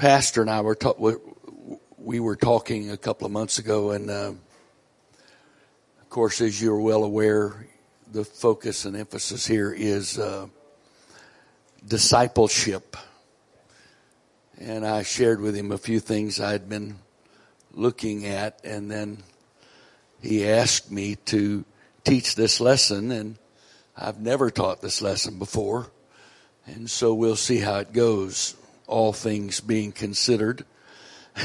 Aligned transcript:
pastor 0.00 0.40
and 0.40 0.48
I 0.48 0.62
were 0.62 0.74
ta- 0.74 0.94
we 1.98 2.20
were 2.20 2.34
talking 2.34 2.90
a 2.90 2.96
couple 2.96 3.26
of 3.26 3.32
months 3.32 3.58
ago, 3.58 3.90
and 3.90 4.08
uh, 4.08 4.32
of 6.00 6.08
course, 6.08 6.40
as 6.40 6.60
you're 6.60 6.80
well 6.80 7.04
aware, 7.04 7.66
the 8.10 8.24
focus 8.24 8.86
and 8.86 8.96
emphasis 8.96 9.46
here 9.46 9.70
is 9.70 10.18
uh, 10.18 10.46
discipleship. 11.86 12.96
And 14.58 14.86
I 14.86 15.02
shared 15.02 15.42
with 15.42 15.54
him 15.54 15.70
a 15.70 15.76
few 15.76 16.00
things 16.00 16.40
I 16.40 16.52
had 16.52 16.66
been 16.66 16.96
looking 17.74 18.24
at, 18.24 18.58
and 18.64 18.90
then 18.90 19.22
he 20.22 20.48
asked 20.48 20.90
me 20.90 21.16
to 21.26 21.62
teach 22.04 22.36
this 22.36 22.58
lesson, 22.58 23.12
and 23.12 23.36
I've 23.94 24.18
never 24.18 24.50
taught 24.50 24.80
this 24.80 25.02
lesson 25.02 25.38
before. 25.38 25.88
And 26.64 26.90
so 26.90 27.12
we'll 27.12 27.36
see 27.36 27.58
how 27.58 27.80
it 27.80 27.92
goes, 27.92 28.56
all 28.90 29.12
things 29.12 29.60
being 29.60 29.92
considered. 29.92 30.64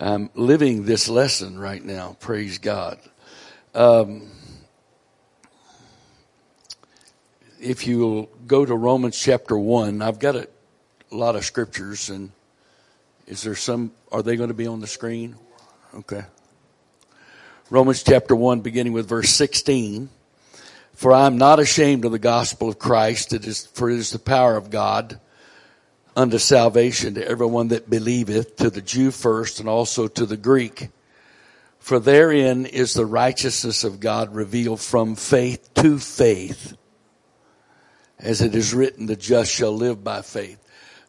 I'm 0.00 0.30
living 0.34 0.84
this 0.84 1.08
lesson 1.08 1.58
right 1.58 1.84
now, 1.84 2.16
praise 2.18 2.58
God. 2.58 2.98
Um, 3.74 4.30
if 7.60 7.86
you'll 7.86 8.30
go 8.46 8.64
to 8.64 8.74
Romans 8.74 9.18
chapter 9.18 9.56
1, 9.56 10.02
I've 10.02 10.18
got 10.18 10.34
a, 10.34 10.48
a 11.10 11.14
lot 11.14 11.36
of 11.36 11.44
scriptures, 11.44 12.08
and 12.10 12.32
is 13.26 13.42
there 13.42 13.54
some, 13.54 13.92
are 14.10 14.22
they 14.22 14.36
going 14.36 14.48
to 14.48 14.54
be 14.54 14.66
on 14.66 14.80
the 14.80 14.86
screen? 14.86 15.36
Okay. 15.94 16.24
Romans 17.70 18.02
chapter 18.02 18.34
1, 18.34 18.60
beginning 18.60 18.94
with 18.94 19.08
verse 19.08 19.30
16. 19.30 20.08
For 21.02 21.12
I 21.12 21.26
am 21.26 21.36
not 21.36 21.58
ashamed 21.58 22.04
of 22.04 22.12
the 22.12 22.20
gospel 22.20 22.68
of 22.68 22.78
Christ, 22.78 23.32
it 23.32 23.44
is, 23.44 23.66
for 23.66 23.90
it 23.90 23.98
is 23.98 24.12
the 24.12 24.20
power 24.20 24.56
of 24.56 24.70
God 24.70 25.18
unto 26.14 26.38
salvation 26.38 27.14
to 27.14 27.26
everyone 27.26 27.66
that 27.68 27.90
believeth, 27.90 28.54
to 28.58 28.70
the 28.70 28.80
Jew 28.80 29.10
first 29.10 29.58
and 29.58 29.68
also 29.68 30.06
to 30.06 30.24
the 30.24 30.36
Greek. 30.36 30.90
For 31.80 31.98
therein 31.98 32.66
is 32.66 32.94
the 32.94 33.04
righteousness 33.04 33.82
of 33.82 33.98
God 33.98 34.32
revealed 34.32 34.80
from 34.80 35.16
faith 35.16 35.74
to 35.74 35.98
faith. 35.98 36.76
As 38.20 38.40
it 38.40 38.54
is 38.54 38.72
written, 38.72 39.06
the 39.06 39.16
just 39.16 39.50
shall 39.50 39.74
live 39.74 40.04
by 40.04 40.22
faith. 40.22 40.60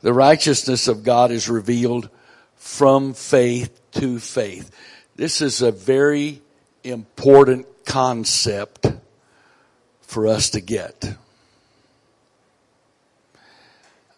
The 0.02 0.12
righteousness 0.12 0.88
of 0.88 1.04
God 1.04 1.30
is 1.30 1.48
revealed 1.48 2.10
from 2.56 3.14
faith 3.14 3.80
to 3.92 4.18
faith. 4.18 4.72
This 5.16 5.40
is 5.40 5.62
a 5.62 5.72
very 5.72 6.42
important 6.84 7.68
concept 7.86 8.88
for 10.14 10.28
us 10.28 10.52
to 10.52 10.62
get. 10.62 11.18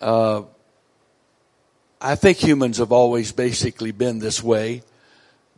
Uh, 0.01 0.43
I 2.01 2.15
think 2.15 2.37
humans 2.37 2.79
have 2.79 2.91
always 2.91 3.31
basically 3.31 3.93
been 3.93 4.19
this 4.19 4.43
way, 4.43 4.83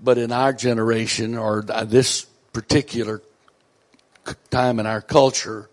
but 0.01 0.19
in 0.19 0.31
our 0.31 0.53
generation 0.53 1.37
or 1.39 1.63
this 1.63 2.27
particular 2.53 3.23
time 4.51 4.79
in 4.79 4.85
our 4.85 5.01
culture, 5.01 5.69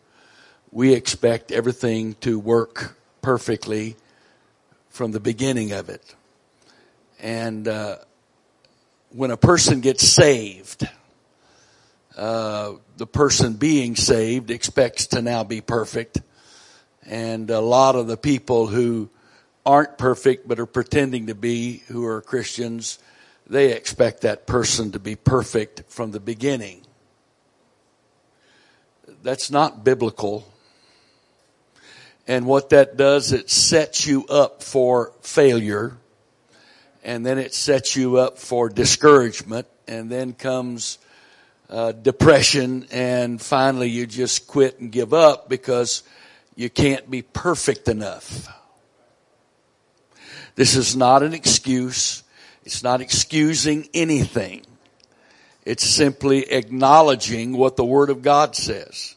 we 0.72 0.94
expect 0.94 1.52
everything 1.52 2.14
to 2.22 2.38
work 2.38 2.96
perfectly 3.20 3.96
from 4.88 5.12
the 5.12 5.20
beginning 5.20 5.72
of 5.72 5.90
it. 5.90 6.14
And 7.20 7.68
uh, 7.68 7.96
when 9.10 9.30
a 9.30 9.36
person 9.36 9.82
gets 9.82 10.08
saved, 10.08 10.88
uh, 12.16 12.74
the 12.96 13.06
person 13.06 13.54
being 13.54 13.96
saved 13.96 14.50
expects 14.50 15.08
to 15.08 15.22
now 15.22 15.44
be 15.44 15.60
perfect. 15.60 16.20
And 17.06 17.50
a 17.50 17.60
lot 17.60 17.96
of 17.96 18.06
the 18.06 18.16
people 18.16 18.66
who 18.66 19.11
aren't 19.66 19.98
perfect 19.98 20.46
but 20.46 20.61
are 20.61 20.66
pretending 20.66 21.27
to 21.27 21.34
be, 21.34 21.83
who 21.89 22.05
are 22.06 22.20
Christians, 22.20 22.98
they 23.46 23.72
expect 23.72 24.22
that 24.22 24.46
person 24.46 24.92
to 24.92 24.98
be 24.98 25.16
perfect 25.16 25.84
from 25.89 26.12
the 26.12 26.20
beginning. 26.20 26.83
That's 29.22 29.50
not 29.50 29.84
biblical. 29.84 30.46
And 32.27 32.46
what 32.46 32.70
that 32.70 32.96
does, 32.96 33.33
it 33.33 33.50
sets 33.50 34.06
you 34.06 34.27
up 34.27 34.62
for 34.62 35.12
failure. 35.20 35.96
And 37.02 37.24
then 37.24 37.39
it 37.39 37.52
sets 37.52 37.96
you 37.96 38.16
up 38.16 38.39
for 38.39 38.68
discouragement. 38.70 39.66
And 39.86 40.10
then 40.10 40.33
comes 40.33 40.98
uh, 41.69 41.92
depression. 41.92 42.86
And 42.91 43.41
finally 43.41 43.89
you 43.89 44.07
just 44.07 44.47
quit 44.47 44.80
and 44.80 44.91
give 44.92 45.13
up 45.14 45.48
because 45.48 46.02
you 46.57 46.70
can't 46.70 47.11
be 47.11 47.23
perfect 47.23 47.89
enough. 47.89 48.48
This 50.55 50.77
is 50.77 50.95
not 50.95 51.23
an 51.23 51.35
excuse. 51.35 52.23
It's 52.64 52.83
not 52.83 53.01
excusing 53.01 53.89
anything. 53.92 54.64
It's 55.64 55.85
simply 55.85 56.51
acknowledging 56.51 57.57
what 57.57 57.77
the 57.77 57.85
Word 57.85 58.11
of 58.11 58.23
God 58.23 58.55
says. 58.55 59.17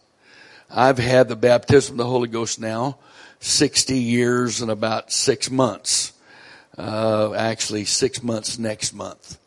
I've 0.69 0.97
had 0.97 1.27
the 1.27 1.35
baptism 1.35 1.93
of 1.93 1.97
the 1.97 2.05
Holy 2.05 2.27
Ghost 2.27 2.59
now 2.59 2.97
60 3.39 3.97
years 3.97 4.61
and 4.61 4.71
about 4.71 5.11
six 5.11 5.51
months. 5.51 6.13
Uh, 6.77 7.33
actually 7.33 7.85
six 7.85 8.21
months 8.21 8.57
next 8.57 8.93
month. 8.93 9.37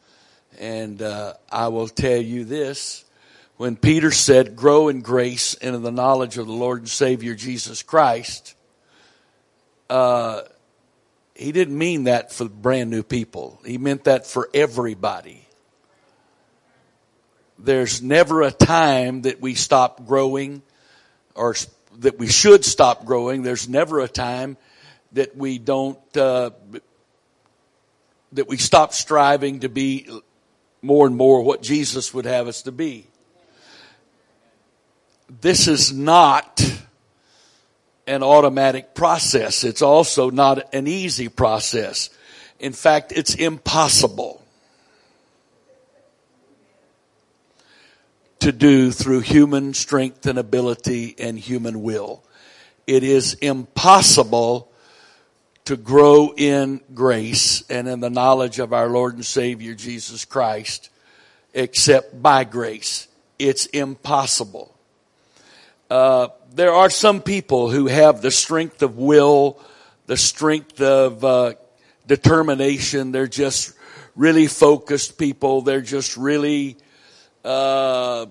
And, 0.60 1.00
uh, 1.00 1.34
I 1.50 1.68
will 1.68 1.88
tell 1.88 2.20
you 2.20 2.44
this. 2.44 3.04
When 3.56 3.76
Peter 3.76 4.10
said, 4.10 4.56
grow 4.56 4.88
in 4.88 5.00
grace 5.00 5.54
and 5.54 5.74
in 5.74 5.82
the 5.82 5.90
knowledge 5.90 6.38
of 6.38 6.46
the 6.46 6.52
Lord 6.52 6.80
and 6.80 6.88
Savior 6.88 7.34
Jesus 7.34 7.82
Christ, 7.82 8.54
uh, 9.88 10.42
he 11.34 11.52
didn't 11.52 11.76
mean 11.76 12.04
that 12.04 12.30
for 12.32 12.46
brand 12.46 12.90
new 12.90 13.02
people. 13.02 13.58
He 13.64 13.78
meant 13.78 14.04
that 14.04 14.26
for 14.26 14.50
everybody. 14.52 15.46
There's 17.58 18.02
never 18.02 18.42
a 18.42 18.50
time 18.50 19.22
that 19.22 19.40
we 19.40 19.54
stop 19.54 20.06
growing 20.06 20.62
or 21.34 21.54
that 21.98 22.18
we 22.18 22.26
should 22.26 22.66
stop 22.66 23.06
growing. 23.06 23.42
There's 23.42 23.68
never 23.68 24.00
a 24.00 24.08
time 24.08 24.58
that 25.12 25.36
we 25.36 25.58
don't, 25.58 25.98
uh, 26.16 26.50
that 28.32 28.46
we 28.46 28.58
stop 28.58 28.92
striving 28.92 29.60
to 29.60 29.68
be 29.68 30.08
more 30.82 31.06
and 31.06 31.16
more 31.16 31.42
what 31.42 31.62
Jesus 31.62 32.14
would 32.14 32.24
have 32.24 32.48
us 32.48 32.62
to 32.62 32.72
be. 32.72 33.06
This 35.40 35.68
is 35.68 35.92
not 35.92 36.60
an 38.06 38.22
automatic 38.22 38.94
process. 38.94 39.62
It's 39.62 39.82
also 39.82 40.30
not 40.30 40.74
an 40.74 40.86
easy 40.86 41.28
process. 41.28 42.10
In 42.58 42.72
fact, 42.72 43.12
it's 43.12 43.34
impossible 43.34 44.42
to 48.40 48.52
do 48.52 48.90
through 48.90 49.20
human 49.20 49.74
strength 49.74 50.26
and 50.26 50.38
ability 50.38 51.14
and 51.18 51.38
human 51.38 51.82
will. 51.82 52.24
It 52.86 53.04
is 53.04 53.34
impossible 53.34 54.69
to 55.70 55.76
grow 55.76 56.34
in 56.36 56.80
grace 56.94 57.62
and 57.70 57.86
in 57.86 58.00
the 58.00 58.10
knowledge 58.10 58.58
of 58.58 58.72
our 58.72 58.88
Lord 58.88 59.14
and 59.14 59.24
Savior 59.24 59.72
Jesus 59.72 60.24
Christ 60.24 60.90
except 61.54 62.20
by 62.20 62.42
grace. 62.42 63.06
It's 63.38 63.66
impossible. 63.66 64.76
Uh, 65.88 66.30
there 66.52 66.72
are 66.72 66.90
some 66.90 67.22
people 67.22 67.70
who 67.70 67.86
have 67.86 68.20
the 68.20 68.32
strength 68.32 68.82
of 68.82 68.98
will, 68.98 69.60
the 70.06 70.16
strength 70.16 70.80
of 70.80 71.24
uh, 71.24 71.54
determination. 72.04 73.12
They're 73.12 73.28
just 73.28 73.72
really 74.16 74.48
focused 74.48 75.18
people. 75.18 75.62
They're 75.62 75.80
just 75.80 76.16
really 76.16 76.78
uh, 77.44 78.26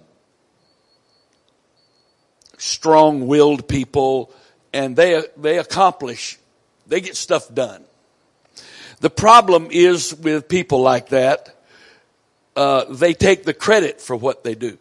strong-willed 2.58 3.70
people, 3.70 4.34
and 4.74 4.94
they 4.94 5.24
they 5.38 5.58
accomplish. 5.58 6.38
They 6.90 7.02
get 7.02 7.16
stuff 7.16 7.54
done. 7.54 7.84
The 9.00 9.10
problem 9.10 9.70
is 9.72 10.14
with 10.14 10.50
people 10.50 10.82
like 10.82 11.10
that. 11.10 11.56
Uh, 12.56 12.86
they 12.90 13.14
take 13.14 13.46
the 13.46 13.54
credit 13.54 14.02
for 14.02 14.16
what 14.16 14.44
they 14.44 14.56
do. 14.56 14.78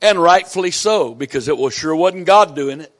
And 0.00 0.18
rightfully 0.20 0.70
so, 0.70 1.14
because 1.14 1.46
it 1.46 1.56
was 1.56 1.74
sure 1.74 1.94
wasn't 1.94 2.26
God 2.26 2.56
doing 2.56 2.80
it. 2.80 2.92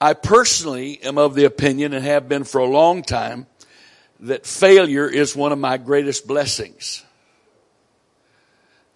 I 0.00 0.12
personally 0.12 1.00
am 1.02 1.16
of 1.16 1.34
the 1.34 1.44
opinion 1.44 1.94
and 1.94 2.04
have 2.04 2.28
been 2.28 2.44
for 2.44 2.58
a 2.58 2.66
long 2.66 3.02
time 3.02 3.46
that 4.20 4.44
failure 4.44 5.08
is 5.08 5.34
one 5.36 5.52
of 5.52 5.58
my 5.58 5.78
greatest 5.78 6.26
blessings. 6.26 7.04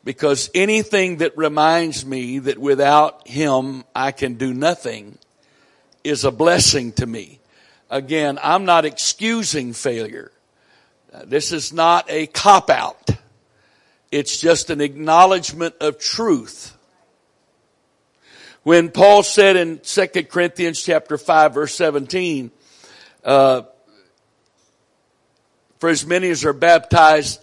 Because 0.05 0.50
anything 0.55 1.19
that 1.19 1.37
reminds 1.37 2.06
me 2.06 2.39
that 2.41 2.59
without 2.59 3.27
Him 3.29 3.85
I 3.95 4.12
can 4.12 4.35
do 4.35 4.55
nothing 4.55 5.19
is 6.05 6.25
a 6.25 6.31
blessing 6.31 6.93
to 6.93 7.06
me. 7.06 7.41
Again, 7.91 8.39
I'm 8.43 8.65
not 8.65 8.85
excusing 8.85 9.73
failure. 9.73 10.31
This 11.25 11.53
is 11.53 11.73
not 11.73 12.11
a 12.11 12.27
cop 12.27 12.71
out. 12.71 13.11
It's 14.11 14.39
just 14.41 14.71
an 14.71 14.81
acknowledgement 14.81 15.75
of 15.81 15.99
truth. 15.99 16.77
When 18.62 18.91
Paul 18.91 19.23
said 19.23 19.56
in 19.56 19.81
2 19.83 20.06
Corinthians 20.25 20.83
chapter 20.83 21.17
5 21.17 21.55
verse 21.55 21.75
17, 21.75 22.50
uh, 23.25 23.62
for 25.79 25.89
as 25.89 26.06
many 26.06 26.29
as 26.31 26.45
are 26.45 26.53
baptized, 26.53 27.41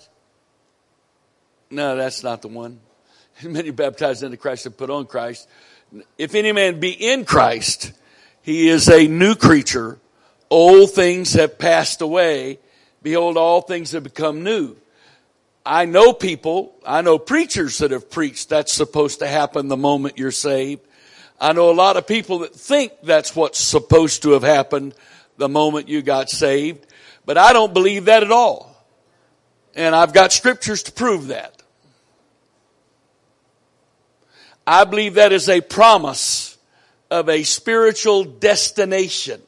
no, 1.69 1.95
that's 1.95 2.23
not 2.23 2.41
the 2.41 2.47
one. 2.47 2.79
Many 3.43 3.71
baptized 3.71 4.23
into 4.23 4.37
Christ 4.37 4.65
have 4.65 4.77
put 4.77 4.89
on 4.89 5.05
Christ. 5.05 5.47
If 6.17 6.35
any 6.35 6.51
man 6.51 6.79
be 6.79 6.91
in 6.91 7.25
Christ, 7.25 7.91
he 8.41 8.69
is 8.69 8.89
a 8.89 9.07
new 9.07 9.35
creature. 9.35 9.99
Old 10.49 10.91
things 10.91 11.33
have 11.33 11.57
passed 11.57 12.01
away. 12.01 12.59
Behold, 13.01 13.37
all 13.37 13.61
things 13.61 13.91
have 13.91 14.03
become 14.03 14.43
new. 14.43 14.75
I 15.65 15.85
know 15.85 16.13
people, 16.13 16.75
I 16.85 17.01
know 17.01 17.17
preachers 17.17 17.79
that 17.79 17.91
have 17.91 18.11
preached 18.11 18.49
that's 18.49 18.71
supposed 18.71 19.19
to 19.19 19.27
happen 19.27 19.67
the 19.67 19.77
moment 19.77 20.19
you're 20.19 20.31
saved. 20.31 20.81
I 21.39 21.53
know 21.53 21.71
a 21.71 21.73
lot 21.73 21.97
of 21.97 22.05
people 22.05 22.39
that 22.39 22.53
think 22.53 22.93
that's 23.03 23.35
what's 23.35 23.59
supposed 23.59 24.21
to 24.21 24.31
have 24.31 24.43
happened 24.43 24.93
the 25.37 25.49
moment 25.49 25.89
you 25.89 26.01
got 26.01 26.29
saved, 26.29 26.85
but 27.25 27.37
I 27.37 27.51
don't 27.51 27.73
believe 27.73 28.05
that 28.05 28.23
at 28.23 28.31
all. 28.31 28.71
And 29.73 29.95
I've 29.95 30.13
got 30.13 30.31
scriptures 30.31 30.83
to 30.83 30.91
prove 30.91 31.27
that. 31.27 31.54
I 34.67 34.83
believe 34.83 35.15
that 35.15 35.31
is 35.31 35.47
a 35.47 35.61
promise 35.61 36.57
of 37.11 37.29
a 37.29 37.43
spiritual 37.43 38.23
destination. 38.23 39.41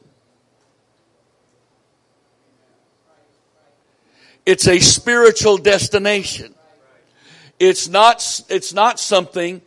It's 4.46 4.66
a 4.66 4.78
spiritual 4.78 5.58
destination. 5.58 6.54
It's 7.58 7.88
not, 7.88 8.42
it's 8.48 8.72
not 8.72 9.00
something 9.00 9.60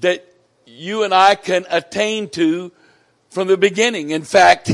that 0.00 0.26
you 0.66 1.04
and 1.04 1.14
I 1.14 1.34
can 1.34 1.64
attain 1.70 2.28
to 2.30 2.72
from 3.30 3.48
the 3.48 3.56
beginning. 3.56 4.10
In 4.10 4.22
fact, 4.22 4.70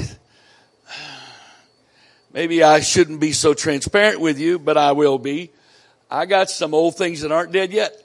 maybe 2.32 2.62
I 2.62 2.81
shouldn't 2.81 3.20
be 3.20 3.32
so 3.32 3.55
transparent 3.55 4.20
with 4.20 4.38
you, 4.38 4.59
but 4.59 4.77
I 4.77 4.93
will 4.93 5.19
be. 5.19 5.53
I 6.11 6.27
got 6.27 6.50
some 6.50 6.75
old 6.75 6.97
things 6.97 7.20
that 7.20 7.31
aren't 7.31 7.53
dead 7.53 7.73
yet. 7.73 8.04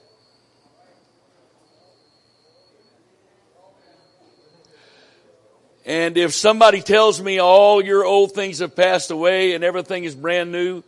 And 5.90 6.16
if 6.16 6.36
somebody 6.36 6.82
tells 6.82 7.20
me 7.20 7.40
all 7.40 7.82
your 7.84 8.04
old 8.04 8.30
things 8.30 8.60
have 8.60 8.76
passed 8.76 9.10
away 9.10 9.54
and 9.54 9.64
everything 9.64 10.04
is 10.04 10.14
brand 10.14 10.52
new, 10.52 10.84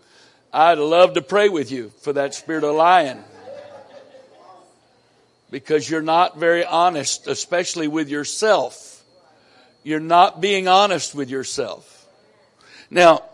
I'd 0.53 0.79
love 0.79 1.15
to 1.15 1.23
pray 1.23 1.49
with 1.49 1.73
you 1.73 1.91
for 2.03 2.13
that 2.13 2.35
spirit 2.35 2.63
of 2.63 2.77
lying. 2.77 3.19
Because 5.51 5.91
you're 5.91 6.03
not 6.03 6.39
very 6.39 6.65
honest, 6.65 7.27
especially 7.27 7.89
with 7.89 8.11
yourself. 8.11 9.03
You're 9.83 9.99
not 9.99 10.41
being 10.41 10.69
honest 10.69 11.17
with 11.17 11.31
yourself. 11.31 12.07
Now, 12.89 13.25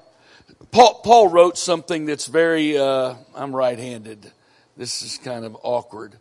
Paul, 0.70 1.02
Paul 1.04 1.28
wrote 1.28 1.58
something 1.58 2.06
that's 2.06 2.28
very, 2.28 2.78
uh, 2.78 3.12
I'm 3.34 3.54
right 3.54 3.78
handed. 3.78 4.32
This 4.78 5.02
is 5.02 5.18
kind 5.18 5.44
of 5.44 5.54
awkward. 5.62 6.14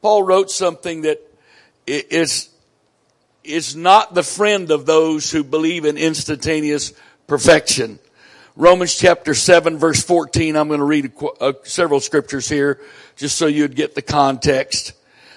Paul 0.00 0.22
wrote 0.22 0.50
something 0.50 1.02
that 1.02 1.20
is, 1.86 2.48
is 3.46 3.76
not 3.76 4.14
the 4.14 4.22
friend 4.22 4.70
of 4.70 4.86
those 4.86 5.30
who 5.30 5.44
believe 5.44 5.84
in 5.84 5.96
instantaneous 5.96 6.92
perfection. 7.26 7.98
Romans 8.56 8.94
chapter 8.96 9.34
7 9.34 9.78
verse 9.78 10.02
14. 10.02 10.56
I'm 10.56 10.68
going 10.68 10.80
to 10.80 10.84
read 10.84 11.12
a, 11.20 11.24
uh, 11.42 11.52
several 11.64 12.00
scriptures 12.00 12.48
here 12.48 12.80
just 13.16 13.36
so 13.36 13.46
you'd 13.46 13.76
get 13.76 13.94
the 13.94 14.02
context. 14.02 14.92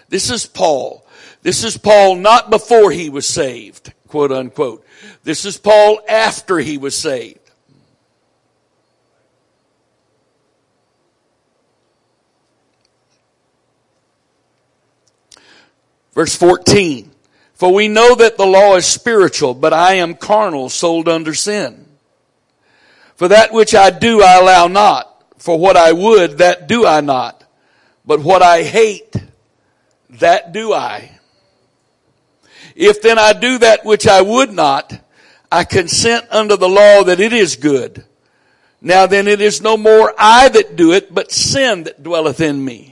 This 0.09 0.29
is 0.29 0.45
Paul. 0.45 1.05
This 1.41 1.63
is 1.63 1.77
Paul 1.77 2.15
not 2.15 2.49
before 2.49 2.91
he 2.91 3.09
was 3.09 3.27
saved, 3.27 3.93
quote 4.07 4.31
unquote. 4.31 4.85
This 5.23 5.45
is 5.45 5.57
Paul 5.57 5.99
after 6.07 6.57
he 6.57 6.77
was 6.77 6.97
saved. 6.97 7.39
Verse 16.13 16.35
14. 16.35 17.11
For 17.59 17.73
we 17.73 17.89
know 17.89 18.15
that 18.15 18.37
the 18.37 18.45
law 18.45 18.77
is 18.77 18.85
spiritual, 18.85 19.53
but 19.53 19.73
I 19.73 19.95
am 19.95 20.15
carnal, 20.15 20.69
sold 20.69 21.09
under 21.09 21.33
sin. 21.33 21.87
For 23.17 23.27
that 23.27 23.51
which 23.51 23.75
I 23.75 23.89
do 23.89 24.23
I 24.23 24.37
allow 24.37 24.67
not. 24.69 25.25
For 25.39 25.59
what 25.59 25.75
I 25.75 25.91
would, 25.91 26.37
that 26.37 26.69
do 26.69 26.85
I 26.85 27.01
not. 27.01 27.43
But 28.05 28.21
what 28.21 28.41
I 28.41 28.63
hate, 28.63 29.13
that 30.11 30.53
do 30.53 30.71
I. 30.71 31.19
If 32.77 33.01
then 33.01 33.19
I 33.19 33.33
do 33.33 33.57
that 33.57 33.83
which 33.83 34.07
I 34.07 34.21
would 34.21 34.53
not, 34.53 34.97
I 35.51 35.65
consent 35.65 36.27
unto 36.31 36.55
the 36.55 36.69
law 36.69 37.03
that 37.03 37.19
it 37.19 37.33
is 37.33 37.57
good. 37.57 38.05
Now 38.79 39.05
then 39.05 39.27
it 39.27 39.41
is 39.41 39.61
no 39.61 39.75
more 39.75 40.13
I 40.17 40.47
that 40.47 40.77
do 40.77 40.93
it, 40.93 41.13
but 41.13 41.33
sin 41.33 41.83
that 41.83 42.03
dwelleth 42.03 42.39
in 42.39 42.63
me. 42.63 42.88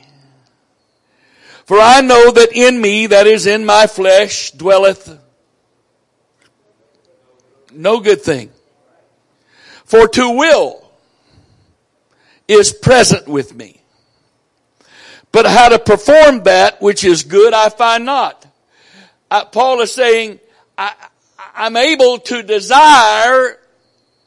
For 1.67 1.77
I 1.81 1.99
know 1.99 2.31
that 2.31 2.53
in 2.53 2.79
me, 2.79 3.07
that 3.07 3.27
is 3.27 3.45
in 3.45 3.65
my 3.65 3.87
flesh, 3.87 4.51
dwelleth 4.51 5.19
no 7.73 7.99
good 7.99 8.21
thing. 8.21 8.51
For 9.83 10.07
to 10.07 10.29
will 10.29 10.89
is 12.47 12.71
present 12.71 13.27
with 13.27 13.53
me. 13.53 13.81
But 15.33 15.45
how 15.45 15.67
to 15.67 15.77
perform 15.77 16.43
that 16.43 16.81
which 16.81 17.03
is 17.03 17.23
good 17.23 17.53
I 17.53 17.67
find 17.67 18.05
not. 18.05 18.45
Uh, 19.29 19.43
Paul 19.43 19.81
is 19.81 19.93
saying, 19.93 20.39
I, 20.77 20.93
I'm 21.53 21.75
able 21.75 22.19
to 22.19 22.43
desire 22.43 23.59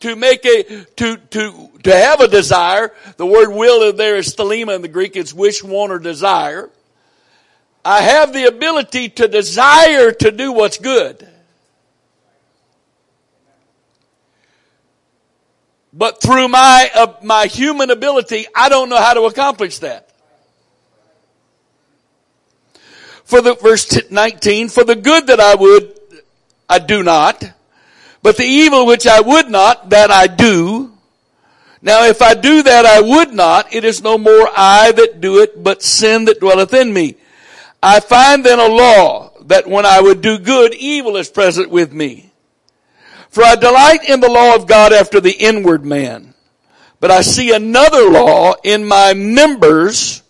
to 0.01 0.15
make 0.15 0.45
a, 0.45 0.85
to, 0.97 1.17
to, 1.17 1.71
to 1.85 1.91
have 1.91 2.21
a 2.21 2.29
desire. 2.29 2.93
The 3.17 3.25
word 3.25 3.49
will 3.49 3.95
there 3.95 4.17
is 4.17 4.37
thelema 4.37 4.77
in 4.77 4.83
the 4.83 4.89
Greek. 4.89 5.17
It's 5.17 5.33
wish, 5.33 5.65
want, 5.65 5.91
or 5.91 5.99
desire. 5.99 6.69
I 7.85 8.03
have 8.03 8.33
the 8.33 8.47
ability 8.47 9.09
to 9.11 9.29
desire 9.29 10.13
to 10.13 10.31
do 10.31 10.53
what's 10.53 10.79
good. 10.79 11.27
But 15.93 16.21
through 16.21 16.49
my, 16.49 16.91
uh, 16.95 17.15
my 17.23 17.47
human 17.47 17.91
ability, 17.91 18.47
I 18.55 18.69
don't 18.69 18.89
know 18.89 18.99
how 18.99 19.15
to 19.15 19.23
accomplish 19.23 19.79
that. 19.79 20.09
For 23.25 23.41
the 23.41 23.55
verse 23.55 24.11
19, 24.11 24.69
for 24.69 24.85
the 24.85 24.97
good 24.97 25.29
that 25.29 25.41
I 25.41 25.55
would, 25.55 25.99
I 26.69 26.79
do 26.79 27.03
not, 27.03 27.45
but 28.23 28.37
the 28.37 28.45
evil 28.45 28.87
which 28.87 29.07
I 29.07 29.21
would 29.21 29.49
not, 29.49 29.91
that 29.91 30.11
I 30.11 30.27
do. 30.27 30.93
Now 31.83 32.05
if 32.05 32.21
I 32.21 32.35
do 32.35 32.63
that 32.63 32.85
I 32.85 33.01
would 33.01 33.33
not, 33.33 33.75
it 33.75 33.85
is 33.85 34.03
no 34.03 34.19
more 34.19 34.49
I 34.55 34.93
that 34.93 35.21
do 35.21 35.41
it, 35.43 35.63
but 35.63 35.83
sin 35.83 36.27
that 36.27 36.41
dwelleth 36.41 36.75
in 36.75 36.93
me. 36.93 37.17
I 37.83 38.01
find 38.01 38.45
then 38.45 38.59
a 38.59 38.69
law 38.69 39.33
that 39.47 39.67
when 39.67 39.87
I 39.87 40.01
would 40.01 40.21
do 40.21 40.39
good, 40.39 40.75
evil 40.75 41.17
is 41.17 41.31
present 41.31 41.71
with 41.71 41.93
me. 41.93 42.31
For 43.31 43.43
I 43.45 43.55
delight 43.55 44.09
in 44.09 44.21
the 44.21 44.31
law 44.31 44.55
of 44.55 44.67
God 44.67 44.93
after 44.93 45.21
the 45.21 45.33
inward 45.33 45.85
man. 45.85 46.35
But 46.99 47.11
I 47.11 47.23
see 47.23 47.55
another 47.55 48.11
law 48.11 48.55
in 48.63 48.85
my 48.85 49.15
members, 49.15 50.23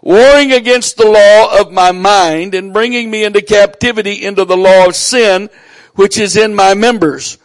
warring 0.00 0.52
against 0.52 0.96
the 0.96 1.06
law 1.06 1.60
of 1.60 1.72
my 1.72 1.92
mind 1.92 2.54
and 2.54 2.72
bringing 2.72 3.10
me 3.10 3.24
into 3.24 3.42
captivity 3.42 4.24
into 4.24 4.44
the 4.44 4.56
law 4.56 4.86
of 4.86 4.96
sin, 4.96 5.50
which 5.94 6.16
is 6.16 6.36
in 6.36 6.54
my 6.54 6.72
members. 6.74 7.36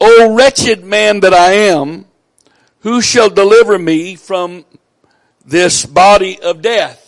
O 0.00 0.34
wretched 0.34 0.84
man 0.84 1.20
that 1.20 1.32
I 1.32 1.52
am, 1.52 2.06
who 2.80 3.00
shall 3.00 3.30
deliver 3.30 3.78
me 3.78 4.16
from 4.16 4.64
this 5.44 5.86
body 5.86 6.38
of 6.40 6.60
death? 6.60 6.99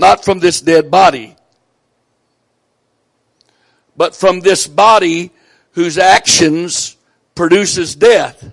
Not 0.00 0.24
from 0.24 0.38
this 0.38 0.62
dead 0.62 0.90
body, 0.90 1.36
but 3.94 4.16
from 4.16 4.40
this 4.40 4.66
body 4.66 5.30
whose 5.72 5.98
actions 5.98 6.96
produces 7.34 7.96
death. 7.96 8.50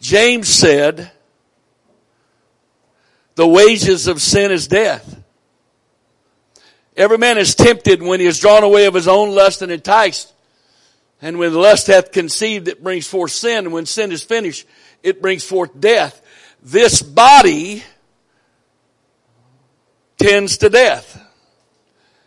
James 0.00 0.48
said, 0.48 1.10
the 3.34 3.46
wages 3.46 4.06
of 4.06 4.22
sin 4.22 4.50
is 4.50 4.66
death. 4.66 5.22
Every 6.96 7.18
man 7.18 7.36
is 7.36 7.54
tempted 7.54 8.02
when 8.02 8.18
he 8.18 8.24
is 8.24 8.40
drawn 8.40 8.64
away 8.64 8.86
of 8.86 8.94
his 8.94 9.08
own 9.08 9.34
lust 9.34 9.60
and 9.60 9.70
enticed. 9.70 10.32
And 11.20 11.38
when 11.38 11.52
lust 11.52 11.88
hath 11.88 12.12
conceived, 12.12 12.66
it 12.66 12.82
brings 12.82 13.06
forth 13.06 13.32
sin. 13.32 13.66
And 13.66 13.74
when 13.74 13.84
sin 13.84 14.10
is 14.10 14.22
finished, 14.22 14.66
it 15.02 15.20
brings 15.20 15.44
forth 15.44 15.78
death. 15.78 16.19
This 16.62 17.00
body 17.02 17.82
tends 20.18 20.58
to 20.58 20.68
death. 20.68 21.20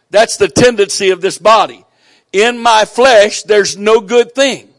That's 0.09 0.37
the 0.37 0.47
tendency 0.47 1.11
of 1.11 1.21
this 1.21 1.37
body. 1.37 1.85
In 2.31 2.57
my 2.57 2.85
flesh, 2.85 3.43
there's 3.43 3.77
no 3.77 4.01
good 4.01 4.33
thing. 4.33 4.69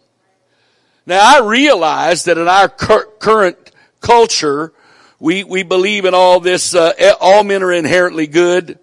Now 1.06 1.20
I 1.22 1.46
realize 1.46 2.24
that 2.24 2.38
in 2.38 2.48
our 2.48 2.68
cur- 2.68 3.06
current 3.18 3.70
culture, 4.00 4.72
we, 5.20 5.44
we 5.44 5.62
believe 5.62 6.04
in 6.04 6.14
all 6.14 6.40
this, 6.40 6.74
uh, 6.74 7.14
all 7.20 7.44
men 7.44 7.62
are 7.62 7.72
inherently 7.72 8.26
good, 8.26 8.78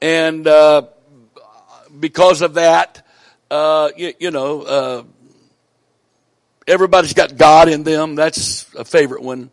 and, 0.00 0.46
uh, 0.46 0.82
because 1.98 2.42
of 2.42 2.54
that, 2.54 3.06
uh, 3.50 3.90
you, 3.96 4.12
you, 4.18 4.30
know, 4.30 4.62
uh, 4.62 5.02
everybody's 6.66 7.12
got 7.12 7.36
God 7.36 7.68
in 7.68 7.82
them. 7.82 8.14
That's 8.14 8.72
a 8.74 8.84
favorite 8.84 9.22
one. 9.22 9.50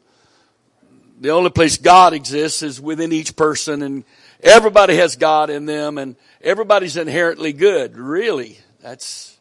The 1.21 1.31
only 1.31 1.49
place 1.49 1.75
God 1.75 2.13
exists 2.13 2.63
is 2.63 2.79
within 2.79 3.11
each 3.11 3.35
person 3.35 3.81
and 3.81 4.05
everybody 4.39 4.95
has 4.95 5.17
God 5.17 5.49
in 5.49 5.65
them 5.65 5.97
and 5.97 6.15
everybody's 6.41 6.95
inherently 6.95 7.51
good. 7.51 7.97
Really? 7.97 8.57
That's, 8.79 9.37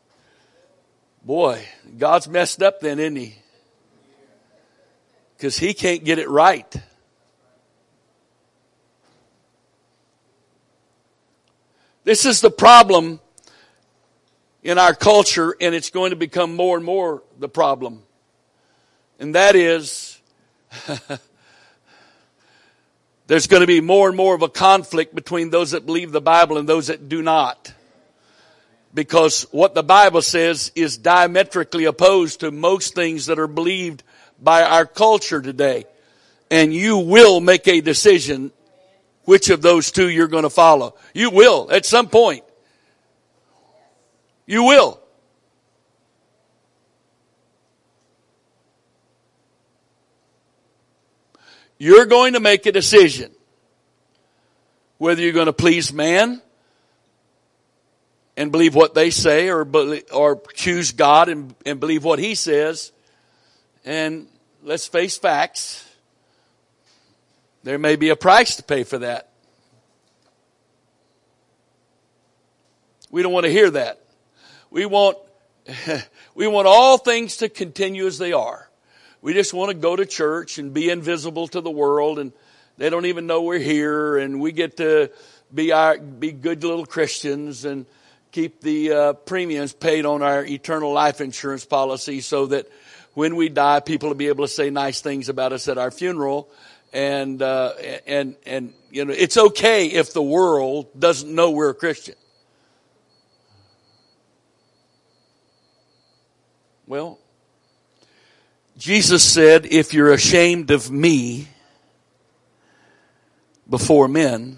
boy, 1.25 1.65
God's 1.97 2.27
messed 2.27 2.65
up 2.65 2.81
then, 2.81 2.99
isn't 2.99 3.15
he? 3.15 3.37
Cause 5.39 5.57
he 5.57 5.73
can't 5.73 6.03
get 6.03 6.19
it 6.19 6.29
right. 6.29 6.75
This 12.03 12.27
is 12.27 12.41
the 12.41 12.51
problem 12.51 13.21
in 14.65 14.79
our 14.79 14.95
culture 14.95 15.55
and 15.61 15.77
it's 15.77 15.91
going 15.91 16.11
to 16.11 16.17
become 16.17 16.57
more 16.57 16.77
and 16.77 16.85
more 16.85 17.23
the 17.39 17.49
problem. 17.49 18.03
And 19.21 19.37
that 19.37 19.55
is, 19.55 20.21
there's 23.29 23.47
going 23.47 23.61
to 23.61 23.67
be 23.67 23.83
more 23.83 24.09
and 24.09 24.17
more 24.17 24.35
of 24.35 24.41
a 24.41 24.49
conflict 24.49 25.15
between 25.15 25.51
those 25.51 25.73
that 25.73 25.85
believe 25.85 26.13
the 26.13 26.21
Bible 26.21 26.57
and 26.57 26.67
those 26.67 26.87
that 26.87 27.11
do 27.11 27.23
not. 27.23 27.73
Because 28.95 29.43
what 29.51 29.75
the 29.75 29.83
Bible 29.83 30.23
says 30.23 30.73
is 30.75 30.97
diametrically 30.97 31.85
opposed 31.85 32.41
to 32.41 32.51
most 32.51 32.95
things 32.95 33.27
that 33.27 33.39
are 33.39 33.47
believed 33.47 34.03
by 34.41 34.63
our 34.63 34.87
culture 34.87 35.43
today. 35.43 35.85
And 36.51 36.73
you 36.73 36.97
will 36.97 37.41
make 37.41 37.69
a 37.69 37.83
decision 37.83 38.51
which 39.25 39.51
of 39.51 39.61
those 39.61 39.93
two 39.93 40.09
you're 40.09 40.27
going 40.27 40.45
to 40.45 40.51
follow. 40.51 40.95
You 41.13 41.29
will 41.29 41.71
at 41.71 41.85
some 41.85 42.09
point. 42.09 42.45
You 44.47 44.63
will. 44.65 45.01
You're 51.79 52.07
going 52.07 52.33
to 52.33 52.41
make 52.41 52.67
a 52.67 52.73
decision 52.73 53.31
whether 54.99 55.23
you're 55.23 55.33
going 55.33 55.47
to 55.47 55.53
please 55.53 55.93
man 55.93 56.43
and 58.37 58.53
believe 58.53 58.75
what 58.75 58.95
they 58.95 59.11
say 59.11 59.49
or, 59.49 59.67
or 60.13 60.43
choose 60.55 60.93
God 60.93 61.29
and, 61.29 61.55
and 61.65 61.81
believe 61.81 62.05
what 62.05 62.19
he 62.19 62.35
says. 62.35 62.93
And 63.85 64.27
let's 64.63 64.87
face 64.87 65.17
facts. 65.17 65.85
There 67.63 67.79
may 67.79 67.97
be 67.97 68.11
a 68.11 68.17
price 68.17 68.57
to 68.57 68.63
pay 68.63 68.85
for 68.85 68.99
that. 68.99 69.31
We 73.11 73.23
don't 73.23 73.33
want 73.33 73.47
to 73.47 73.53
hear 73.53 73.71
that. 73.71 74.03
We 74.71 74.85
want, 74.85 75.17
we 76.35 76.47
want 76.47 76.67
all 76.67 76.99
things 76.99 77.39
to 77.39 77.49
continue 77.49 78.07
as 78.07 78.19
they 78.19 78.33
are. 78.33 78.68
We 79.29 79.35
just 79.35 79.53
want 79.53 79.69
to 79.69 79.77
go 79.77 79.95
to 79.95 80.07
church 80.07 80.57
and 80.57 80.73
be 80.73 80.89
invisible 80.89 81.49
to 81.49 81.61
the 81.61 81.71
world 81.71 82.19
and 82.19 82.33
they 82.79 82.89
don't 82.89 83.05
even 83.05 83.27
know 83.27 83.43
we're 83.43 83.59
here 83.59 84.17
and 84.17 84.41
we 84.41 84.53
get 84.53 84.79
to 84.79 85.11
be 85.53 85.71
our, 85.71 85.99
be 85.99 86.33
good 86.33 86.65
little 86.65 86.87
Christians 86.87 87.67
and 87.67 87.85
keep 88.33 88.63
the 88.63 88.91
uh, 88.91 89.13
premiums 89.13 89.75
paid 89.75 90.07
on 90.07 90.23
our 90.23 90.43
eternal 90.47 90.95
life 90.95 91.21
insurance 91.21 91.67
policy 91.67 92.23
so 92.23 92.47
that 92.47 92.73
when 93.13 93.37
we 93.37 93.51
die, 93.51 93.81
people 93.81 94.09
will 94.09 94.17
be 94.17 94.29
able 94.29 94.47
to 94.47 94.51
say 94.51 94.71
nice 94.71 95.03
things 95.03 95.29
about 95.29 95.53
us 95.53 95.69
at 95.69 95.77
our 95.77 95.91
funeral. 95.91 96.49
And, 96.95 97.43
uh, 97.43 97.75
and, 98.07 98.35
and, 98.47 98.73
you 98.91 99.05
know, 99.05 99.13
it's 99.13 99.37
okay 99.37 99.89
if 99.89 100.15
the 100.15 100.23
world 100.23 100.99
doesn't 100.99 101.31
know 101.31 101.51
we're 101.51 101.69
a 101.69 101.75
Christian. 101.75 102.15
Well, 106.87 107.19
Jesus 108.79 109.25
said, 109.25 109.67
if 109.67 109.93
you're 109.93 110.13
ashamed 110.13 110.71
of 110.71 110.89
me 110.89 111.49
before 113.69 114.07
men, 114.07 114.57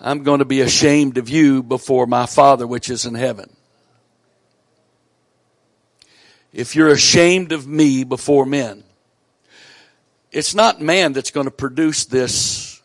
I'm 0.00 0.24
going 0.24 0.40
to 0.40 0.44
be 0.44 0.60
ashamed 0.60 1.16
of 1.16 1.28
you 1.28 1.62
before 1.62 2.08
my 2.08 2.26
Father 2.26 2.66
which 2.66 2.90
is 2.90 3.06
in 3.06 3.14
heaven. 3.14 3.54
If 6.52 6.74
you're 6.74 6.88
ashamed 6.88 7.52
of 7.52 7.64
me 7.64 8.02
before 8.02 8.44
men, 8.44 8.82
it's 10.32 10.56
not 10.56 10.80
man 10.80 11.12
that's 11.12 11.30
going 11.30 11.46
to 11.46 11.52
produce 11.52 12.06
this 12.06 12.82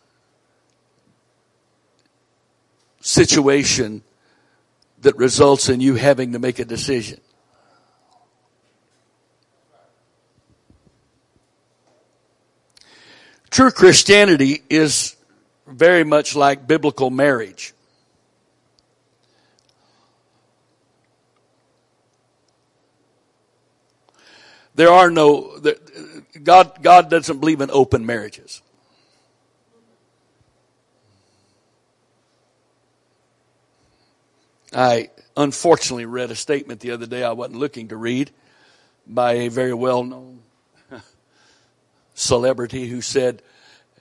situation 3.00 4.04
that 5.00 5.18
results 5.18 5.68
in 5.68 5.82
you 5.82 5.96
having 5.96 6.34
to 6.34 6.40
make 6.40 6.60
a 6.60 6.66
decision. 6.66 7.20
True 13.52 13.70
Christianity 13.70 14.64
is 14.70 15.18
very 15.68 16.06
much 16.06 16.38
like 16.38 16.66
biblical 16.66 17.10
marriage. 17.10 17.74
There 24.74 24.90
are 24.90 25.12
no, 25.12 25.62
God, 26.42 26.82
God 26.82 27.10
doesn't 27.10 27.40
believe 27.40 27.60
in 27.60 27.70
open 27.72 28.06
marriages. 28.06 28.62
I 34.74 35.10
unfortunately 35.36 36.06
read 36.06 36.32
a 36.32 36.36
statement 36.36 36.80
the 36.80 36.92
other 36.92 37.06
day 37.06 37.22
I 37.26 37.34
wasn't 37.34 37.60
looking 37.60 37.90
to 37.90 37.98
read 37.98 38.32
by 39.06 39.34
a 39.34 39.48
very 39.50 39.74
well 39.74 40.06
known 40.06 40.41
celebrity 42.22 42.88
who 42.88 43.02
said, 43.02 43.42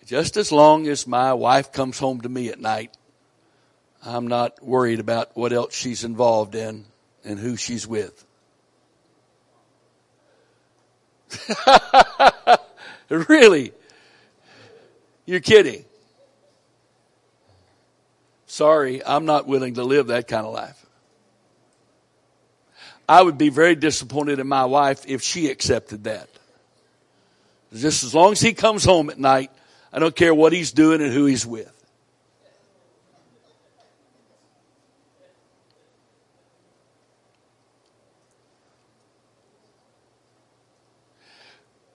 just 0.07 0.37
as 0.37 0.53
long 0.53 0.87
as 0.87 1.07
my 1.07 1.35
wife 1.35 1.73
comes 1.73 1.99
home 1.99 2.21
to 2.21 2.29
me 2.29 2.49
at 2.49 2.61
night, 2.61 2.97
I'm 4.05 4.27
not 4.27 4.65
worried 4.65 5.00
about 5.00 5.37
what 5.37 5.53
else 5.53 5.75
she's 5.75 6.05
involved 6.05 6.55
in 6.55 6.85
and 7.25 7.39
who 7.39 7.57
she's 7.57 7.87
with. 7.87 8.25
really? 13.09 13.73
You're 15.27 15.41
kidding. 15.41 15.85
Sorry, 18.47 19.05
I'm 19.05 19.27
not 19.27 19.47
willing 19.47 19.75
to 19.75 19.85
live 19.85 20.09
that 20.09 20.27
kind 20.27 20.47
of 20.47 20.53
life. 20.53 20.87
I 23.09 23.23
would 23.23 23.39
be 23.39 23.49
very 23.49 23.75
disappointed 23.75 24.39
in 24.39 24.47
my 24.47 24.65
wife 24.65 25.05
if 25.07 25.23
she 25.23 25.50
accepted 25.50 26.05
that. 26.05 26.30
Just 27.75 28.03
as 28.03 28.15
long 28.15 28.33
as 28.33 28.41
he 28.41 28.53
comes 28.53 28.85
home 28.85 29.11
at 29.11 29.19
night, 29.19 29.50
I 29.93 29.99
don't 29.99 30.15
care 30.15 30.35
what 30.35 30.53
he's 30.53 30.73
doing 30.73 31.00
and 31.00 31.12
who 31.12 31.27
he's 31.27 31.47
with. 31.47 31.71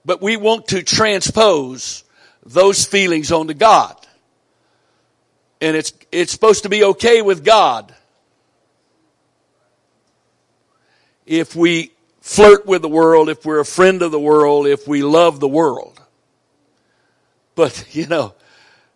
But 0.05 0.22
we 0.22 0.38
want 0.38 0.67
to 0.67 0.84
transpose 0.84 2.03
those 2.46 2.86
feelings 2.86 3.32
onto 3.32 3.55
God. 3.55 3.96
And 5.60 5.75
it's, 5.75 5.94
it's 6.12 6.32
supposed 6.32 6.63
to 6.63 6.70
be 6.70 6.84
okay 6.84 7.22
with 7.24 7.44
God 7.44 7.94
if 11.25 11.55
we 11.55 11.95
flirt 12.25 12.65
with 12.65 12.82
the 12.82 12.89
world, 12.89 13.29
if 13.29 13.46
we're 13.46 13.60
a 13.60 13.65
friend 13.65 14.01
of 14.01 14.12
the 14.12 14.20
world, 14.20 14.65
if 14.65 14.88
we 14.88 15.03
love 15.03 15.39
the 15.39 15.48
world. 15.48 16.01
But, 17.53 17.86
you 17.96 18.08
know, 18.08 18.34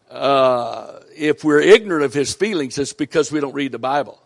uh, 0.09 0.99
if 1.15 1.43
we're 1.43 1.61
ignorant 1.61 2.03
of 2.03 2.13
his 2.13 2.33
feelings, 2.33 2.79
it's 2.79 2.91
because 2.91 3.31
we 3.31 3.39
don't 3.39 3.53
read 3.53 3.71
the 3.71 3.79
Bible. 3.79 4.19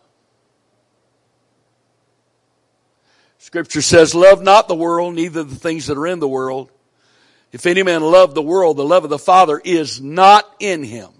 Scripture 3.36 3.82
says, 3.82 4.14
love 4.14 4.42
not 4.42 4.68
the 4.68 4.74
world, 4.74 5.14
neither 5.14 5.44
the 5.44 5.54
things 5.54 5.86
that 5.88 5.98
are 5.98 6.06
in 6.06 6.18
the 6.18 6.26
world. 6.26 6.70
If 7.52 7.66
any 7.66 7.82
man 7.82 8.00
love 8.00 8.34
the 8.34 8.42
world, 8.42 8.78
the 8.78 8.84
love 8.84 9.04
of 9.04 9.10
the 9.10 9.18
Father 9.18 9.60
is 9.62 10.00
not 10.00 10.50
in 10.58 10.82
him. 10.82 11.10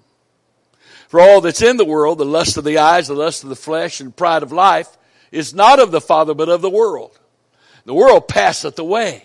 For 1.08 1.20
all 1.20 1.42
that's 1.42 1.60
in 1.60 1.76
the 1.76 1.84
world, 1.84 2.16
the 2.16 2.24
lust 2.24 2.56
of 2.56 2.64
the 2.64 2.78
eyes, 2.78 3.08
the 3.08 3.14
lust 3.14 3.42
of 3.42 3.50
the 3.50 3.56
flesh, 3.56 4.00
and 4.00 4.16
pride 4.16 4.42
of 4.42 4.52
life, 4.52 4.88
is 5.30 5.52
not 5.52 5.78
of 5.80 5.90
the 5.90 6.00
Father, 6.00 6.32
but 6.32 6.48
of 6.48 6.62
the 6.62 6.70
world. 6.70 7.18
The 7.84 7.94
world 7.94 8.28
passeth 8.28 8.78
away, 8.78 9.24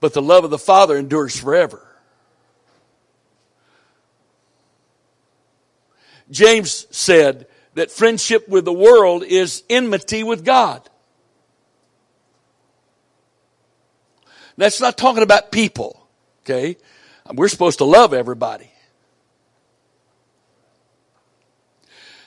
but 0.00 0.12
the 0.12 0.22
love 0.22 0.44
of 0.44 0.50
the 0.50 0.58
Father 0.58 0.96
endures 0.96 1.38
forever. 1.38 1.84
James 6.30 6.86
said 6.90 7.46
that 7.74 7.90
friendship 7.90 8.48
with 8.48 8.64
the 8.64 8.72
world 8.72 9.22
is 9.24 9.62
enmity 9.70 10.22
with 10.22 10.44
God. 10.44 10.88
That's 14.56 14.80
not 14.80 14.98
talking 14.98 15.22
about 15.22 15.52
people. 15.52 16.08
Okay. 16.42 16.76
We're 17.32 17.48
supposed 17.48 17.78
to 17.78 17.84
love 17.84 18.12
everybody. 18.12 18.70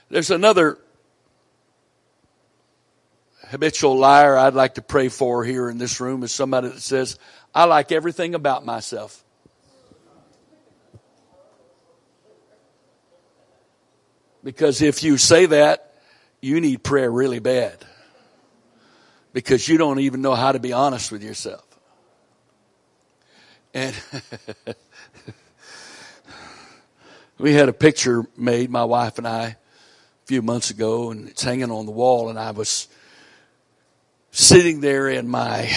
There's 0.09 0.31
another 0.31 0.77
habitual 3.51 3.97
liar 3.97 4.37
I'd 4.37 4.53
like 4.53 4.75
to 4.75 4.81
pray 4.81 5.09
for 5.09 5.43
here 5.43 5.69
in 5.69 5.77
this 5.77 5.99
room 5.99 6.23
is 6.23 6.31
somebody 6.31 6.69
that 6.69 6.81
says, 6.81 7.19
I 7.53 7.65
like 7.65 7.91
everything 7.91 8.33
about 8.33 8.65
myself. 8.65 9.23
Because 14.41 14.81
if 14.81 15.03
you 15.03 15.17
say 15.17 15.47
that, 15.47 15.93
you 16.41 16.61
need 16.61 16.81
prayer 16.81 17.11
really 17.11 17.39
bad. 17.39 17.77
Because 19.33 19.67
you 19.67 19.77
don't 19.77 19.99
even 19.99 20.21
know 20.21 20.33
how 20.33 20.53
to 20.53 20.59
be 20.59 20.71
honest 20.71 21.11
with 21.11 21.21
yourself. 21.21 21.65
And 23.73 23.93
we 27.37 27.53
had 27.53 27.67
a 27.67 27.73
picture 27.73 28.23
made, 28.37 28.69
my 28.69 28.85
wife 28.85 29.17
and 29.17 29.27
I, 29.27 29.43
a 29.43 29.55
few 30.25 30.41
months 30.41 30.69
ago, 30.69 31.11
and 31.11 31.27
it's 31.27 31.43
hanging 31.43 31.69
on 31.69 31.85
the 31.85 31.91
wall, 31.91 32.29
and 32.29 32.39
I 32.39 32.51
was 32.51 32.87
sitting 34.31 34.79
there 34.79 35.09
in 35.09 35.27
my 35.27 35.69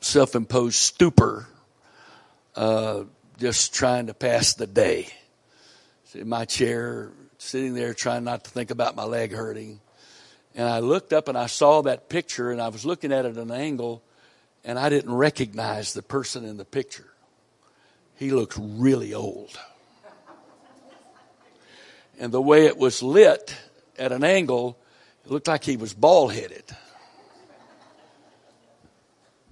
self 0.00 0.34
imposed 0.34 0.76
stupor, 0.76 1.46
uh, 2.56 3.04
just 3.38 3.74
trying 3.74 4.06
to 4.06 4.14
pass 4.14 4.54
the 4.54 4.66
day 4.66 5.08
in 6.14 6.28
my 6.28 6.46
chair, 6.46 7.10
sitting 7.36 7.74
there 7.74 7.92
trying 7.94 8.24
not 8.24 8.44
to 8.44 8.50
think 8.50 8.70
about 8.70 8.96
my 8.96 9.04
leg 9.04 9.32
hurting. 9.32 9.80
And 10.54 10.66
I 10.66 10.80
looked 10.80 11.12
up 11.12 11.28
and 11.28 11.36
I 11.36 11.46
saw 11.46 11.82
that 11.82 12.08
picture 12.08 12.50
and 12.50 12.60
I 12.60 12.68
was 12.68 12.84
looking 12.84 13.12
at 13.12 13.26
it 13.26 13.36
at 13.36 13.42
an 13.42 13.52
angle 13.52 14.02
and 14.64 14.78
I 14.78 14.88
didn't 14.88 15.14
recognize 15.14 15.92
the 15.92 16.02
person 16.02 16.44
in 16.44 16.56
the 16.56 16.64
picture. 16.64 17.06
He 18.16 18.30
looked 18.30 18.58
really 18.58 19.14
old. 19.14 19.56
And 22.18 22.32
the 22.32 22.42
way 22.42 22.66
it 22.66 22.76
was 22.76 23.00
lit 23.02 23.54
at 23.96 24.10
an 24.10 24.24
angle, 24.24 24.76
it 25.28 25.32
looked 25.32 25.46
like 25.46 25.62
he 25.62 25.76
was 25.76 25.92
bald 25.92 26.32
headed. 26.32 26.64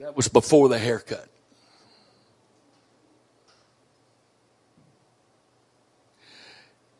That 0.01 0.17
was 0.17 0.29
before 0.29 0.71
the 0.71 0.79
haircut. 0.79 1.29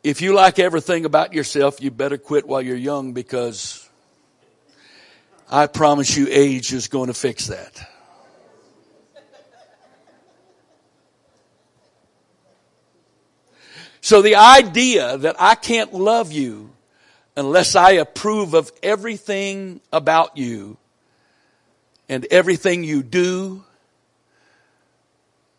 if 0.07 0.21
you 0.21 0.33
like 0.33 0.57
everything 0.57 1.03
about 1.03 1.33
yourself, 1.33 1.81
you 1.81 1.91
better 1.91 2.17
quit 2.17 2.47
while 2.47 2.61
you're 2.61 2.77
young 2.77 3.11
because 3.11 3.89
I 5.51 5.67
promise 5.67 6.15
you 6.15 6.27
age 6.29 6.71
is 6.71 6.87
going 6.87 7.07
to 7.07 7.13
fix 7.13 7.47
that. 7.47 7.89
So 13.99 14.21
the 14.21 14.35
idea 14.35 15.17
that 15.17 15.35
I 15.39 15.55
can't 15.55 15.93
love 15.93 16.31
you 16.31 16.71
unless 17.37 17.75
I 17.75 17.91
approve 17.91 18.55
of 18.55 18.71
everything 18.81 19.79
about 19.93 20.37
you 20.37 20.75
and 22.09 22.25
everything 22.31 22.83
you 22.83 23.03
do 23.03 23.63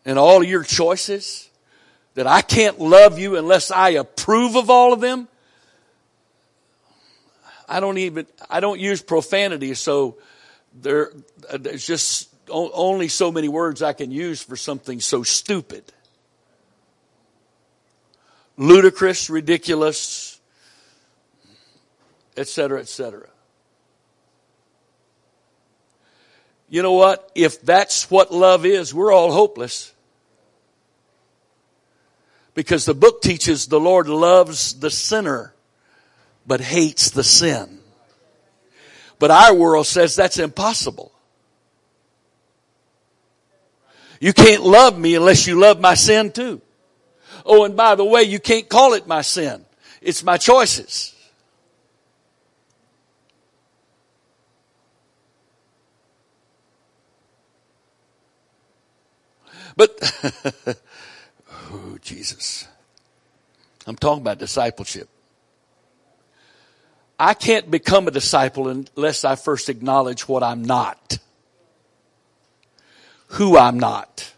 and 0.03 0.19
all 0.19 0.43
your 0.43 0.63
choices 0.63 1.49
that 2.15 2.27
I 2.27 2.41
can't 2.41 2.81
love 2.81 3.17
you 3.17 3.37
unless 3.37 3.71
I 3.71 3.91
approve 3.91 4.57
of 4.57 4.69
all 4.69 4.91
of 4.91 4.99
them. 4.99 5.29
I 7.69 7.79
don't 7.79 7.97
even, 7.97 8.27
I 8.49 8.59
don't 8.59 8.79
use 8.79 9.01
profanity, 9.01 9.73
so 9.73 10.17
there, 10.81 11.13
there's 11.57 11.87
just 11.87 12.27
only 12.49 13.07
so 13.07 13.31
many 13.31 13.47
words 13.47 13.81
I 13.81 13.93
can 13.93 14.11
use 14.11 14.43
for 14.43 14.57
something 14.57 14.99
so 14.99 15.23
stupid. 15.23 15.85
Ludicrous, 18.57 19.29
ridiculous, 19.29 20.28
etc., 22.39 22.79
etc. 22.79 23.27
You 26.69 26.81
know 26.81 26.93
what? 26.93 27.31
If 27.35 27.61
that's 27.61 28.09
what 28.09 28.31
love 28.31 28.65
is, 28.65 28.93
we're 28.93 29.11
all 29.11 29.31
hopeless. 29.31 29.93
Because 32.53 32.85
the 32.85 32.93
book 32.93 33.21
teaches 33.21 33.67
the 33.67 33.79
Lord 33.79 34.07
loves 34.07 34.79
the 34.79 34.89
sinner, 34.89 35.53
but 36.47 36.61
hates 36.61 37.11
the 37.11 37.23
sin. 37.23 37.79
But 39.17 39.31
our 39.31 39.53
world 39.53 39.87
says 39.87 40.15
that's 40.15 40.39
impossible. 40.39 41.11
You 44.21 44.33
can't 44.33 44.63
love 44.63 44.97
me 44.97 45.15
unless 45.15 45.47
you 45.47 45.59
love 45.59 45.79
my 45.79 45.93
sin 45.93 46.31
too. 46.31 46.61
Oh, 47.45 47.65
and 47.65 47.75
by 47.75 47.95
the 47.95 48.05
way, 48.05 48.23
you 48.23 48.39
can't 48.39 48.67
call 48.67 48.93
it 48.93 49.07
my 49.07 49.21
sin. 49.21 49.65
It's 50.01 50.23
my 50.23 50.37
choices. 50.37 51.15
But 59.79 60.75
Oh, 61.71 61.97
Jesus. 62.01 62.67
I'm 63.87 63.95
talking 63.95 64.21
about 64.21 64.39
discipleship. 64.39 65.07
I 67.17 67.33
can't 67.33 67.69
become 67.69 68.07
a 68.07 68.11
disciple 68.11 68.67
unless 68.67 69.23
I 69.23 69.35
first 69.35 69.69
acknowledge 69.69 70.27
what 70.27 70.43
I'm 70.43 70.63
not. 70.63 71.19
Who 73.33 73.57
I'm 73.57 73.79
not. 73.79 74.33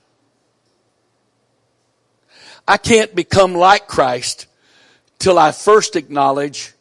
I 2.68 2.78
can't 2.78 3.16
become 3.16 3.56
like 3.56 3.88
Christ 3.88 4.48
till 5.20 5.40
I 5.40 5.52
first 5.52 5.96
acknowledge 5.96 6.74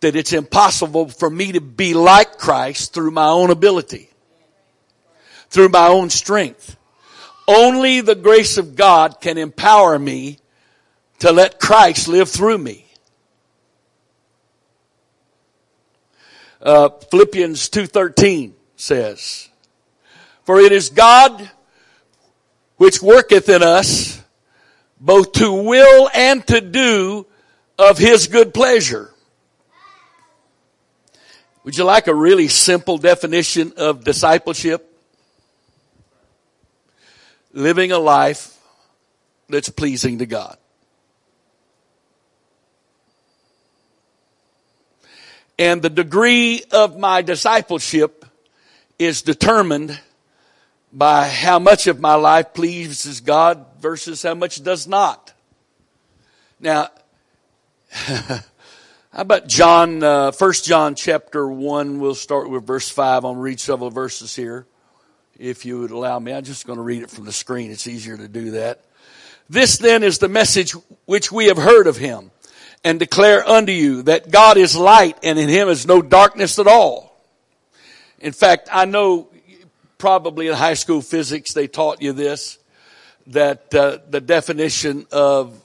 that 0.00 0.16
it's 0.16 0.32
impossible 0.32 1.08
for 1.08 1.30
me 1.30 1.52
to 1.52 1.60
be 1.60 1.94
like 1.94 2.38
Christ 2.38 2.92
through 2.94 3.10
my 3.10 3.28
own 3.28 3.50
ability, 3.50 4.10
through 5.50 5.68
my 5.68 5.88
own 5.88 6.10
strength. 6.10 6.76
Only 7.46 8.00
the 8.00 8.14
grace 8.14 8.58
of 8.58 8.76
God 8.76 9.20
can 9.20 9.38
empower 9.38 9.98
me 9.98 10.38
to 11.18 11.32
let 11.32 11.58
Christ 11.58 12.08
live 12.08 12.28
through 12.28 12.58
me. 12.58 12.86
Uh, 16.60 16.90
Philippians 17.10 17.68
2.13 17.70 18.52
says, 18.76 19.48
For 20.44 20.60
it 20.60 20.70
is 20.70 20.90
God 20.90 21.50
which 22.76 23.02
worketh 23.02 23.48
in 23.48 23.62
us 23.62 24.22
both 25.00 25.32
to 25.32 25.52
will 25.52 26.08
and 26.14 26.46
to 26.46 26.60
do 26.60 27.26
of 27.76 27.98
his 27.98 28.28
good 28.28 28.54
pleasure. 28.54 29.10
Would 31.64 31.76
you 31.76 31.84
like 31.84 32.06
a 32.06 32.14
really 32.14 32.48
simple 32.48 32.98
definition 32.98 33.72
of 33.76 34.04
discipleship? 34.04 34.91
Living 37.52 37.92
a 37.92 37.98
life 37.98 38.58
that's 39.48 39.68
pleasing 39.68 40.18
to 40.18 40.26
God. 40.26 40.56
And 45.58 45.82
the 45.82 45.90
degree 45.90 46.64
of 46.72 46.98
my 46.98 47.22
discipleship 47.22 48.24
is 48.98 49.22
determined 49.22 49.98
by 50.92 51.28
how 51.28 51.58
much 51.58 51.86
of 51.86 52.00
my 52.00 52.14
life 52.14 52.54
pleases 52.54 53.20
God 53.20 53.64
versus 53.80 54.22
how 54.22 54.34
much 54.34 54.62
does 54.62 54.88
not. 54.88 55.32
Now, 56.58 56.88
how 57.90 58.40
about 59.12 59.46
John, 59.46 60.02
uh, 60.02 60.32
1 60.32 60.52
John 60.64 60.94
chapter 60.94 61.46
1, 61.46 62.00
we'll 62.00 62.14
start 62.14 62.50
with 62.50 62.66
verse 62.66 62.88
5. 62.88 63.24
I'll 63.24 63.36
read 63.36 63.60
several 63.60 63.90
verses 63.90 64.34
here 64.34 64.66
if 65.42 65.64
you 65.64 65.80
would 65.80 65.90
allow 65.90 66.18
me. 66.20 66.32
I'm 66.32 66.44
just 66.44 66.66
going 66.66 66.76
to 66.76 66.82
read 66.82 67.02
it 67.02 67.10
from 67.10 67.24
the 67.24 67.32
screen. 67.32 67.72
It's 67.72 67.88
easier 67.88 68.16
to 68.16 68.28
do 68.28 68.52
that. 68.52 68.84
This 69.50 69.76
then 69.78 70.04
is 70.04 70.18
the 70.18 70.28
message 70.28 70.72
which 71.04 71.32
we 71.32 71.46
have 71.46 71.56
heard 71.56 71.88
of 71.88 71.96
him 71.96 72.30
and 72.84 73.00
declare 73.00 73.46
unto 73.46 73.72
you 73.72 74.02
that 74.02 74.30
God 74.30 74.56
is 74.56 74.76
light 74.76 75.18
and 75.24 75.40
in 75.40 75.48
him 75.48 75.68
is 75.68 75.84
no 75.84 76.00
darkness 76.00 76.60
at 76.60 76.68
all. 76.68 77.20
In 78.20 78.32
fact, 78.32 78.68
I 78.70 78.84
know 78.84 79.28
probably 79.98 80.46
in 80.46 80.54
high 80.54 80.74
school 80.74 81.02
physics 81.02 81.52
they 81.52 81.66
taught 81.66 82.00
you 82.00 82.12
this, 82.12 82.58
that 83.28 83.74
uh, 83.74 83.98
the 84.08 84.20
definition 84.20 85.06
of 85.10 85.60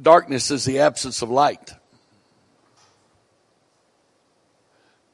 darkness 0.00 0.50
is 0.50 0.66
the 0.66 0.80
absence 0.80 1.22
of 1.22 1.30
light. 1.30 1.72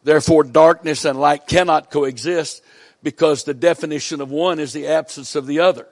Therefore, 0.03 0.43
darkness 0.43 1.05
and 1.05 1.21
light 1.21 1.47
cannot 1.47 1.91
coexist 1.91 2.63
because 3.03 3.45
the 3.45 3.55
definition 3.55 4.21
of 4.21 4.31
one 4.31 4.59
is 4.59 4.73
the 4.73 4.87
absence 4.89 5.35
of 5.35 5.47
the 5.47 5.61
other. 5.61 5.87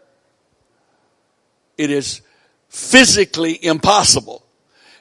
It 1.79 1.91
is 1.91 2.23
physically 2.69 3.63
impossible. 3.65 4.45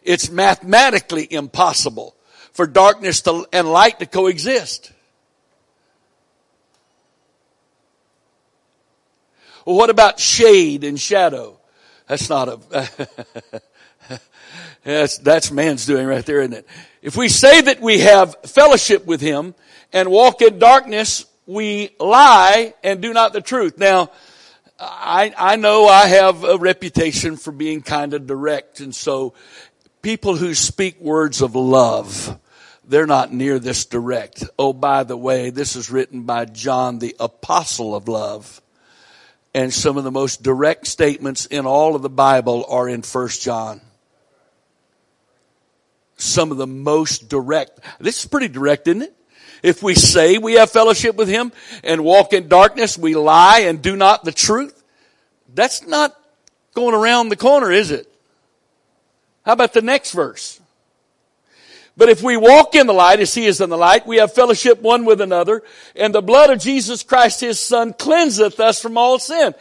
It's 0.03 0.29
mathematically 0.29 1.27
impossible 1.31 2.15
for 2.51 2.67
darkness 2.67 3.21
to, 3.21 3.45
and 3.51 3.69
light 3.71 3.99
to 3.99 4.05
coexist. 4.05 4.91
Well, 9.65 9.75
what 9.75 9.89
about 9.89 10.19
shade 10.19 10.83
and 10.83 10.99
shadow? 10.99 11.59
That's 12.07 12.29
not 12.29 12.47
a, 12.47 13.59
that's, 14.83 15.17
that's 15.17 15.51
man's 15.51 15.87
doing 15.87 16.05
right 16.05 16.23
there, 16.23 16.41
isn't 16.41 16.53
it? 16.53 16.67
If 17.01 17.17
we 17.17 17.29
say 17.29 17.61
that 17.61 17.81
we 17.81 17.99
have 17.99 18.35
fellowship 18.45 19.07
with 19.07 19.21
him 19.21 19.55
and 19.91 20.09
walk 20.09 20.41
in 20.41 20.59
darkness, 20.59 21.25
we 21.45 21.91
lie 21.99 22.73
and 22.83 23.01
do 23.01 23.13
not 23.13 23.33
the 23.33 23.41
truth. 23.41 23.77
Now, 23.77 24.11
I, 24.79 25.33
I 25.37 25.55
know 25.55 25.87
I 25.87 26.07
have 26.07 26.43
a 26.43 26.57
reputation 26.57 27.37
for 27.37 27.51
being 27.51 27.81
kind 27.81 28.13
of 28.13 28.27
direct, 28.27 28.79
and 28.79 28.93
so 28.93 29.33
people 30.01 30.35
who 30.35 30.53
speak 30.53 30.99
words 30.99 31.41
of 31.41 31.55
love, 31.55 32.39
they're 32.87 33.07
not 33.07 33.33
near 33.33 33.57
this 33.57 33.85
direct. 33.85 34.43
Oh, 34.59 34.73
by 34.73 35.03
the 35.03 35.17
way, 35.17 35.49
this 35.49 35.75
is 35.75 35.89
written 35.89 36.23
by 36.23 36.45
John, 36.45 36.99
the 36.99 37.15
apostle 37.19 37.95
of 37.95 38.07
love. 38.07 38.61
And 39.53 39.73
some 39.73 39.97
of 39.97 40.03
the 40.03 40.11
most 40.11 40.43
direct 40.43 40.85
statements 40.85 41.45
in 41.45 41.65
all 41.65 41.95
of 41.95 42.01
the 42.01 42.09
Bible 42.09 42.65
are 42.67 42.89
in 42.89 43.01
First 43.01 43.41
John. 43.41 43.79
Some 46.17 46.51
of 46.51 46.57
the 46.57 46.67
most 46.67 47.29
direct. 47.29 47.79
This 47.99 48.19
is 48.19 48.29
pretty 48.29 48.49
direct, 48.49 48.87
isn't 48.89 49.03
it? 49.03 49.15
If 49.65 49.81
we 49.81 49.95
say 49.95 50.37
we 50.37 50.53
have 50.53 50.69
fellowship 50.69 51.15
with 51.15 51.27
Him 51.27 51.51
and 51.83 52.03
walk 52.03 52.33
in 52.33 52.47
darkness, 52.47 52.99
we 52.99 53.15
lie 53.15 53.61
and 53.61 53.81
do 53.81 53.95
not 53.95 54.23
the 54.23 54.31
truth. 54.31 54.83
That's 55.55 55.87
not 55.87 56.15
going 56.75 56.93
around 56.93 57.29
the 57.29 57.35
corner, 57.35 57.71
is 57.71 57.89
it? 57.89 58.07
How 59.43 59.53
about 59.53 59.73
the 59.73 59.81
next 59.81 60.11
verse? 60.11 60.61
But 61.97 62.09
if 62.09 62.21
we 62.21 62.37
walk 62.37 62.75
in 62.75 62.85
the 62.85 62.93
light 62.93 63.19
as 63.21 63.33
he 63.33 63.47
is 63.47 63.59
in 63.59 63.71
the 63.71 63.77
light, 63.77 64.05
we 64.05 64.17
have 64.17 64.35
fellowship 64.35 64.83
one 64.83 65.03
with 65.03 65.19
another, 65.19 65.63
and 65.95 66.13
the 66.13 66.21
blood 66.21 66.51
of 66.51 66.59
Jesus 66.59 67.01
Christ 67.01 67.41
his 67.41 67.59
son 67.59 67.93
cleanseth 67.93 68.59
us 68.59 68.79
from 68.79 68.99
all 68.99 69.17
sin. 69.17 69.55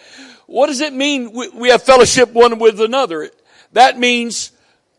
What 0.47 0.67
does 0.67 0.83
it 0.83 0.93
mean 0.93 1.33
we 1.55 1.71
have 1.71 1.83
fellowship 1.83 2.31
one 2.31 2.59
with 2.59 2.79
another? 2.79 3.31
That 3.73 3.99
means 3.99 4.53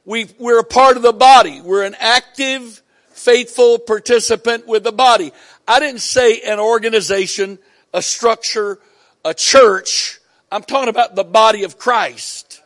we, 0.03 0.29
we're 0.39 0.61
a 0.61 0.63
part 0.63 0.97
of 0.97 1.03
the 1.03 1.13
body. 1.13 1.61
We're 1.61 1.83
an 1.83 1.95
active, 1.99 2.81
faithful 3.25 3.79
participant 3.79 4.67
with 4.67 4.83
the 4.83 4.91
body. 4.91 5.33
I 5.67 5.79
didn't 5.79 6.01
say 6.01 6.41
an 6.41 6.59
organization, 6.59 7.57
a 7.91 8.01
structure, 8.01 8.77
a 9.25 9.33
church. 9.33 10.19
I'm 10.51 10.61
talking 10.61 10.89
about 10.89 11.15
the 11.15 11.23
body 11.23 11.63
of 11.63 11.79
Christ. 11.79 12.61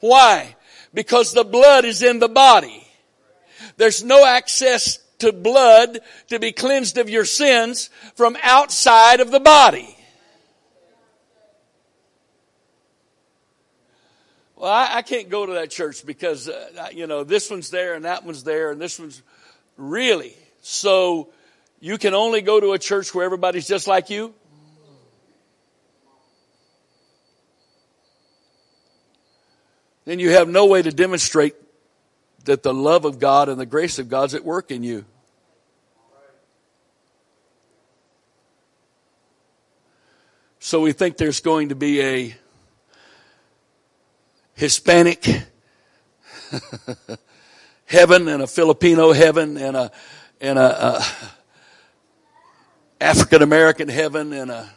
Why? 0.00 0.56
Because 0.92 1.32
the 1.32 1.44
blood 1.44 1.84
is 1.84 2.02
in 2.02 2.18
the 2.18 2.28
body. 2.28 2.84
There's 3.76 4.02
no 4.02 4.26
access 4.26 4.98
to 5.20 5.32
blood 5.32 6.00
to 6.28 6.40
be 6.40 6.50
cleansed 6.50 6.98
of 6.98 7.08
your 7.08 7.24
sins 7.24 7.90
from 8.16 8.36
outside 8.42 9.20
of 9.20 9.30
the 9.30 9.40
body. 9.40 9.93
Well, 14.56 14.70
I, 14.70 14.96
I 14.96 15.02
can't 15.02 15.28
go 15.28 15.46
to 15.46 15.54
that 15.54 15.70
church 15.70 16.06
because, 16.06 16.48
uh, 16.48 16.88
you 16.92 17.06
know, 17.06 17.24
this 17.24 17.50
one's 17.50 17.70
there 17.70 17.94
and 17.94 18.04
that 18.04 18.24
one's 18.24 18.44
there 18.44 18.70
and 18.70 18.80
this 18.80 18.98
one's 18.98 19.22
really. 19.76 20.34
So 20.62 21.30
you 21.80 21.98
can 21.98 22.14
only 22.14 22.40
go 22.40 22.60
to 22.60 22.72
a 22.72 22.78
church 22.78 23.14
where 23.14 23.24
everybody's 23.24 23.66
just 23.66 23.86
like 23.86 24.10
you? 24.10 24.34
then 30.04 30.18
you 30.18 30.30
have 30.30 30.48
no 30.48 30.66
way 30.66 30.82
to 30.82 30.90
demonstrate 30.90 31.54
that 32.44 32.62
the 32.62 32.74
love 32.74 33.04
of 33.04 33.18
God 33.18 33.48
and 33.48 33.58
the 33.58 33.66
grace 33.66 33.98
of 33.98 34.08
God's 34.08 34.34
at 34.34 34.44
work 34.44 34.70
in 34.70 34.82
you. 34.82 35.04
So 40.58 40.80
we 40.80 40.92
think 40.92 41.16
there's 41.16 41.40
going 41.40 41.70
to 41.70 41.74
be 41.74 42.02
a 42.02 42.34
Hispanic 44.54 45.26
heaven 47.86 48.28
and 48.28 48.42
a 48.42 48.46
Filipino 48.46 49.12
heaven 49.12 49.56
and 49.56 49.76
a 49.76 49.90
and 50.40 50.58
a, 50.58 50.86
a 50.86 51.04
African 53.00 53.42
American 53.42 53.88
heaven 53.88 54.32
and 54.32 54.50
a 54.50 54.70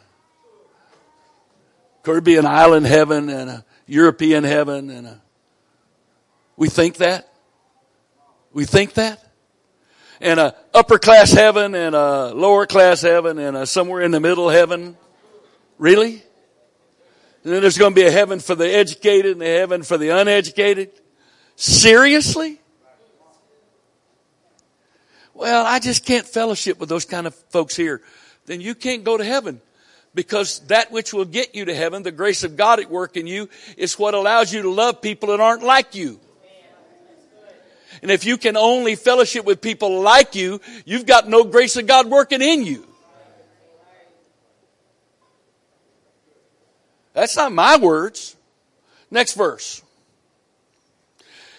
Caribbean 2.02 2.46
island 2.46 2.86
heaven 2.86 3.28
and 3.28 3.50
a 3.50 3.64
European 3.86 4.44
heaven 4.44 4.90
and 4.90 5.06
a, 5.06 5.22
we 6.56 6.68
think 6.68 6.96
that. 6.96 7.32
We 8.52 8.64
think 8.64 8.94
that. 8.94 9.24
And 10.20 10.40
a 10.40 10.56
upper 10.74 10.98
class 10.98 11.30
heaven 11.30 11.74
and 11.74 11.94
a 11.94 12.34
lower 12.34 12.66
class 12.66 13.02
heaven 13.02 13.38
and 13.38 13.56
a 13.56 13.66
somewhere 13.66 14.02
in 14.02 14.10
the 14.10 14.20
middle 14.20 14.48
heaven. 14.48 14.96
Really? 15.78 16.22
And 17.44 17.52
then 17.52 17.62
there's 17.62 17.78
going 17.78 17.92
to 17.92 18.00
be 18.00 18.06
a 18.06 18.10
heaven 18.10 18.40
for 18.40 18.54
the 18.54 18.68
educated 18.68 19.32
and 19.32 19.42
a 19.42 19.58
heaven 19.58 19.82
for 19.82 19.96
the 19.96 20.10
uneducated. 20.10 20.90
Seriously? 21.56 22.60
Well, 25.34 25.64
I 25.64 25.78
just 25.78 26.04
can't 26.04 26.26
fellowship 26.26 26.80
with 26.80 26.88
those 26.88 27.04
kind 27.04 27.26
of 27.26 27.34
folks 27.50 27.76
here. 27.76 28.02
Then 28.46 28.60
you 28.60 28.74
can't 28.74 29.04
go 29.04 29.16
to 29.16 29.24
heaven 29.24 29.60
because 30.14 30.58
that 30.66 30.90
which 30.90 31.12
will 31.14 31.24
get 31.24 31.54
you 31.54 31.66
to 31.66 31.74
heaven, 31.74 32.02
the 32.02 32.10
grace 32.10 32.42
of 32.42 32.56
God 32.56 32.80
at 32.80 32.90
work 32.90 33.16
in 33.16 33.28
you, 33.28 33.48
is 33.76 33.96
what 33.96 34.14
allows 34.14 34.52
you 34.52 34.62
to 34.62 34.70
love 34.70 35.00
people 35.00 35.28
that 35.28 35.38
aren't 35.38 35.62
like 35.62 35.94
you. 35.94 36.18
And 38.02 38.10
if 38.10 38.24
you 38.24 38.36
can 38.36 38.56
only 38.56 38.96
fellowship 38.96 39.44
with 39.44 39.60
people 39.60 40.00
like 40.00 40.34
you, 40.34 40.60
you've 40.84 41.06
got 41.06 41.28
no 41.28 41.44
grace 41.44 41.76
of 41.76 41.86
God 41.86 42.06
working 42.08 42.42
in 42.42 42.64
you. 42.64 42.87
That's 47.18 47.34
not 47.34 47.50
my 47.50 47.76
words. 47.78 48.36
Next 49.10 49.34
verse. 49.34 49.82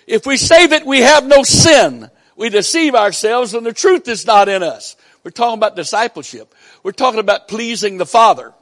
If 0.07 0.25
we 0.25 0.37
say 0.37 0.67
that 0.67 0.85
we 0.85 0.99
have 0.99 1.27
no 1.27 1.43
sin, 1.43 2.09
we 2.37 2.47
deceive 2.47 2.95
ourselves 2.95 3.53
and 3.53 3.65
the 3.65 3.73
truth 3.73 4.07
is 4.07 4.25
not 4.25 4.47
in 4.47 4.63
us. 4.63 4.95
We're 5.21 5.31
talking 5.31 5.57
about 5.57 5.75
discipleship. 5.75 6.55
We're 6.81 6.93
talking 6.93 7.19
about 7.19 7.49
pleasing 7.49 7.97
the 7.97 8.05
Father. 8.05 8.53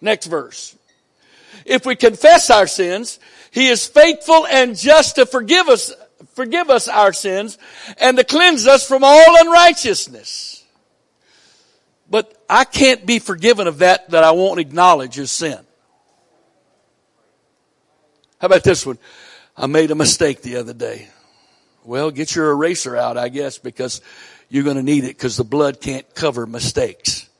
Next 0.00 0.26
verse. 0.26 0.76
If 1.64 1.86
we 1.86 1.94
confess 1.94 2.50
our 2.50 2.66
sins, 2.66 3.20
He 3.52 3.68
is 3.68 3.86
faithful 3.86 4.44
and 4.48 4.76
just 4.76 5.14
to 5.14 5.26
forgive 5.26 5.68
us, 5.68 5.92
forgive 6.32 6.68
us 6.68 6.88
our 6.88 7.12
sins 7.12 7.58
and 7.98 8.18
to 8.18 8.24
cleanse 8.24 8.66
us 8.66 8.84
from 8.84 9.04
all 9.04 9.40
unrighteousness. 9.40 10.64
But 12.10 12.44
I 12.50 12.64
can't 12.64 13.06
be 13.06 13.20
forgiven 13.20 13.68
of 13.68 13.78
that 13.78 14.10
that 14.10 14.24
I 14.24 14.32
won't 14.32 14.58
acknowledge 14.58 15.16
as 15.20 15.30
sin. 15.30 15.64
How 18.44 18.46
about 18.46 18.62
this 18.62 18.84
one? 18.84 18.98
I 19.56 19.66
made 19.66 19.90
a 19.90 19.94
mistake 19.94 20.42
the 20.42 20.56
other 20.56 20.74
day. 20.74 21.08
Well, 21.82 22.10
get 22.10 22.36
your 22.36 22.50
eraser 22.50 22.94
out, 22.94 23.16
I 23.16 23.30
guess, 23.30 23.56
because 23.56 24.02
you're 24.50 24.64
going 24.64 24.76
to 24.76 24.82
need 24.82 25.04
it 25.04 25.16
because 25.16 25.38
the 25.38 25.44
blood 25.44 25.80
can't 25.80 26.14
cover 26.14 26.44
mistakes. 26.44 27.30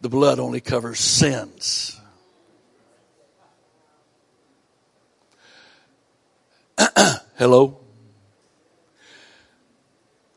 The 0.00 0.08
blood 0.08 0.38
only 0.38 0.62
covers 0.62 1.00
sins. 1.00 2.00
Hello? 7.36 7.80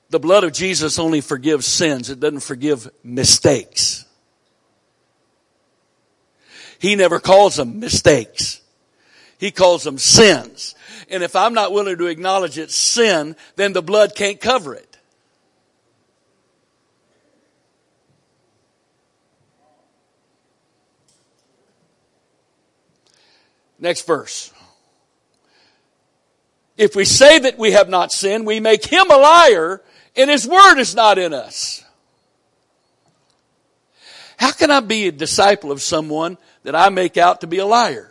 The 0.10 0.20
blood 0.20 0.44
of 0.44 0.52
Jesus 0.52 1.00
only 1.00 1.22
forgives 1.22 1.66
sins. 1.66 2.10
It 2.10 2.20
doesn't 2.20 2.42
forgive 2.42 2.90
mistakes. 3.02 4.04
He 6.80 6.98
never 6.98 7.22
calls 7.22 7.56
them 7.56 7.80
mistakes. 7.80 8.61
He 9.42 9.50
calls 9.50 9.84
them 9.84 9.98
sins. 9.98 10.76
And 11.10 11.24
if 11.24 11.36
I'm 11.36 11.56
not 11.56 11.72
willing 11.72 11.98
to 11.98 12.06
acknowledge 12.06 12.60
it's 12.60 12.76
sin, 12.76 13.36
then 13.56 13.74
the 13.74 13.82
blood 13.82 14.14
can't 14.14 14.40
cover 14.40 14.76
it. 14.76 14.98
Next 23.80 24.06
verse. 24.06 24.54
If 26.78 26.96
we 26.96 27.04
say 27.04 27.40
that 27.40 27.58
we 27.58 27.72
have 27.72 27.90
not 27.90 28.12
sinned, 28.12 28.46
we 28.46 28.60
make 28.60 28.86
him 28.86 29.10
a 29.10 29.18
liar 29.18 29.82
and 30.16 30.30
his 30.30 30.48
word 30.48 30.78
is 30.78 30.94
not 30.94 31.18
in 31.18 31.34
us. 31.34 31.84
How 34.38 34.52
can 34.52 34.70
I 34.70 34.82
be 34.82 35.08
a 35.08 35.12
disciple 35.12 35.72
of 35.72 35.82
someone 35.82 36.38
that 36.62 36.76
I 36.76 36.90
make 36.90 37.18
out 37.18 37.42
to 37.42 37.48
be 37.48 37.58
a 37.58 37.66
liar? 37.66 38.11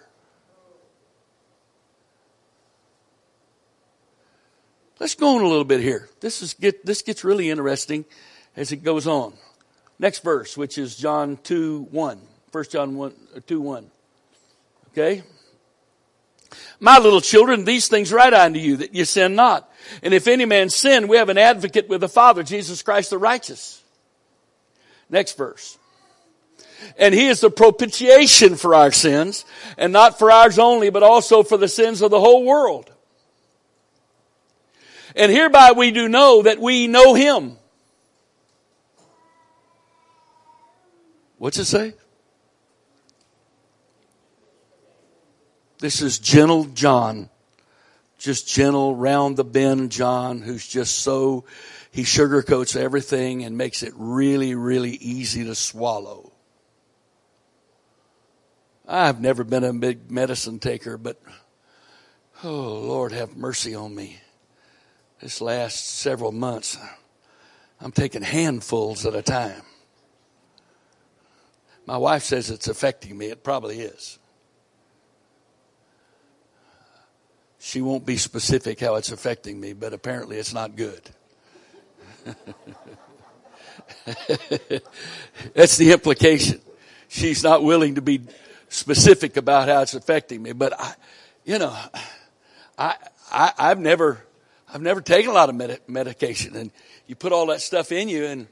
Let's 5.00 5.14
go 5.14 5.36
on 5.36 5.42
a 5.42 5.48
little 5.48 5.64
bit 5.64 5.80
here. 5.80 6.10
This 6.20 6.42
is 6.42 6.52
get, 6.52 6.84
this 6.84 7.00
gets 7.00 7.24
really 7.24 7.48
interesting 7.48 8.04
as 8.54 8.70
it 8.70 8.84
goes 8.84 9.06
on. 9.06 9.32
Next 9.98 10.22
verse, 10.22 10.58
which 10.58 10.76
is 10.76 10.94
John 10.94 11.38
2 11.42 11.88
1. 11.90 12.20
1 12.52 12.64
John 12.70 12.96
1, 12.96 13.14
uh, 13.36 13.40
2 13.46 13.60
1. 13.62 13.90
Okay? 14.88 15.22
My 16.80 16.98
little 16.98 17.22
children, 17.22 17.64
these 17.64 17.88
things 17.88 18.12
write 18.12 18.34
unto 18.34 18.58
you 18.58 18.76
that 18.78 18.94
you 18.94 19.06
sin 19.06 19.34
not. 19.34 19.72
And 20.02 20.12
if 20.12 20.28
any 20.28 20.44
man 20.44 20.68
sin, 20.68 21.08
we 21.08 21.16
have 21.16 21.30
an 21.30 21.38
advocate 21.38 21.88
with 21.88 22.02
the 22.02 22.08
Father, 22.08 22.42
Jesus 22.42 22.82
Christ 22.82 23.08
the 23.10 23.18
righteous. 23.18 23.82
Next 25.08 25.36
verse. 25.36 25.78
And 26.98 27.14
he 27.14 27.28
is 27.28 27.40
the 27.40 27.50
propitiation 27.50 28.56
for 28.56 28.74
our 28.74 28.92
sins, 28.92 29.46
and 29.78 29.92
not 29.92 30.18
for 30.18 30.30
ours 30.30 30.58
only, 30.58 30.90
but 30.90 31.02
also 31.02 31.42
for 31.42 31.56
the 31.56 31.68
sins 31.68 32.02
of 32.02 32.10
the 32.10 32.20
whole 32.20 32.44
world. 32.44 32.90
And 35.20 35.30
hereby 35.30 35.72
we 35.72 35.90
do 35.90 36.08
know 36.08 36.40
that 36.44 36.58
we 36.58 36.86
know 36.86 37.12
him. 37.12 37.58
What's 41.36 41.58
it 41.58 41.66
say? 41.66 41.92
This 45.78 46.00
is 46.00 46.18
gentle 46.18 46.64
John. 46.64 47.28
Just 48.16 48.48
gentle, 48.48 48.96
round 48.96 49.36
the 49.36 49.44
bend 49.44 49.92
John, 49.92 50.40
who's 50.40 50.66
just 50.66 51.00
so, 51.00 51.44
he 51.90 52.04
sugarcoats 52.04 52.74
everything 52.74 53.44
and 53.44 53.58
makes 53.58 53.82
it 53.82 53.92
really, 53.96 54.54
really 54.54 54.92
easy 54.92 55.44
to 55.44 55.54
swallow. 55.54 56.32
I've 58.88 59.20
never 59.20 59.44
been 59.44 59.64
a 59.64 59.72
big 59.74 60.10
medicine 60.10 60.60
taker, 60.60 60.96
but 60.96 61.20
oh 62.42 62.80
Lord, 62.80 63.12
have 63.12 63.36
mercy 63.36 63.74
on 63.74 63.94
me. 63.94 64.16
This 65.20 65.40
last 65.40 65.86
several 65.86 66.32
months, 66.32 66.78
I'm 67.80 67.92
taking 67.92 68.22
handfuls 68.22 69.04
at 69.04 69.14
a 69.14 69.22
time. 69.22 69.62
My 71.86 71.98
wife 71.98 72.22
says 72.22 72.50
it's 72.50 72.68
affecting 72.68 73.18
me. 73.18 73.26
It 73.26 73.42
probably 73.42 73.80
is. 73.80 74.18
She 77.58 77.82
won't 77.82 78.06
be 78.06 78.16
specific 78.16 78.80
how 78.80 78.94
it's 78.94 79.12
affecting 79.12 79.60
me, 79.60 79.74
but 79.74 79.92
apparently 79.92 80.38
it's 80.38 80.54
not 80.54 80.76
good. 80.76 81.02
That's 85.54 85.76
the 85.76 85.92
implication. 85.92 86.62
She's 87.08 87.42
not 87.42 87.62
willing 87.62 87.96
to 87.96 88.02
be 88.02 88.22
specific 88.70 89.36
about 89.36 89.68
how 89.68 89.82
it's 89.82 89.94
affecting 89.94 90.42
me, 90.42 90.52
but 90.52 90.78
I, 90.80 90.94
you 91.44 91.58
know, 91.58 91.76
I, 92.78 92.94
I, 93.30 93.52
I've 93.58 93.78
never, 93.78 94.24
I've 94.72 94.82
never 94.82 95.00
taken 95.00 95.30
a 95.30 95.34
lot 95.34 95.48
of 95.48 95.56
med- 95.56 95.80
medication 95.88 96.54
and 96.56 96.70
you 97.06 97.16
put 97.16 97.32
all 97.32 97.46
that 97.46 97.60
stuff 97.60 97.90
in 97.90 98.08
you 98.08 98.24
and, 98.24 98.46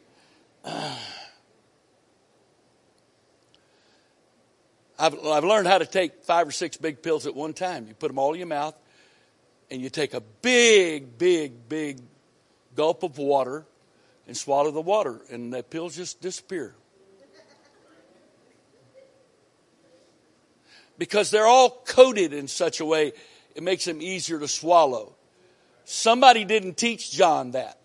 uh, 0.65 0.97
I've, 4.99 5.15
I've 5.25 5.45
learned 5.45 5.69
how 5.69 5.79
to 5.79 5.87
take 5.87 6.25
five 6.25 6.49
or 6.49 6.51
six 6.51 6.77
big 6.77 7.03
pills 7.03 7.27
at 7.27 7.35
one 7.37 7.53
time. 7.53 7.87
You 7.87 7.95
put 7.95 8.09
them 8.09 8.19
all 8.19 8.33
in 8.33 8.39
your 8.41 8.49
mouth 8.49 8.75
and 9.71 9.81
you 9.81 9.91
take 9.91 10.13
a 10.13 10.21
big, 10.21 11.19
big, 11.19 11.69
big 11.69 12.01
gulp 12.75 13.05
of 13.05 13.17
water 13.19 13.65
and 14.27 14.37
swallow 14.37 14.71
the 14.71 14.81
water, 14.81 15.21
and 15.31 15.53
the 15.53 15.63
pills 15.63 15.97
just 15.97 16.21
disappear. 16.21 16.75
Because 20.99 21.31
they're 21.31 21.47
all 21.47 21.71
coated 21.87 22.33
in 22.33 22.47
such 22.47 22.81
a 22.81 22.85
way, 22.85 23.13
it 23.55 23.63
makes 23.63 23.87
them 23.87 24.03
easier 24.03 24.39
to 24.39 24.49
swallow. 24.49 25.15
Somebody 25.91 26.45
didn't 26.45 26.77
teach 26.77 27.11
John 27.11 27.53
that. 27.53 27.79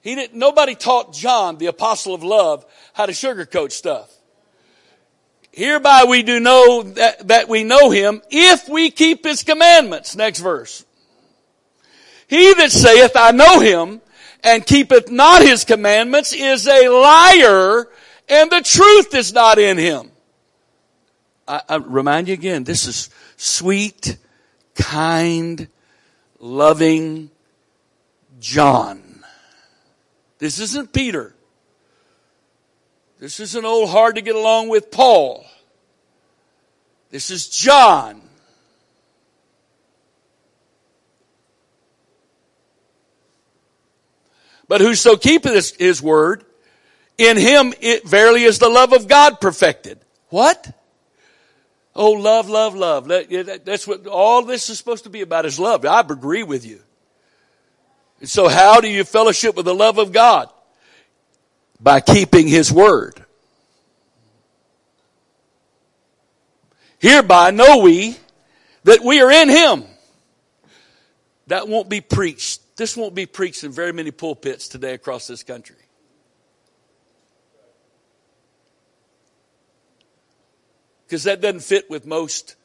He 0.00 0.16
didn't, 0.16 0.34
nobody 0.34 0.74
taught 0.74 1.14
John, 1.14 1.56
the 1.58 1.66
apostle 1.66 2.14
of 2.14 2.24
love, 2.24 2.66
how 2.92 3.06
to 3.06 3.12
sugarcoat 3.12 3.70
stuff. 3.70 4.12
Hereby 5.52 6.06
we 6.08 6.24
do 6.24 6.40
know 6.40 6.82
that, 6.82 7.28
that 7.28 7.48
we 7.48 7.62
know 7.62 7.90
him 7.90 8.22
if 8.28 8.68
we 8.68 8.90
keep 8.90 9.24
his 9.24 9.44
commandments. 9.44 10.16
Next 10.16 10.40
verse. 10.40 10.84
He 12.26 12.52
that 12.52 12.72
saith, 12.72 13.12
I 13.14 13.30
know 13.30 13.60
him, 13.60 14.00
and 14.42 14.66
keepeth 14.66 15.12
not 15.12 15.42
his 15.42 15.64
commandments 15.64 16.32
is 16.32 16.66
a 16.66 16.88
liar, 16.88 17.88
and 18.28 18.50
the 18.50 18.62
truth 18.62 19.14
is 19.14 19.32
not 19.32 19.60
in 19.60 19.78
him. 19.78 20.10
I, 21.46 21.62
I 21.68 21.76
remind 21.76 22.26
you 22.26 22.34
again, 22.34 22.64
this 22.64 22.88
is 22.88 23.10
sweet, 23.36 24.16
kind, 24.74 25.68
loving 26.38 27.30
John. 28.40 29.24
This 30.38 30.58
isn't 30.58 30.92
Peter. 30.92 31.34
This 33.18 33.38
isn't 33.38 33.64
old 33.64 33.90
hard 33.90 34.16
to 34.16 34.20
get 34.20 34.34
along 34.34 34.68
with 34.68 34.90
Paul. 34.90 35.46
This 37.10 37.30
is 37.30 37.48
John. 37.48 38.20
But 44.66 44.80
whoso 44.80 45.16
keepeth 45.16 45.52
his, 45.52 45.70
his 45.72 46.02
word, 46.02 46.44
in 47.18 47.36
him 47.36 47.74
it 47.80 48.08
verily 48.08 48.44
is 48.44 48.58
the 48.58 48.68
love 48.68 48.92
of 48.92 49.06
God 49.06 49.40
perfected. 49.40 50.00
What? 50.30 50.74
Oh, 51.94 52.12
love, 52.12 52.48
love, 52.48 52.74
love. 52.74 53.06
That's 53.08 53.86
what 53.86 54.06
all 54.06 54.42
this 54.44 54.70
is 54.70 54.78
supposed 54.78 55.04
to 55.04 55.10
be 55.10 55.20
about 55.20 55.44
is 55.44 55.58
love. 55.58 55.84
I 55.84 56.00
agree 56.00 56.42
with 56.42 56.64
you. 56.64 56.80
So 58.24 58.48
how 58.48 58.80
do 58.80 58.88
you 58.88 59.04
fellowship 59.04 59.56
with 59.56 59.66
the 59.66 59.74
love 59.74 59.98
of 59.98 60.12
God? 60.12 60.48
by 61.82 62.00
keeping 62.00 62.46
his 62.46 62.72
word. 62.72 63.24
Hereby 66.98 67.50
know 67.50 67.78
we 67.78 68.16
that 68.84 69.00
we 69.02 69.20
are 69.20 69.30
in 69.30 69.48
him. 69.48 69.84
That 71.48 71.68
won't 71.68 71.88
be 71.88 72.00
preached. 72.00 72.76
This 72.76 72.96
won't 72.96 73.14
be 73.14 73.26
preached 73.26 73.64
in 73.64 73.72
very 73.72 73.92
many 73.92 74.12
pulpits 74.12 74.68
today 74.68 74.94
across 74.94 75.26
this 75.26 75.42
country. 75.42 75.76
Because 81.12 81.24
that 81.24 81.42
doesn't 81.42 81.60
fit 81.60 81.90
with 81.90 82.06
most 82.06 82.56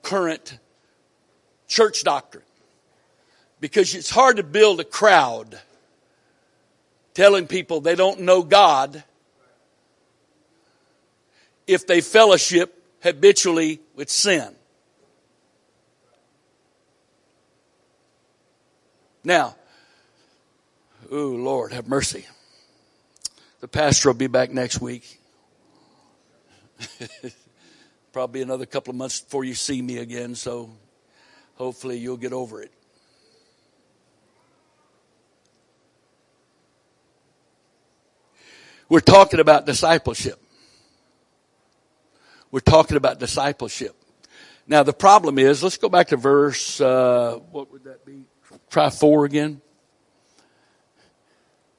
current 0.00 0.58
church 1.68 2.02
doctrine. 2.02 2.46
Because 3.60 3.94
it's 3.94 4.08
hard 4.08 4.38
to 4.38 4.42
build 4.42 4.80
a 4.80 4.84
crowd 4.84 5.60
telling 7.12 7.46
people 7.46 7.82
they 7.82 7.94
don't 7.94 8.20
know 8.20 8.42
God 8.42 9.04
if 11.66 11.86
they 11.86 12.00
fellowship 12.00 12.82
habitually 13.02 13.80
with 13.94 14.08
sin. 14.08 14.48
Now, 19.22 19.56
oh 21.10 21.26
Lord, 21.26 21.74
have 21.74 21.86
mercy. 21.86 22.24
The 23.60 23.68
pastor 23.68 24.08
will 24.08 24.14
be 24.14 24.26
back 24.26 24.50
next 24.50 24.80
week. 24.80 25.20
Probably 28.12 28.42
another 28.42 28.66
couple 28.66 28.90
of 28.90 28.96
months 28.96 29.20
before 29.20 29.44
you 29.44 29.54
see 29.54 29.80
me 29.80 29.98
again, 29.98 30.34
so 30.34 30.70
hopefully 31.54 31.96
you'll 31.98 32.16
get 32.16 32.32
over 32.32 32.60
it. 32.60 32.72
We're 38.88 38.98
talking 38.98 39.38
about 39.38 39.64
discipleship. 39.64 40.42
We're 42.50 42.58
talking 42.58 42.96
about 42.96 43.20
discipleship. 43.20 43.94
Now 44.66 44.82
the 44.82 44.92
problem 44.92 45.38
is, 45.38 45.62
let's 45.62 45.76
go 45.76 45.88
back 45.88 46.08
to 46.08 46.16
verse, 46.16 46.80
uh, 46.80 47.38
what 47.52 47.70
would 47.70 47.84
that 47.84 48.04
be? 48.04 48.24
Try 48.68 48.90
four 48.90 49.24
again. 49.24 49.60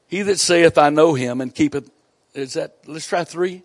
He 0.08 0.22
that 0.22 0.40
saith, 0.40 0.78
I 0.78 0.90
know 0.90 1.14
him 1.14 1.42
and 1.42 1.54
keepeth, 1.54 1.90
is 2.34 2.54
that, 2.54 2.78
let's 2.86 3.08
try 3.08 3.26
three. 3.26 3.64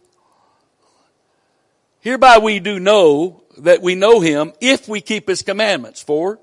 Hereby 2.06 2.38
we 2.38 2.60
do 2.60 2.78
know 2.78 3.42
that 3.58 3.82
we 3.82 3.96
know 3.96 4.20
him 4.20 4.52
if 4.60 4.86
we 4.86 5.00
keep 5.00 5.26
his 5.26 5.42
commandments. 5.42 6.00
For 6.00 6.38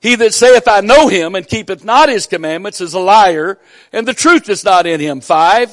He 0.00 0.16
that 0.16 0.34
saith, 0.34 0.66
I 0.66 0.80
know 0.80 1.06
him 1.06 1.36
and 1.36 1.46
keepeth 1.46 1.84
not 1.84 2.08
his 2.08 2.26
commandments 2.26 2.80
is 2.80 2.92
a 2.92 2.98
liar, 2.98 3.60
and 3.92 4.04
the 4.04 4.14
truth 4.14 4.48
is 4.48 4.64
not 4.64 4.84
in 4.84 4.98
him. 4.98 5.20
Five. 5.20 5.72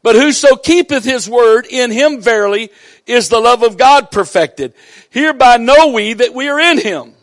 But 0.00 0.14
whoso 0.14 0.54
keepeth 0.54 1.02
his 1.02 1.28
word, 1.28 1.66
in 1.68 1.90
him 1.90 2.20
verily 2.20 2.70
is 3.04 3.28
the 3.28 3.40
love 3.40 3.64
of 3.64 3.76
God 3.76 4.12
perfected. 4.12 4.74
Hereby 5.10 5.56
know 5.56 5.88
we 5.88 6.12
that 6.12 6.32
we 6.32 6.48
are 6.48 6.60
in 6.60 6.78
him. 6.78 7.14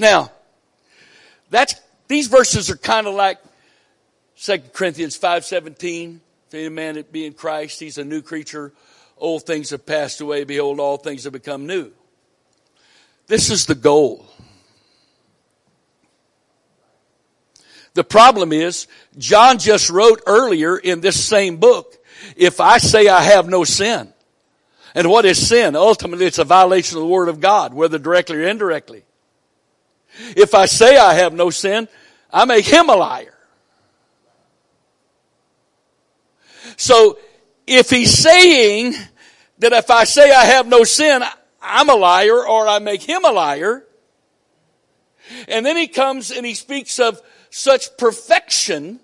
Now, 0.00 0.32
that's, 1.48 1.76
these 2.08 2.26
verses 2.26 2.70
are 2.70 2.76
kind 2.76 3.06
of 3.06 3.14
like 3.14 3.38
2 4.42 4.58
Corinthians 4.72 5.18
5.17. 5.18 6.18
If 6.48 6.54
any 6.54 6.68
man 6.70 7.04
be 7.12 7.26
in 7.26 7.34
Christ, 7.34 7.78
he's 7.78 7.98
a 7.98 8.04
new 8.04 8.22
creature. 8.22 8.72
Old 9.18 9.44
things 9.44 9.68
have 9.70 9.84
passed 9.84 10.22
away. 10.22 10.44
Behold, 10.44 10.80
all 10.80 10.96
things 10.96 11.24
have 11.24 11.34
become 11.34 11.66
new. 11.66 11.92
This 13.26 13.50
is 13.50 13.66
the 13.66 13.74
goal. 13.74 14.24
The 17.92 18.02
problem 18.02 18.52
is, 18.52 18.86
John 19.18 19.58
just 19.58 19.90
wrote 19.90 20.22
earlier 20.26 20.76
in 20.78 21.02
this 21.02 21.22
same 21.22 21.58
book, 21.58 21.98
if 22.34 22.60
I 22.60 22.78
say 22.78 23.08
I 23.08 23.22
have 23.22 23.46
no 23.46 23.64
sin. 23.64 24.10
And 24.94 25.10
what 25.10 25.26
is 25.26 25.46
sin? 25.46 25.76
Ultimately, 25.76 26.24
it's 26.24 26.38
a 26.38 26.44
violation 26.44 26.96
of 26.96 27.02
the 27.02 27.08
Word 27.08 27.28
of 27.28 27.40
God, 27.40 27.74
whether 27.74 27.98
directly 27.98 28.38
or 28.38 28.48
indirectly. 28.48 29.04
If 30.34 30.54
I 30.54 30.64
say 30.64 30.96
I 30.96 31.14
have 31.14 31.34
no 31.34 31.50
sin, 31.50 31.88
I 32.32 32.46
make 32.46 32.64
him 32.64 32.88
a 32.88 32.96
liar. 32.96 33.34
So 36.80 37.18
if 37.66 37.90
he's 37.90 38.10
saying 38.10 38.94
that 39.58 39.74
if 39.74 39.90
I 39.90 40.04
say 40.04 40.32
I 40.32 40.46
have 40.46 40.66
no 40.66 40.82
sin, 40.82 41.22
I'm 41.60 41.90
a 41.90 41.94
liar 41.94 42.46
or 42.46 42.66
I 42.66 42.78
make 42.78 43.02
him 43.02 43.22
a 43.22 43.30
liar, 43.30 43.84
and 45.46 45.66
then 45.66 45.76
he 45.76 45.88
comes 45.88 46.30
and 46.30 46.46
he 46.46 46.54
speaks 46.54 46.98
of 46.98 47.20
such 47.50 47.98
perfection, 47.98 48.98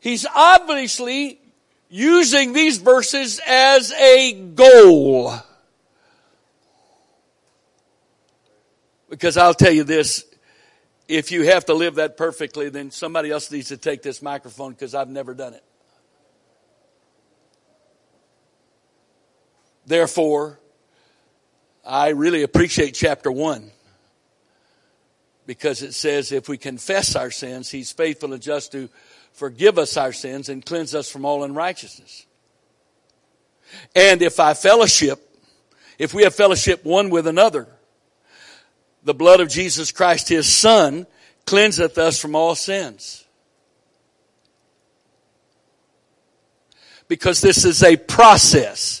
he's 0.00 0.24
obviously 0.34 1.38
using 1.90 2.54
these 2.54 2.78
verses 2.78 3.38
as 3.46 3.92
a 3.92 4.32
goal. 4.32 5.34
Because 9.10 9.36
I'll 9.36 9.52
tell 9.52 9.72
you 9.72 9.84
this, 9.84 10.24
if 11.06 11.32
you 11.32 11.42
have 11.42 11.66
to 11.66 11.74
live 11.74 11.96
that 11.96 12.16
perfectly, 12.16 12.70
then 12.70 12.90
somebody 12.90 13.30
else 13.30 13.50
needs 13.50 13.68
to 13.68 13.76
take 13.76 14.00
this 14.00 14.22
microphone 14.22 14.72
because 14.72 14.94
I've 14.94 15.10
never 15.10 15.34
done 15.34 15.52
it. 15.52 15.64
Therefore, 19.90 20.60
I 21.84 22.10
really 22.10 22.44
appreciate 22.44 22.94
chapter 22.94 23.32
one 23.32 23.72
because 25.46 25.82
it 25.82 25.94
says 25.94 26.30
if 26.30 26.48
we 26.48 26.58
confess 26.58 27.16
our 27.16 27.32
sins, 27.32 27.72
He's 27.72 27.90
faithful 27.90 28.32
and 28.32 28.40
just 28.40 28.70
to 28.70 28.88
forgive 29.32 29.80
us 29.80 29.96
our 29.96 30.12
sins 30.12 30.48
and 30.48 30.64
cleanse 30.64 30.94
us 30.94 31.10
from 31.10 31.24
all 31.24 31.42
unrighteousness. 31.42 32.24
And 33.96 34.22
if 34.22 34.38
I 34.38 34.54
fellowship, 34.54 35.28
if 35.98 36.14
we 36.14 36.22
have 36.22 36.36
fellowship 36.36 36.84
one 36.84 37.10
with 37.10 37.26
another, 37.26 37.66
the 39.02 39.12
blood 39.12 39.40
of 39.40 39.48
Jesus 39.48 39.90
Christ, 39.90 40.28
His 40.28 40.46
Son, 40.46 41.04
cleanseth 41.46 41.98
us 41.98 42.20
from 42.20 42.36
all 42.36 42.54
sins. 42.54 43.24
Because 47.08 47.40
this 47.40 47.64
is 47.64 47.82
a 47.82 47.96
process. 47.96 48.99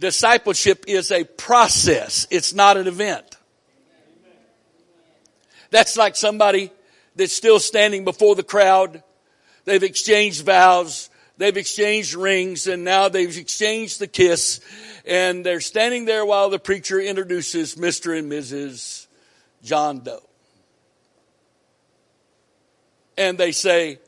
Discipleship 0.00 0.86
is 0.88 1.12
a 1.12 1.24
process. 1.24 2.26
It's 2.30 2.54
not 2.54 2.78
an 2.78 2.86
event. 2.86 3.36
That's 5.70 5.98
like 5.98 6.16
somebody 6.16 6.72
that's 7.16 7.34
still 7.34 7.60
standing 7.60 8.04
before 8.04 8.34
the 8.34 8.42
crowd. 8.42 9.02
They've 9.66 9.82
exchanged 9.82 10.46
vows. 10.46 11.10
They've 11.36 11.56
exchanged 11.56 12.14
rings 12.14 12.66
and 12.66 12.82
now 12.82 13.10
they've 13.10 13.36
exchanged 13.36 14.00
the 14.00 14.06
kiss 14.06 14.60
and 15.04 15.44
they're 15.44 15.60
standing 15.60 16.06
there 16.06 16.24
while 16.24 16.48
the 16.48 16.58
preacher 16.58 16.98
introduces 16.98 17.74
Mr. 17.74 18.18
and 18.18 18.32
Mrs. 18.32 19.06
John 19.62 20.00
Doe. 20.00 20.22
And 23.18 23.36
they 23.36 23.52
say, 23.52 23.98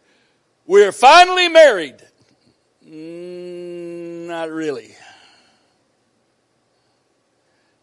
we're 0.66 0.92
finally 0.92 1.50
married. 1.50 1.96
Mm, 2.82 4.26
not 4.26 4.50
really 4.50 4.94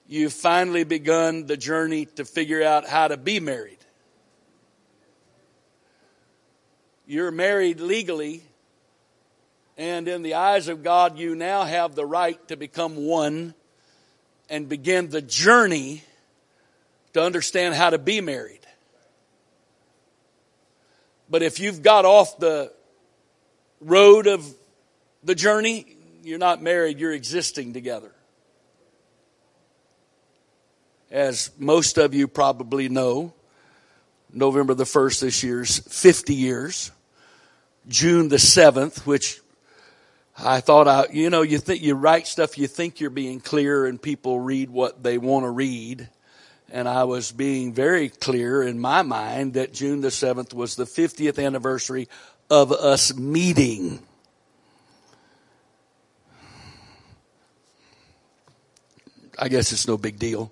you've 0.09 0.33
finally 0.33 0.83
begun 0.83 1.45
the 1.45 1.55
journey 1.55 2.05
to 2.05 2.25
figure 2.25 2.63
out 2.63 2.87
how 2.87 3.07
to 3.07 3.15
be 3.15 3.39
married. 3.39 3.77
You're 7.05 7.31
married 7.31 7.79
legally, 7.79 8.43
and 9.77 10.07
in 10.07 10.23
the 10.23 10.33
eyes 10.33 10.67
of 10.67 10.83
God, 10.83 11.19
you 11.19 11.35
now 11.35 11.63
have 11.63 11.93
the 11.93 12.07
right 12.07 12.45
to 12.47 12.57
become 12.57 13.05
one 13.05 13.53
and 14.49 14.67
begin 14.67 15.09
the 15.09 15.21
journey 15.21 16.03
to 17.13 17.21
understand 17.21 17.75
how 17.75 17.91
to 17.91 17.99
be 17.99 18.19
married. 18.19 18.65
But 21.29 21.43
if 21.43 21.59
you've 21.59 21.83
got 21.83 22.05
off 22.05 22.39
the 22.39 22.73
road 23.79 24.25
of 24.25 24.43
the 25.23 25.35
journey, 25.35 25.85
you're 26.23 26.39
not 26.39 26.63
married, 26.63 26.97
you're 26.97 27.13
existing 27.13 27.73
together 27.73 28.11
as 31.11 31.51
most 31.57 31.97
of 31.97 32.13
you 32.13 32.27
probably 32.27 32.89
know, 32.89 33.33
November 34.31 34.73
the 34.73 34.83
1st 34.83 35.21
this 35.21 35.43
year's 35.43 35.79
50 35.79 36.35
years. 36.35 36.91
June 37.87 38.29
the 38.29 38.35
7th, 38.35 39.05
which 39.07 39.41
I 40.37 40.59
thought 40.59 40.87
I, 40.87 41.07
you 41.11 41.29
know, 41.29 41.41
you 41.41 41.57
think 41.57 41.81
you 41.81 41.95
write 41.95 42.27
stuff, 42.27 42.57
you 42.57 42.67
think 42.67 42.99
you're 42.99 43.09
being 43.09 43.39
clear 43.39 43.85
and 43.85 43.99
people 43.99 44.39
read 44.39 44.69
what 44.69 45.01
they 45.01 45.17
want 45.17 45.45
to 45.45 45.49
read. 45.49 46.07
And 46.71 46.87
I 46.87 47.05
was 47.05 47.31
being 47.31 47.73
very 47.73 48.09
clear 48.09 48.61
in 48.61 48.79
my 48.79 49.01
mind 49.01 49.55
that 49.55 49.73
June 49.73 50.01
the 50.01 50.09
7th 50.09 50.53
was 50.53 50.75
the 50.75 50.83
50th 50.83 51.43
anniversary 51.43 52.07
of 52.51 52.71
us 52.71 53.15
meeting. 53.15 53.99
I 59.39 59.47
guess 59.47 59.71
it's 59.71 59.87
no 59.87 59.97
big 59.97 60.19
deal 60.19 60.51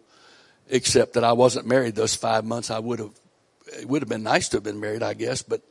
except 0.70 1.14
that 1.14 1.24
I 1.24 1.34
wasn't 1.34 1.68
married 1.68 1.96
those 1.96 2.16
five 2.16 2.46
months. 2.46 2.70
I 2.72 2.80
would 2.80 3.00
have, 3.00 3.14
it 3.80 3.88
would 3.88 4.02
have 4.02 4.10
been 4.10 4.24
nice 4.24 4.50
to 4.50 4.58
have 4.58 4.64
been 4.64 4.80
married, 4.80 5.04
I 5.04 5.14
guess, 5.14 5.42
but 5.42 5.62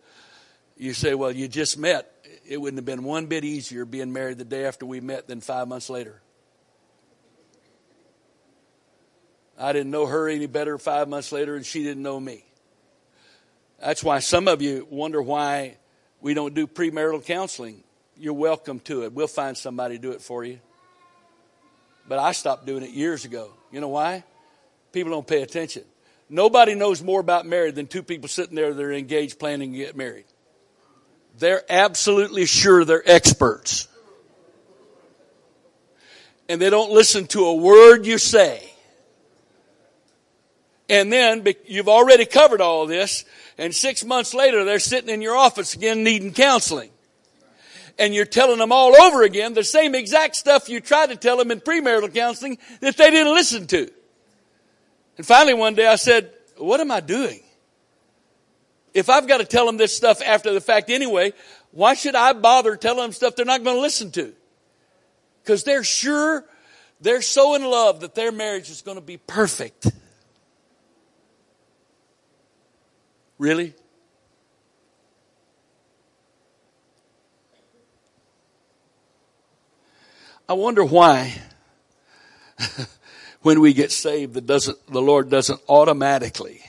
you 0.76 0.92
say, 0.92 1.14
well, 1.14 1.32
you 1.32 1.48
just 1.48 1.78
met. 1.78 2.12
It 2.46 2.60
wouldn't 2.60 2.78
have 2.78 2.84
been 2.84 3.04
one 3.04 3.26
bit 3.26 3.44
easier 3.44 3.84
being 3.84 4.12
married 4.12 4.38
the 4.38 4.44
day 4.44 4.64
after 4.66 4.86
we 4.86 5.00
met 5.00 5.26
than 5.26 5.40
five 5.40 5.68
months 5.68 5.90
later. 5.90 6.20
I 9.58 9.72
didn't 9.72 9.90
know 9.90 10.06
her 10.06 10.28
any 10.28 10.46
better 10.46 10.76
five 10.76 11.08
months 11.08 11.32
later, 11.32 11.56
and 11.56 11.64
she 11.64 11.82
didn't 11.82 12.02
know 12.02 12.20
me. 12.20 12.44
That's 13.80 14.04
why 14.04 14.18
some 14.18 14.48
of 14.48 14.60
you 14.60 14.86
wonder 14.90 15.20
why 15.20 15.78
we 16.20 16.34
don't 16.34 16.54
do 16.54 16.66
premarital 16.66 17.24
counseling. 17.24 17.82
You're 18.18 18.34
welcome 18.34 18.80
to 18.80 19.04
it. 19.04 19.12
We'll 19.12 19.26
find 19.26 19.56
somebody 19.56 19.96
to 19.96 20.02
do 20.02 20.12
it 20.12 20.20
for 20.20 20.44
you. 20.44 20.60
But 22.08 22.18
I 22.18 22.32
stopped 22.32 22.66
doing 22.66 22.82
it 22.82 22.90
years 22.90 23.24
ago. 23.24 23.52
You 23.72 23.80
know 23.80 23.88
why? 23.88 24.24
People 24.96 25.12
don't 25.12 25.26
pay 25.26 25.42
attention. 25.42 25.84
Nobody 26.30 26.74
knows 26.74 27.02
more 27.02 27.20
about 27.20 27.44
marriage 27.44 27.74
than 27.74 27.86
two 27.86 28.02
people 28.02 28.30
sitting 28.30 28.56
there 28.56 28.72
that 28.72 28.82
are 28.82 28.92
engaged 28.94 29.38
planning 29.38 29.72
to 29.72 29.76
get 29.76 29.94
married. 29.94 30.24
They're 31.38 31.62
absolutely 31.68 32.46
sure 32.46 32.82
they're 32.82 33.02
experts. 33.04 33.88
And 36.48 36.58
they 36.62 36.70
don't 36.70 36.92
listen 36.92 37.26
to 37.26 37.44
a 37.44 37.54
word 37.56 38.06
you 38.06 38.16
say. 38.16 38.72
And 40.88 41.12
then 41.12 41.44
you've 41.66 41.90
already 41.90 42.24
covered 42.24 42.62
all 42.62 42.86
this, 42.86 43.26
and 43.58 43.74
six 43.74 44.02
months 44.02 44.32
later 44.32 44.64
they're 44.64 44.78
sitting 44.78 45.10
in 45.10 45.20
your 45.20 45.36
office 45.36 45.74
again 45.74 46.04
needing 46.04 46.32
counseling. 46.32 46.88
And 47.98 48.14
you're 48.14 48.24
telling 48.24 48.58
them 48.58 48.72
all 48.72 48.96
over 48.96 49.24
again 49.24 49.52
the 49.52 49.62
same 49.62 49.94
exact 49.94 50.36
stuff 50.36 50.70
you 50.70 50.80
tried 50.80 51.10
to 51.10 51.16
tell 51.16 51.36
them 51.36 51.50
in 51.50 51.60
premarital 51.60 52.14
counseling 52.14 52.56
that 52.80 52.96
they 52.96 53.10
didn't 53.10 53.34
listen 53.34 53.66
to. 53.66 53.90
And 55.16 55.26
finally 55.26 55.54
one 55.54 55.74
day 55.74 55.86
I 55.86 55.96
said, 55.96 56.30
what 56.56 56.80
am 56.80 56.90
I 56.90 57.00
doing? 57.00 57.42
If 58.94 59.10
I've 59.10 59.28
got 59.28 59.38
to 59.38 59.44
tell 59.44 59.66
them 59.66 59.76
this 59.76 59.94
stuff 59.94 60.22
after 60.22 60.52
the 60.52 60.60
fact 60.60 60.90
anyway, 60.90 61.32
why 61.70 61.94
should 61.94 62.14
I 62.14 62.32
bother 62.32 62.76
telling 62.76 63.02
them 63.02 63.12
stuff 63.12 63.36
they're 63.36 63.44
not 63.44 63.62
going 63.62 63.76
to 63.76 63.82
listen 63.82 64.10
to? 64.12 64.32
Because 65.42 65.64
they're 65.64 65.84
sure, 65.84 66.44
they're 67.00 67.22
so 67.22 67.54
in 67.54 67.64
love 67.64 68.00
that 68.00 68.14
their 68.14 68.32
marriage 68.32 68.70
is 68.70 68.82
going 68.82 68.96
to 68.96 69.02
be 69.02 69.18
perfect. 69.18 69.86
Really? 73.38 73.74
I 80.48 80.54
wonder 80.54 80.84
why 80.84 81.34
when 83.46 83.60
we 83.60 83.72
get 83.72 83.92
saved, 83.92 84.34
the, 84.34 84.40
doesn't, 84.40 84.76
the 84.88 85.00
Lord 85.00 85.30
doesn't 85.30 85.60
automatically, 85.68 86.62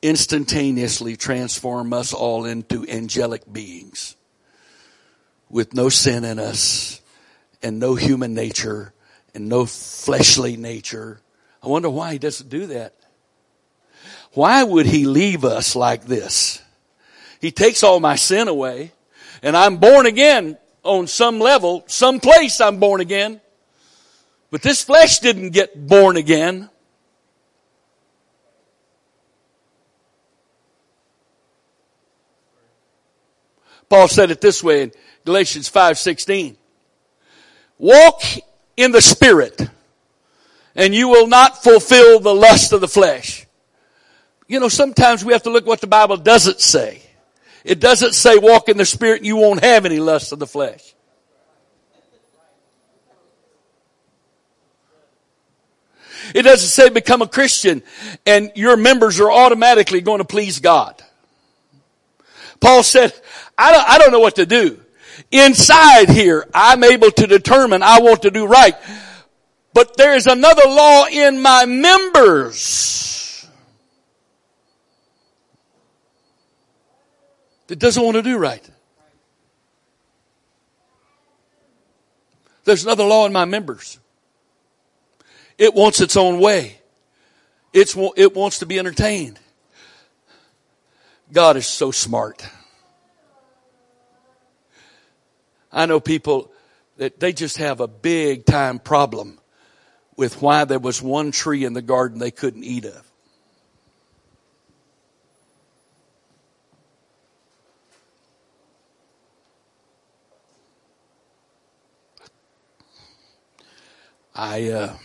instantaneously 0.00 1.14
transform 1.14 1.92
us 1.92 2.14
all 2.14 2.46
into 2.46 2.88
angelic 2.88 3.42
beings 3.52 4.16
with 5.50 5.74
no 5.74 5.90
sin 5.90 6.24
in 6.24 6.38
us 6.38 7.02
and 7.62 7.78
no 7.78 7.96
human 7.96 8.32
nature 8.32 8.94
and 9.34 9.50
no 9.50 9.66
fleshly 9.66 10.56
nature. 10.56 11.20
I 11.62 11.68
wonder 11.68 11.90
why 11.90 12.14
he 12.14 12.18
doesn't 12.18 12.48
do 12.48 12.68
that. 12.68 12.94
Why 14.32 14.64
would 14.64 14.86
he 14.86 15.04
leave 15.04 15.44
us 15.44 15.76
like 15.76 16.06
this? 16.06 16.62
He 17.42 17.50
takes 17.50 17.82
all 17.82 18.00
my 18.00 18.16
sin 18.16 18.48
away 18.48 18.92
and 19.42 19.54
I'm 19.54 19.76
born 19.76 20.06
again 20.06 20.56
on 20.82 21.06
some 21.08 21.38
level, 21.38 21.84
some 21.88 22.20
place 22.20 22.58
I'm 22.58 22.78
born 22.78 23.02
again. 23.02 23.42
But 24.50 24.62
this 24.62 24.82
flesh 24.82 25.18
didn't 25.18 25.50
get 25.50 25.86
born 25.86 26.16
again. 26.16 26.70
Paul 33.88 34.08
said 34.08 34.30
it 34.30 34.40
this 34.40 34.62
way 34.62 34.82
in 34.82 34.92
Galatians 35.24 35.68
5:16. 35.68 36.56
Walk 37.78 38.22
in 38.76 38.92
the 38.92 39.00
spirit 39.00 39.68
and 40.74 40.94
you 40.94 41.08
will 41.08 41.26
not 41.26 41.62
fulfill 41.62 42.20
the 42.20 42.34
lust 42.34 42.72
of 42.72 42.80
the 42.80 42.88
flesh. 42.88 43.44
you 44.46 44.58
know, 44.60 44.68
sometimes 44.68 45.22
we 45.22 45.34
have 45.34 45.42
to 45.42 45.50
look 45.50 45.66
what 45.66 45.82
the 45.82 45.86
Bible 45.86 46.16
doesn't 46.16 46.58
say. 46.60 47.02
It 47.64 47.80
doesn't 47.80 48.14
say 48.14 48.38
walk 48.38 48.70
in 48.70 48.78
the 48.78 48.86
spirit 48.86 49.18
and 49.18 49.26
you 49.26 49.36
won't 49.36 49.62
have 49.62 49.84
any 49.84 49.98
lust 49.98 50.32
of 50.32 50.38
the 50.38 50.46
flesh. 50.46 50.94
It 56.34 56.42
doesn't 56.42 56.68
say 56.68 56.88
become 56.88 57.22
a 57.22 57.28
Christian 57.28 57.82
and 58.26 58.52
your 58.54 58.76
members 58.76 59.20
are 59.20 59.30
automatically 59.30 60.00
going 60.00 60.18
to 60.18 60.24
please 60.24 60.58
God. 60.58 61.02
Paul 62.60 62.82
said, 62.82 63.12
I 63.56 63.72
don't, 63.72 63.88
I 63.88 63.98
don't 63.98 64.12
know 64.12 64.20
what 64.20 64.36
to 64.36 64.46
do. 64.46 64.80
Inside 65.30 66.08
here, 66.08 66.46
I'm 66.54 66.84
able 66.84 67.10
to 67.10 67.26
determine 67.26 67.82
I 67.82 68.00
want 68.00 68.22
to 68.22 68.30
do 68.30 68.46
right. 68.46 68.74
But 69.74 69.96
there 69.96 70.14
is 70.14 70.26
another 70.26 70.62
law 70.66 71.06
in 71.06 71.40
my 71.40 71.66
members 71.66 73.46
that 77.66 77.78
doesn't 77.78 78.02
want 78.02 78.16
to 78.16 78.22
do 78.22 78.38
right. 78.38 78.68
There's 82.64 82.84
another 82.84 83.04
law 83.04 83.24
in 83.26 83.32
my 83.32 83.44
members. 83.44 83.98
It 85.58 85.74
wants 85.74 86.00
its 86.00 86.16
own 86.16 86.38
way. 86.38 86.78
It's, 87.72 87.96
it 88.16 88.34
wants 88.34 88.60
to 88.60 88.66
be 88.66 88.78
entertained. 88.78 89.38
God 91.32 91.56
is 91.56 91.66
so 91.66 91.90
smart. 91.90 92.48
I 95.70 95.86
know 95.86 96.00
people 96.00 96.50
that 96.96 97.20
they 97.20 97.32
just 97.32 97.58
have 97.58 97.80
a 97.80 97.88
big 97.88 98.46
time 98.46 98.78
problem 98.78 99.38
with 100.16 100.40
why 100.40 100.64
there 100.64 100.78
was 100.78 101.02
one 101.02 101.30
tree 101.30 101.64
in 101.64 101.72
the 101.72 101.82
garden 101.82 102.18
they 102.18 102.30
couldn't 102.30 102.64
eat 102.64 102.84
of. 102.86 103.04
I 114.34 114.70
uh, 114.70 114.96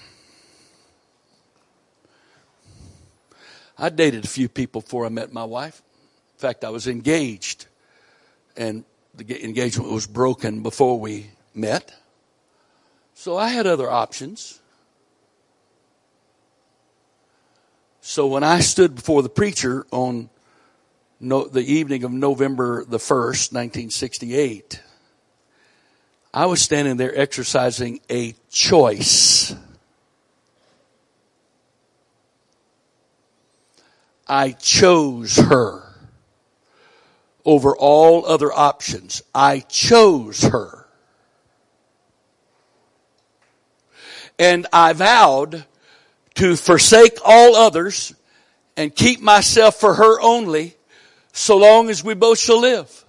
I 3.84 3.90
dated 3.90 4.24
a 4.24 4.30
few 4.30 4.48
people 4.48 4.80
before 4.80 5.06
I 5.06 5.10
met 5.10 5.34
my 5.34 5.44
wife. 5.44 5.82
In 6.36 6.40
fact, 6.40 6.64
I 6.64 6.70
was 6.70 6.88
engaged, 6.88 7.66
and 8.56 8.86
the 9.14 9.44
engagement 9.44 9.92
was 9.92 10.08
broken 10.08 10.64
before 10.64 10.98
we 10.98 11.32
met. 11.54 11.94
So 13.14 13.36
I 13.36 13.50
had 13.50 13.68
other 13.68 13.92
options. 13.92 14.62
So 18.00 18.26
when 18.26 18.42
I 18.42 18.62
stood 18.62 18.96
before 18.96 19.22
the 19.22 19.28
preacher 19.28 19.86
on 19.92 20.30
no, 21.20 21.46
the 21.46 21.60
evening 21.60 22.06
of 22.06 22.14
November 22.14 22.86
the 22.86 23.00
1st, 23.00 23.52
1968, 23.52 24.82
I 26.34 26.46
was 26.46 26.62
standing 26.62 26.96
there 26.96 27.14
exercising 27.20 28.00
a 28.10 28.34
choice. 28.50 29.54
I 34.36 34.54
chose 34.54 35.36
her 35.38 35.84
over 37.46 37.78
all 37.78 38.26
other 38.26 38.52
options. 38.52 39.22
I 39.36 39.60
chose 39.60 40.42
her. 40.42 40.88
And 44.40 44.66
I 44.74 44.94
vowed 44.94 45.66
to 46.34 46.56
forsake 46.56 47.20
all 47.24 47.56
others 47.56 48.16
and 48.76 48.96
keep 48.96 49.22
myself 49.22 49.76
for 49.76 49.94
her 49.94 50.20
only 50.20 50.74
so 51.32 51.56
long 51.56 51.92
as 51.92 52.04
we 52.04 52.16
both 52.16 52.40
shall 52.40 52.60
live. 52.60 53.06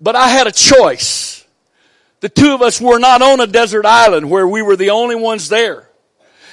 But 0.00 0.16
I 0.16 0.28
had 0.28 0.46
a 0.46 0.52
choice. 0.52 1.44
The 2.20 2.30
two 2.30 2.54
of 2.54 2.62
us 2.62 2.80
were 2.80 2.98
not 2.98 3.20
on 3.20 3.40
a 3.40 3.46
desert 3.46 3.84
island 3.84 4.30
where 4.30 4.48
we 4.48 4.62
were 4.62 4.76
the 4.76 4.88
only 4.88 5.16
ones 5.16 5.50
there. 5.50 5.90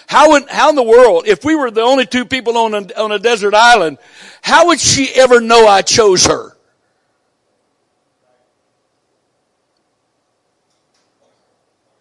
How 0.09 0.37
in, 0.37 0.47
how 0.47 0.71
in 0.71 0.75
the 0.75 0.81
world, 0.81 1.27
if 1.27 1.45
we 1.45 1.53
were 1.53 1.69
the 1.69 1.81
only 1.81 2.03
two 2.03 2.25
people 2.25 2.57
on 2.57 2.73
a, 2.73 2.99
on 2.99 3.11
a 3.11 3.19
desert 3.19 3.53
island, 3.53 3.99
how 4.41 4.65
would 4.65 4.79
she 4.79 5.07
ever 5.13 5.39
know 5.39 5.67
I 5.67 5.83
chose 5.83 6.25
her? 6.25 6.57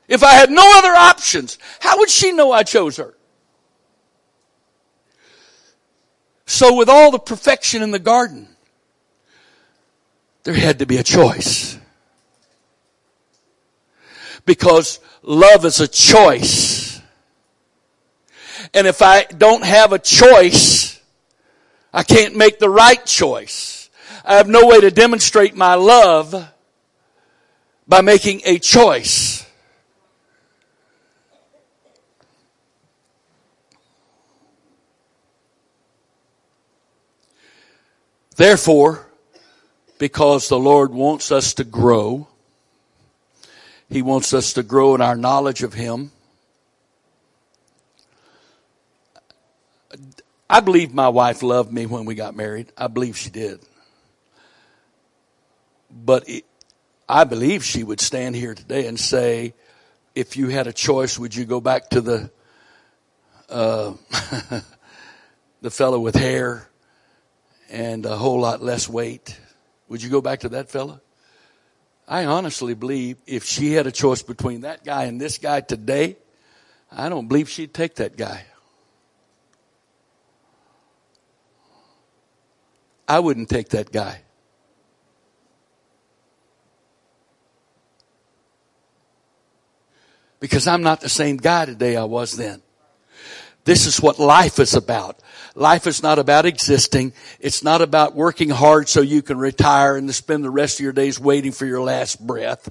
If 0.09 0.23
I 0.23 0.33
had 0.33 0.51
no 0.51 0.63
other 0.79 0.89
options, 0.89 1.59
how 1.81 1.99
would 1.99 2.09
she 2.09 2.33
know 2.33 2.51
I 2.51 2.63
chose 2.63 2.97
her? 2.97 3.15
So 6.47 6.77
with 6.77 6.89
all 6.89 7.11
the 7.11 7.19
perfection 7.19 7.83
in 7.83 7.91
the 7.91 7.99
garden, 7.99 8.49
there 10.45 10.55
had 10.55 10.79
to 10.79 10.87
be 10.87 10.97
a 10.97 11.03
choice. 11.03 11.77
Because 14.47 14.99
love 15.21 15.67
is 15.67 15.81
a 15.81 15.87
choice. 15.87 16.88
And 18.75 18.87
if 18.87 19.03
I 19.03 19.25
don't 19.25 19.65
have 19.65 19.93
a 19.93 19.99
choice, 19.99 21.01
I 21.93 22.03
can't 22.03 22.37
make 22.37 22.59
the 22.59 22.71
right 22.71 23.05
choice. 23.05 23.91
I 24.25 24.35
have 24.35 24.49
no 24.49 24.67
way 24.67 24.81
to 24.81 24.91
demonstrate 24.91 25.57
my 25.57 25.75
love 25.75 26.35
by 27.87 28.03
making 28.03 28.43
a 28.45 28.59
choice. 28.59 29.47
Therefore, 38.37 39.05
because 39.99 40.49
the 40.49 40.59
Lord 40.59 40.93
wants 40.93 41.33
us 41.33 41.55
to 41.55 41.65
grow, 41.65 42.29
He 43.89 44.01
wants 44.03 44.33
us 44.33 44.53
to 44.53 44.63
grow 44.63 44.95
in 44.95 45.01
our 45.01 45.17
knowledge 45.17 45.65
of 45.65 45.75
Him. 45.75 46.13
I 50.51 50.61
believe 50.61 50.95
my 50.95 51.09
wife 51.09 51.43
loved 51.43 51.73
me 51.73 51.87
when 51.87 52.05
we 52.05 52.15
got 52.15 52.35
married. 52.35 52.73
I 52.77 52.87
believe 52.87 53.17
she 53.17 53.31
did. 53.31 53.61
But 55.91 56.29
it, 56.29 56.45
I 57.09 57.25
believe 57.25 57.65
she 57.65 57.83
would 57.83 58.01
stand 58.01 58.35
here 58.35 58.55
today 58.55 58.87
and 58.87 58.99
say, 58.99 59.55
if 60.15 60.37
you 60.37 60.49
had 60.49 60.67
a 60.67 60.73
choice, 60.73 61.19
would 61.19 61.35
you 61.35 61.45
go 61.45 61.61
back 61.61 61.91
to 61.91 62.01
the, 62.01 62.31
uh, 63.49 63.93
the 65.61 65.71
fellow 65.71 65.99
with 65.99 66.15
hair 66.15 66.69
and 67.71 68.05
a 68.07 68.17
whole 68.17 68.41
lot 68.41 68.63
less 68.63 68.89
weight? 68.89 69.39
Would 69.89 70.03
you 70.03 70.09
go 70.11 70.21
back 70.21 70.41
to 70.41 70.51
that 70.51 70.71
fellow? 70.71 71.01
I 72.07 72.25
honestly 72.25 72.73
believe 72.73 73.19
if 73.27 73.45
she 73.45 73.73
had 73.73 73.87
a 73.87 73.93
choice 73.93 74.23
between 74.23 74.63
that 74.63 74.83
guy 74.83 75.05
and 75.05 75.21
this 75.21 75.37
guy 75.37 75.61
today, 75.61 76.17
I 76.91 77.11
don't 77.11 77.29
believe 77.29 77.51
she'd 77.51 77.75
take 77.75 77.97
that 77.97 78.17
guy. 78.17 78.45
I 83.09 83.21
wouldn't 83.21 83.49
take 83.49 83.71
that 83.71 83.91
guy. 83.91 84.21
Because 90.41 90.69
I'm 90.69 90.83
not 90.83 91.01
the 91.01 91.09
same 91.09 91.39
guy 91.39 91.65
today 91.65 91.97
I 91.97 92.05
was 92.05 92.37
then. 92.37 92.63
This 93.65 93.87
is 93.87 94.01
what 94.01 94.19
life 94.19 94.61
is 94.61 94.75
about. 94.75 95.21
Life 95.55 95.87
is 95.87 96.03
not 96.03 96.19
about 96.19 96.47
existing. 96.47 97.13
It's 97.41 97.65
not 97.65 97.83
about 97.83 98.15
working 98.15 98.51
hard 98.51 98.89
so 98.89 99.01
you 99.01 99.21
can 99.21 99.37
retire 99.39 99.97
and 99.97 100.15
spend 100.15 100.45
the 100.45 100.51
rest 100.51 100.79
of 100.79 100.85
your 100.85 100.93
days 100.93 101.19
waiting 101.19 101.53
for 101.53 101.67
your 101.67 101.83
last 101.83 102.25
breath. 102.25 102.71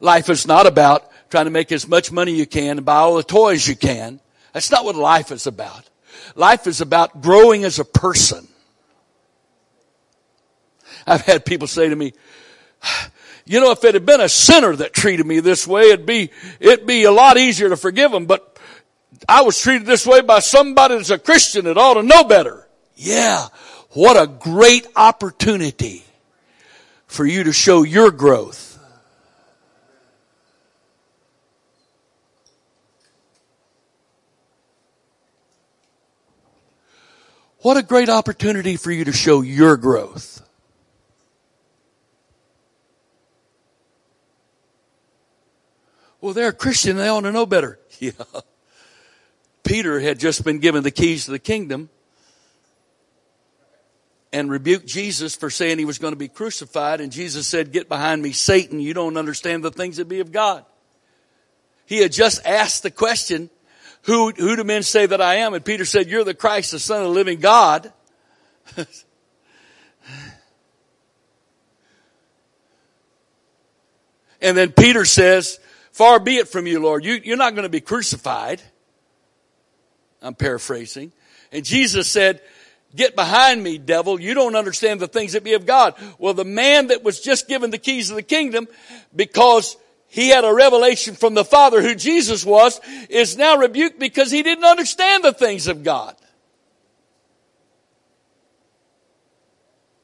Life 0.00 0.28
is 0.28 0.46
not 0.46 0.66
about 0.66 1.10
trying 1.30 1.46
to 1.46 1.50
make 1.50 1.72
as 1.72 1.88
much 1.88 2.12
money 2.12 2.32
you 2.32 2.46
can 2.46 2.78
and 2.78 2.86
buy 2.86 2.96
all 2.96 3.16
the 3.16 3.22
toys 3.22 3.66
you 3.66 3.74
can. 3.74 4.20
That's 4.54 4.70
not 4.70 4.84
what 4.84 4.94
life 4.96 5.30
is 5.32 5.46
about. 5.46 5.90
Life 6.36 6.66
is 6.66 6.80
about 6.80 7.20
growing 7.20 7.64
as 7.64 7.78
a 7.78 7.84
person. 7.84 8.48
I've 11.06 11.20
had 11.20 11.44
people 11.44 11.66
say 11.66 11.88
to 11.88 11.96
me, 11.96 12.14
you 13.44 13.60
know, 13.60 13.72
if 13.72 13.84
it 13.84 13.94
had 13.94 14.06
been 14.06 14.20
a 14.20 14.28
sinner 14.28 14.74
that 14.76 14.94
treated 14.94 15.26
me 15.26 15.40
this 15.40 15.66
way, 15.66 15.90
it'd 15.90 16.06
be, 16.06 16.30
it'd 16.60 16.86
be 16.86 17.04
a 17.04 17.12
lot 17.12 17.36
easier 17.36 17.68
to 17.68 17.76
forgive 17.76 18.10
them, 18.10 18.24
but 18.24 18.58
I 19.28 19.42
was 19.42 19.60
treated 19.60 19.86
this 19.86 20.06
way 20.06 20.22
by 20.22 20.38
somebody 20.38 20.96
that's 20.96 21.10
a 21.10 21.18
Christian 21.18 21.66
that 21.66 21.76
ought 21.76 21.94
to 21.94 22.02
know 22.02 22.24
better. 22.24 22.66
Yeah. 22.94 23.48
What 23.90 24.16
a 24.16 24.26
great 24.26 24.86
opportunity 24.96 26.04
for 27.06 27.26
you 27.26 27.44
to 27.44 27.52
show 27.52 27.82
your 27.82 28.10
growth. 28.10 28.73
What 37.64 37.78
a 37.78 37.82
great 37.82 38.10
opportunity 38.10 38.76
for 38.76 38.90
you 38.90 39.06
to 39.06 39.12
show 39.12 39.40
your 39.40 39.78
growth. 39.78 40.46
Well, 46.20 46.34
they're 46.34 46.48
a 46.48 46.52
Christian. 46.52 46.98
They 46.98 47.08
ought 47.08 47.22
to 47.22 47.32
know 47.32 47.46
better. 47.46 47.78
Yeah. 47.98 48.10
Peter 49.62 49.98
had 49.98 50.18
just 50.18 50.44
been 50.44 50.58
given 50.58 50.82
the 50.82 50.90
keys 50.90 51.24
to 51.24 51.30
the 51.30 51.38
kingdom 51.38 51.88
and 54.30 54.50
rebuked 54.50 54.86
Jesus 54.86 55.34
for 55.34 55.48
saying 55.48 55.78
he 55.78 55.86
was 55.86 55.96
going 55.96 56.12
to 56.12 56.18
be 56.18 56.28
crucified. 56.28 57.00
And 57.00 57.10
Jesus 57.10 57.46
said, 57.46 57.72
Get 57.72 57.88
behind 57.88 58.20
me, 58.20 58.32
Satan. 58.32 58.78
You 58.78 58.92
don't 58.92 59.16
understand 59.16 59.64
the 59.64 59.70
things 59.70 59.96
that 59.96 60.04
be 60.06 60.20
of 60.20 60.32
God. 60.32 60.66
He 61.86 61.96
had 62.00 62.12
just 62.12 62.44
asked 62.44 62.82
the 62.82 62.90
question, 62.90 63.48
Who, 64.04 64.30
who 64.32 64.56
do 64.56 64.64
men 64.64 64.82
say 64.82 65.06
that 65.06 65.20
I 65.22 65.36
am? 65.36 65.54
And 65.54 65.64
Peter 65.64 65.84
said, 65.86 66.08
You're 66.08 66.24
the 66.24 66.34
Christ, 66.34 66.72
the 66.72 66.78
Son 66.78 66.98
of 66.98 67.04
the 67.04 67.14
living 67.14 67.40
God. 67.40 67.90
and 68.76 68.86
then 74.56 74.72
Peter 74.72 75.04
says, 75.06 75.58
Far 75.92 76.20
be 76.20 76.36
it 76.36 76.48
from 76.48 76.66
you, 76.66 76.80
Lord. 76.80 77.04
You, 77.04 77.20
you're 77.24 77.38
not 77.38 77.54
going 77.54 77.62
to 77.62 77.70
be 77.70 77.80
crucified. 77.80 78.60
I'm 80.20 80.34
paraphrasing. 80.34 81.12
And 81.50 81.64
Jesus 81.64 82.10
said, 82.10 82.42
Get 82.94 83.16
behind 83.16 83.62
me, 83.62 83.78
devil. 83.78 84.20
You 84.20 84.34
don't 84.34 84.54
understand 84.54 85.00
the 85.00 85.08
things 85.08 85.32
that 85.32 85.44
be 85.44 85.54
of 85.54 85.64
God. 85.64 85.94
Well, 86.18 86.34
the 86.34 86.44
man 86.44 86.88
that 86.88 87.02
was 87.02 87.20
just 87.20 87.48
given 87.48 87.70
the 87.70 87.78
keys 87.78 88.10
of 88.10 88.16
the 88.16 88.22
kingdom 88.22 88.68
because 89.16 89.76
he 90.14 90.28
had 90.28 90.44
a 90.44 90.54
revelation 90.54 91.16
from 91.16 91.34
the 91.34 91.44
Father 91.44 91.82
who 91.82 91.96
Jesus 91.96 92.46
was 92.46 92.80
is 93.08 93.36
now 93.36 93.56
rebuked 93.56 93.98
because 93.98 94.30
he 94.30 94.44
didn't 94.44 94.62
understand 94.62 95.24
the 95.24 95.32
things 95.32 95.66
of 95.66 95.82
God. 95.82 96.14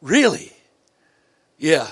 Really? 0.03 0.53
Yeah. 1.59 1.87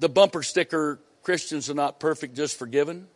The 0.00 0.08
bumper 0.08 0.42
sticker 0.42 0.98
Christians 1.22 1.70
are 1.70 1.74
not 1.74 2.00
perfect, 2.00 2.34
just 2.34 2.58
forgiven? 2.58 3.06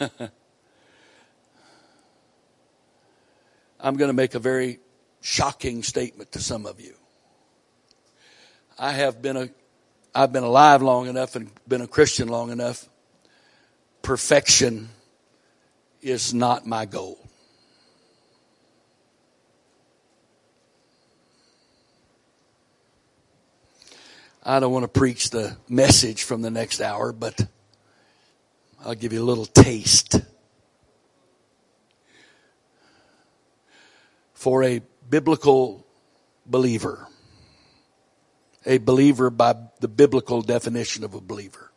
I'm 3.84 3.96
going 3.96 4.08
to 4.08 4.14
make 4.14 4.34
a 4.34 4.38
very 4.38 4.80
shocking 5.20 5.82
statement 5.82 6.32
to 6.32 6.38
some 6.38 6.64
of 6.64 6.80
you. 6.80 6.94
I 8.78 8.92
have 8.92 9.20
been 9.20 9.36
a 9.36 9.50
I've 10.14 10.32
been 10.32 10.42
alive 10.42 10.80
long 10.80 11.06
enough 11.06 11.36
and 11.36 11.50
been 11.68 11.82
a 11.82 11.86
Christian 11.86 12.28
long 12.28 12.50
enough. 12.50 12.88
Perfection 14.00 14.88
is 16.00 16.32
not 16.32 16.66
my 16.66 16.86
goal. 16.86 17.18
I 24.42 24.60
don't 24.60 24.72
want 24.72 24.84
to 24.84 24.88
preach 24.88 25.28
the 25.28 25.58
message 25.68 26.22
from 26.22 26.40
the 26.40 26.50
next 26.50 26.80
hour, 26.80 27.12
but 27.12 27.38
I'll 28.82 28.94
give 28.94 29.12
you 29.12 29.22
a 29.22 29.26
little 29.26 29.46
taste. 29.46 30.22
For 34.44 34.62
a 34.62 34.82
biblical 35.08 35.86
believer, 36.44 37.08
a 38.66 38.76
believer 38.76 39.30
by 39.30 39.54
the 39.80 39.88
biblical 39.88 40.42
definition 40.42 41.02
of 41.02 41.14
a 41.14 41.20
believer, 41.22 41.72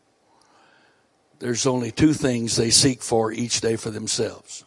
there's 1.40 1.66
only 1.66 1.92
two 1.92 2.12
things 2.12 2.58
they 2.58 2.70
seek 2.70 3.02
for 3.02 3.32
each 3.32 3.62
day 3.62 3.78
for 3.78 3.90
themselves. 3.90 4.66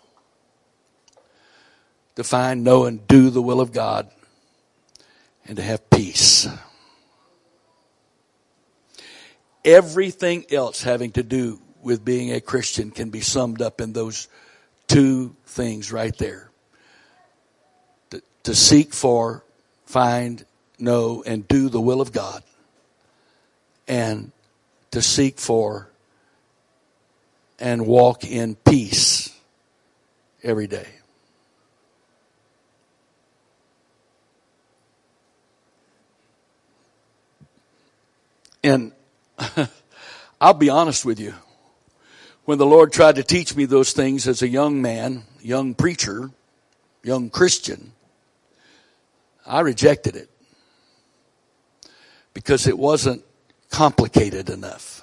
To 2.17 2.25
find, 2.25 2.65
know, 2.65 2.87
and 2.87 3.07
do 3.07 3.29
the 3.29 3.43
will 3.43 3.61
of 3.61 3.71
God, 3.71 4.11
and 5.47 5.59
to 5.59 5.63
have 5.63 5.91
peace. 5.91 6.49
Everything 9.63 10.47
else 10.51 10.83
having 10.83 11.11
to 11.11 11.23
do 11.23 11.61
with 11.83 12.03
being 12.03 12.33
a 12.33 12.41
Christian 12.41 12.93
can 12.93 13.11
be 13.11 13.21
summed 13.21 13.61
up 13.61 13.79
in 13.79 13.93
those 13.93 14.27
two 14.89 15.37
things 15.45 15.93
right 15.93 16.17
there. 16.17 16.50
To, 18.45 18.55
seek 18.55 18.93
for, 18.93 19.45
find, 19.85 20.45
know, 20.79 21.23
and 21.27 21.47
do 21.47 21.69
the 21.69 21.81
will 21.81 22.01
of 22.01 22.13
God. 22.13 22.43
And 23.87 24.33
to 24.93 25.03
seek 25.03 25.39
for 25.39 25.91
and 27.59 27.87
walk 27.87 28.25
in 28.25 28.55
peace 28.57 29.31
every 30.43 30.67
day. 30.67 30.87
And 38.63 38.93
I'll 40.41 40.55
be 40.55 40.69
honest 40.69 41.05
with 41.05 41.19
you. 41.19 41.35
When 42.45 42.59
the 42.59 42.67
Lord 42.67 42.93
tried 42.93 43.17
to 43.17 43.23
teach 43.23 43.55
me 43.55 43.65
those 43.65 43.93
things 43.93 44.27
as 44.27 44.43
a 44.43 44.49
young 44.49 44.83
man, 44.83 45.25
young 45.41 45.75
preacher, 45.75 46.31
young 47.03 47.31
Christian, 47.31 47.93
I 49.47 49.61
rejected 49.61 50.17
it 50.17 50.31
because 52.35 52.67
it 52.67 52.79
wasn't 52.79 53.25
complicated 53.71 54.51
enough. 54.51 55.03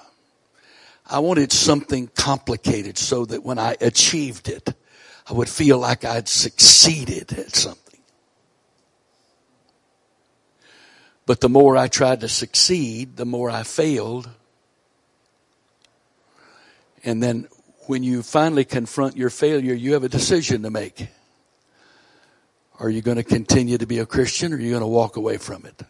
I 1.10 1.20
wanted 1.20 1.52
something 1.52 2.08
complicated 2.14 2.98
so 2.98 3.24
that 3.26 3.42
when 3.42 3.58
I 3.58 3.76
achieved 3.80 4.48
it, 4.48 4.74
I 5.28 5.32
would 5.32 5.48
feel 5.48 5.78
like 5.78 6.04
I'd 6.04 6.28
succeeded 6.28 7.32
at 7.38 7.54
something. 7.54 8.00
But 11.26 11.40
the 11.40 11.48
more 11.48 11.76
I 11.76 11.88
tried 11.88 12.20
to 12.20 12.28
succeed, 12.28 13.16
the 13.16 13.26
more 13.26 13.50
I 13.50 13.62
failed. 13.62 14.30
And 17.04 17.22
then 17.22 17.48
when 17.86 18.02
you 18.02 18.22
finally 18.22 18.64
confront 18.64 19.16
your 19.16 19.30
failure, 19.30 19.74
you 19.74 19.92
have 19.92 20.04
a 20.04 20.08
decision 20.08 20.62
to 20.62 20.70
make. 20.70 21.08
Are 22.80 22.88
you 22.88 23.02
going 23.02 23.16
to 23.16 23.24
continue 23.24 23.76
to 23.78 23.86
be 23.86 23.98
a 23.98 24.06
Christian 24.06 24.52
or 24.52 24.56
are 24.56 24.60
you 24.60 24.70
going 24.70 24.82
to 24.82 24.86
walk 24.86 25.16
away 25.16 25.36
from 25.36 25.66
it? 25.66 25.82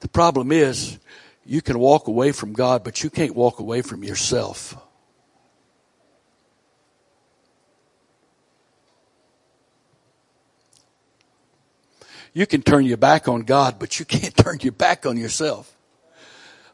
The 0.00 0.08
problem 0.08 0.52
is 0.52 0.98
you 1.44 1.60
can 1.60 1.78
walk 1.78 2.08
away 2.08 2.32
from 2.32 2.54
God, 2.54 2.82
but 2.82 3.02
you 3.02 3.10
can't 3.10 3.34
walk 3.34 3.58
away 3.58 3.82
from 3.82 4.02
yourself. 4.02 4.76
You 12.32 12.46
can 12.46 12.62
turn 12.62 12.84
your 12.84 12.96
back 12.96 13.28
on 13.28 13.42
God, 13.42 13.78
but 13.78 13.98
you 14.00 14.06
can't 14.06 14.36
turn 14.36 14.58
your 14.62 14.72
back 14.72 15.04
on 15.06 15.16
yourself. 15.16 15.76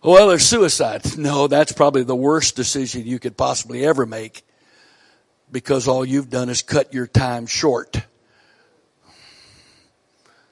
Well, 0.02 0.28
there's 0.28 0.46
suicide. 0.46 1.18
No, 1.18 1.46
that's 1.46 1.72
probably 1.72 2.04
the 2.04 2.16
worst 2.16 2.56
decision 2.56 3.04
you 3.04 3.18
could 3.18 3.36
possibly 3.36 3.84
ever 3.84 4.06
make 4.06 4.42
because 5.50 5.88
all 5.88 6.04
you've 6.04 6.30
done 6.30 6.48
is 6.48 6.62
cut 6.62 6.94
your 6.94 7.06
time 7.06 7.46
short 7.46 8.00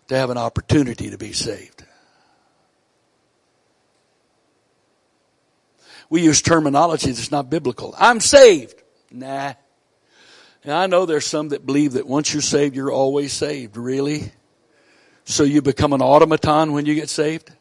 to 0.09 0.17
have 0.17 0.31
an 0.31 0.39
opportunity 0.39 1.11
to 1.11 1.19
be 1.19 1.33
saved. 1.33 1.85
We 6.11 6.23
use 6.23 6.41
terminology 6.41 7.11
that's 7.11 7.31
not 7.31 7.51
biblical. 7.51 7.95
I'm 7.99 8.21
saved. 8.21 8.83
Nah. 9.11 9.55
I 10.67 10.87
know 10.87 11.07
there's 11.07 11.27
some 11.27 11.51
that 11.51 11.65
believe 11.65 11.93
that 11.93 12.07
once 12.07 12.33
you're 12.33 12.43
saved, 12.43 12.75
you're 12.75 12.93
always 12.93 13.33
saved. 13.33 13.77
Really? 13.77 14.33
So 15.25 15.45
you 15.45 15.63
become 15.63 15.93
an 15.93 16.03
automaton 16.03 16.73
when 16.73 16.87
you 16.87 16.95
get 16.95 17.09
saved? 17.09 17.53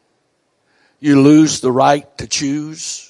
You 1.00 1.20
lose 1.20 1.60
the 1.60 1.70
right 1.70 2.16
to 2.18 2.26
choose? 2.26 3.07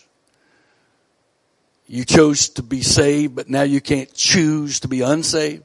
You 1.89 2.05
chose 2.05 2.51
to 2.51 2.63
be 2.63 2.83
saved, 2.83 3.35
but 3.35 3.49
now 3.49 3.63
you 3.63 3.81
can't 3.81 4.13
choose 4.15 4.81
to 4.81 4.89
be 4.89 5.01
unsaved? 5.01 5.65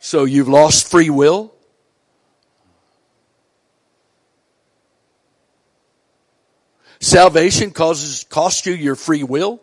So 0.00 0.24
you've 0.24 0.48
lost 0.48 0.90
free 0.90 1.08
will? 1.08 1.54
Salvation 7.00 7.70
causes, 7.70 8.24
costs 8.24 8.66
you 8.66 8.74
your 8.74 8.96
free 8.96 9.22
will? 9.22 9.60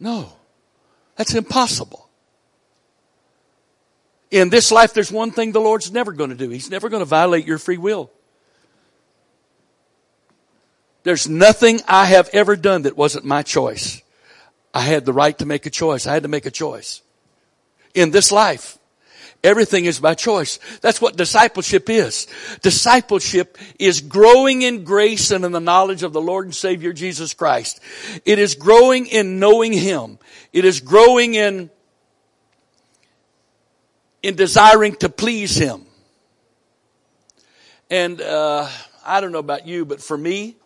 No. 0.00 0.32
That's 1.16 1.34
impossible 1.34 2.08
in 4.30 4.50
this 4.50 4.70
life, 4.70 4.92
there's 4.92 5.10
one 5.10 5.30
thing 5.30 5.52
the 5.52 5.60
Lord's 5.60 5.90
never 5.90 6.12
going 6.12 6.30
to 6.30 6.36
do. 6.36 6.50
He's 6.50 6.70
never 6.70 6.88
going 6.88 7.00
to 7.00 7.06
violate 7.06 7.46
your 7.46 7.58
free 7.58 7.78
will. 7.78 8.10
There's 11.08 11.26
nothing 11.26 11.80
I 11.88 12.04
have 12.04 12.28
ever 12.34 12.54
done 12.54 12.82
that 12.82 12.94
wasn't 12.94 13.24
my 13.24 13.42
choice. 13.42 14.02
I 14.74 14.82
had 14.82 15.06
the 15.06 15.12
right 15.14 15.38
to 15.38 15.46
make 15.46 15.64
a 15.64 15.70
choice. 15.70 16.06
I 16.06 16.12
had 16.12 16.24
to 16.24 16.28
make 16.28 16.44
a 16.44 16.50
choice 16.50 17.00
in 17.94 18.10
this 18.10 18.30
life. 18.30 18.76
Everything 19.42 19.86
is 19.86 20.00
by 20.00 20.12
choice. 20.12 20.58
That's 20.82 21.00
what 21.00 21.16
discipleship 21.16 21.88
is. 21.88 22.26
Discipleship 22.60 23.56
is 23.78 24.02
growing 24.02 24.60
in 24.60 24.84
grace 24.84 25.30
and 25.30 25.46
in 25.46 25.52
the 25.52 25.60
knowledge 25.60 26.02
of 26.02 26.12
the 26.12 26.20
Lord 26.20 26.44
and 26.44 26.54
Savior 26.54 26.92
Jesus 26.92 27.32
Christ. 27.32 27.80
It 28.26 28.38
is 28.38 28.54
growing 28.54 29.06
in 29.06 29.38
knowing 29.38 29.72
Him. 29.72 30.18
It 30.52 30.66
is 30.66 30.80
growing 30.80 31.36
in, 31.36 31.70
in 34.22 34.36
desiring 34.36 34.94
to 34.96 35.08
please 35.08 35.56
Him. 35.56 35.86
And, 37.88 38.20
uh, 38.20 38.68
I 39.08 39.22
don't 39.22 39.32
know 39.32 39.38
about 39.38 39.66
you, 39.66 39.86
but 39.86 40.02
for 40.02 40.18
me, 40.18 40.57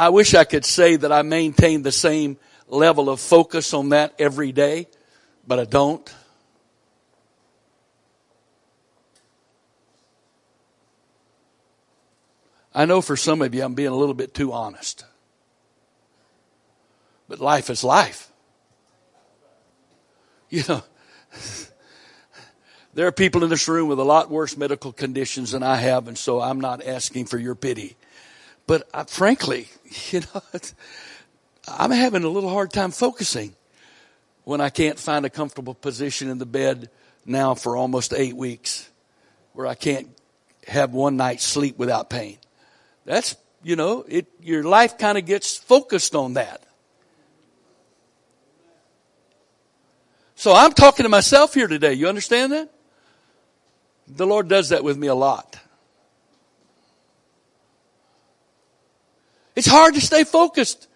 I 0.00 0.08
wish 0.08 0.32
I 0.32 0.44
could 0.44 0.64
say 0.64 0.96
that 0.96 1.12
I 1.12 1.20
maintain 1.20 1.82
the 1.82 1.92
same 1.92 2.38
level 2.68 3.10
of 3.10 3.20
focus 3.20 3.74
on 3.74 3.90
that 3.90 4.14
every 4.18 4.50
day, 4.50 4.88
but 5.46 5.58
I 5.58 5.66
don't. 5.66 6.14
I 12.74 12.86
know 12.86 13.02
for 13.02 13.14
some 13.14 13.42
of 13.42 13.54
you 13.54 13.62
I'm 13.62 13.74
being 13.74 13.90
a 13.90 13.94
little 13.94 14.14
bit 14.14 14.32
too 14.32 14.54
honest. 14.54 15.04
But 17.28 17.38
life 17.40 17.68
is 17.68 17.84
life. 17.84 18.28
You 20.48 20.64
know, 20.66 20.82
there 22.94 23.06
are 23.06 23.12
people 23.12 23.44
in 23.44 23.50
this 23.50 23.68
room 23.68 23.88
with 23.88 24.00
a 24.00 24.04
lot 24.04 24.30
worse 24.30 24.56
medical 24.56 24.92
conditions 24.92 25.52
than 25.52 25.62
I 25.62 25.76
have, 25.76 26.08
and 26.08 26.18
so 26.18 26.40
I'm 26.40 26.60
not 26.60 26.84
asking 26.84 27.26
for 27.26 27.38
your 27.38 27.54
pity. 27.54 27.96
But 28.70 28.88
uh, 28.94 29.02
frankly, 29.02 29.66
you 30.12 30.20
know, 30.20 30.42
I'm 31.66 31.90
having 31.90 32.22
a 32.22 32.28
little 32.28 32.50
hard 32.50 32.72
time 32.72 32.92
focusing 32.92 33.56
when 34.44 34.60
I 34.60 34.70
can't 34.70 34.96
find 34.96 35.26
a 35.26 35.28
comfortable 35.28 35.74
position 35.74 36.30
in 36.30 36.38
the 36.38 36.46
bed 36.46 36.88
now 37.26 37.56
for 37.56 37.76
almost 37.76 38.14
eight 38.14 38.36
weeks, 38.36 38.88
where 39.54 39.66
I 39.66 39.74
can't 39.74 40.16
have 40.68 40.92
one 40.92 41.16
night's 41.16 41.42
sleep 41.42 41.78
without 41.78 42.10
pain. 42.10 42.38
That's, 43.04 43.34
you 43.64 43.74
know, 43.74 44.04
it, 44.06 44.28
your 44.40 44.62
life 44.62 44.98
kind 44.98 45.18
of 45.18 45.26
gets 45.26 45.56
focused 45.58 46.14
on 46.14 46.34
that. 46.34 46.62
So 50.36 50.54
I'm 50.54 50.74
talking 50.74 51.02
to 51.02 51.08
myself 51.08 51.54
here 51.54 51.66
today. 51.66 51.94
You 51.94 52.06
understand 52.06 52.52
that? 52.52 52.72
The 54.06 54.28
Lord 54.28 54.46
does 54.46 54.68
that 54.68 54.84
with 54.84 54.96
me 54.96 55.08
a 55.08 55.14
lot. 55.16 55.58
It's 59.60 59.68
hard 59.68 59.92
to 59.92 60.00
stay 60.00 60.24
focused 60.24 60.88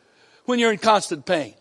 when 0.47 0.59
you're 0.59 0.73
in 0.73 0.79
constant 0.79 1.27
pain. 1.27 1.53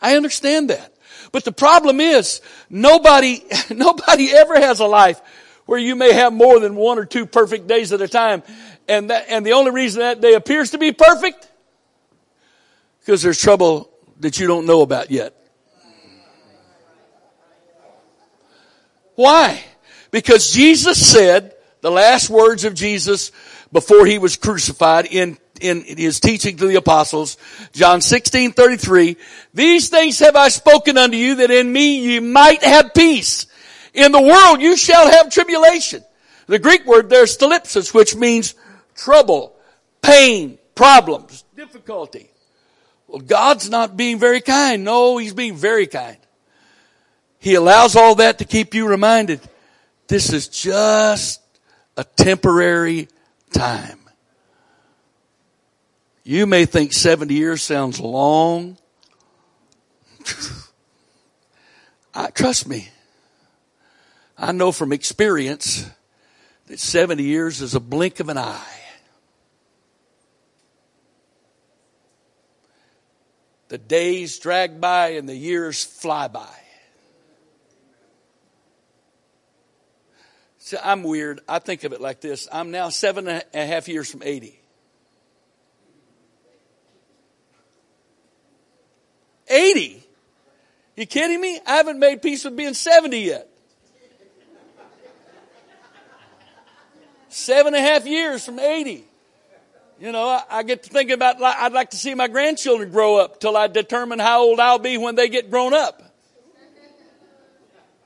I 0.00 0.16
understand 0.16 0.70
that. 0.70 0.92
But 1.30 1.44
the 1.44 1.52
problem 1.52 2.00
is, 2.00 2.40
nobody, 2.68 3.44
nobody 3.70 4.32
ever 4.32 4.58
has 4.58 4.80
a 4.80 4.86
life 4.86 5.20
where 5.66 5.78
you 5.78 5.94
may 5.94 6.14
have 6.14 6.32
more 6.32 6.58
than 6.58 6.74
one 6.74 6.98
or 6.98 7.04
two 7.04 7.26
perfect 7.26 7.68
days 7.68 7.92
at 7.92 8.00
a 8.00 8.08
time. 8.08 8.42
And 8.88 9.10
that, 9.10 9.26
and 9.28 9.46
the 9.46 9.52
only 9.52 9.70
reason 9.70 10.00
that 10.00 10.20
day 10.20 10.34
appears 10.34 10.72
to 10.72 10.78
be 10.78 10.90
perfect, 10.90 11.48
because 12.98 13.22
there's 13.22 13.40
trouble 13.40 13.88
that 14.18 14.40
you 14.40 14.48
don't 14.48 14.66
know 14.66 14.82
about 14.82 15.12
yet. 15.12 15.32
Why? 19.14 19.62
Because 20.10 20.50
Jesus 20.52 21.08
said, 21.08 21.55
the 21.86 21.92
last 21.92 22.28
words 22.28 22.64
of 22.64 22.74
Jesus 22.74 23.30
before 23.70 24.06
he 24.06 24.18
was 24.18 24.36
crucified 24.36 25.06
in, 25.06 25.38
in 25.60 25.84
his 25.84 26.18
teaching 26.18 26.56
to 26.56 26.66
the 26.66 26.74
apostles, 26.74 27.36
John 27.74 28.00
16, 28.00 28.54
33, 28.54 29.16
these 29.54 29.88
things 29.88 30.18
have 30.18 30.34
I 30.34 30.48
spoken 30.48 30.98
unto 30.98 31.16
you 31.16 31.36
that 31.36 31.52
in 31.52 31.72
me 31.72 32.12
you 32.12 32.20
might 32.20 32.64
have 32.64 32.92
peace. 32.92 33.46
In 33.94 34.10
the 34.10 34.20
world 34.20 34.60
you 34.60 34.76
shall 34.76 35.08
have 35.08 35.30
tribulation. 35.30 36.02
The 36.48 36.58
Greek 36.58 36.84
word 36.86 37.08
there 37.08 37.22
is 37.22 37.38
thlipsis, 37.38 37.94
which 37.94 38.16
means 38.16 38.56
trouble, 38.96 39.54
pain, 40.02 40.58
problems, 40.74 41.44
difficulty. 41.54 42.32
Well, 43.06 43.20
God's 43.20 43.70
not 43.70 43.96
being 43.96 44.18
very 44.18 44.40
kind. 44.40 44.82
No, 44.82 45.18
He's 45.18 45.34
being 45.34 45.54
very 45.54 45.86
kind. 45.86 46.16
He 47.38 47.54
allows 47.54 47.94
all 47.94 48.16
that 48.16 48.38
to 48.38 48.44
keep 48.44 48.74
you 48.74 48.88
reminded 48.88 49.38
this 50.08 50.32
is 50.32 50.48
just 50.48 51.40
a 51.96 52.04
temporary 52.04 53.08
time. 53.52 53.98
You 56.24 56.46
may 56.46 56.66
think 56.66 56.92
70 56.92 57.32
years 57.34 57.62
sounds 57.62 58.00
long. 58.00 58.78
I, 62.14 62.30
trust 62.30 62.68
me, 62.68 62.88
I 64.36 64.52
know 64.52 64.72
from 64.72 64.92
experience 64.92 65.88
that 66.66 66.80
70 66.80 67.22
years 67.22 67.62
is 67.62 67.74
a 67.74 67.80
blink 67.80 68.20
of 68.20 68.28
an 68.28 68.38
eye. 68.38 68.80
The 73.68 73.78
days 73.78 74.38
drag 74.38 74.80
by 74.80 75.10
and 75.10 75.28
the 75.28 75.36
years 75.36 75.84
fly 75.84 76.28
by. 76.28 76.65
So 80.66 80.76
I'm 80.82 81.04
weird. 81.04 81.42
I 81.48 81.60
think 81.60 81.84
of 81.84 81.92
it 81.92 82.00
like 82.00 82.20
this. 82.20 82.48
I'm 82.50 82.72
now 82.72 82.88
seven 82.88 83.28
and 83.28 83.44
a 83.54 83.66
half 83.66 83.86
years 83.86 84.10
from 84.10 84.24
80. 84.24 84.58
80? 89.46 90.02
You 90.96 91.06
kidding 91.06 91.40
me? 91.40 91.60
I 91.64 91.76
haven't 91.76 92.00
made 92.00 92.20
peace 92.20 92.44
with 92.44 92.56
being 92.56 92.74
70 92.74 93.16
yet. 93.16 93.48
Seven 97.28 97.72
and 97.72 97.76
a 97.76 97.88
half 97.88 98.04
years 98.04 98.44
from 98.44 98.58
80. 98.58 99.04
You 100.00 100.10
know, 100.10 100.28
I, 100.28 100.42
I 100.50 100.62
get 100.64 100.82
to 100.82 100.90
thinking 100.90 101.14
about, 101.14 101.40
I'd 101.40 101.74
like 101.74 101.90
to 101.90 101.96
see 101.96 102.12
my 102.16 102.26
grandchildren 102.26 102.90
grow 102.90 103.18
up 103.18 103.38
till 103.38 103.56
I 103.56 103.68
determine 103.68 104.18
how 104.18 104.42
old 104.42 104.58
I'll 104.58 104.80
be 104.80 104.98
when 104.98 105.14
they 105.14 105.28
get 105.28 105.48
grown 105.48 105.74
up. 105.74 106.02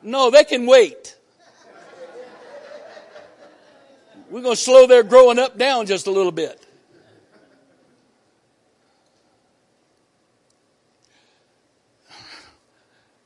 No, 0.03 0.31
they 0.31 0.45
can 0.45 0.67
wait. 0.67 1.17
We're 4.31 4.43
going 4.43 4.55
to 4.55 4.61
slow 4.61 4.87
their 4.87 5.03
growing 5.03 5.41
up 5.41 5.59
down 5.59 5.87
just 5.87 6.07
a 6.07 6.13
little 6.13 6.31
bit. 6.31 6.65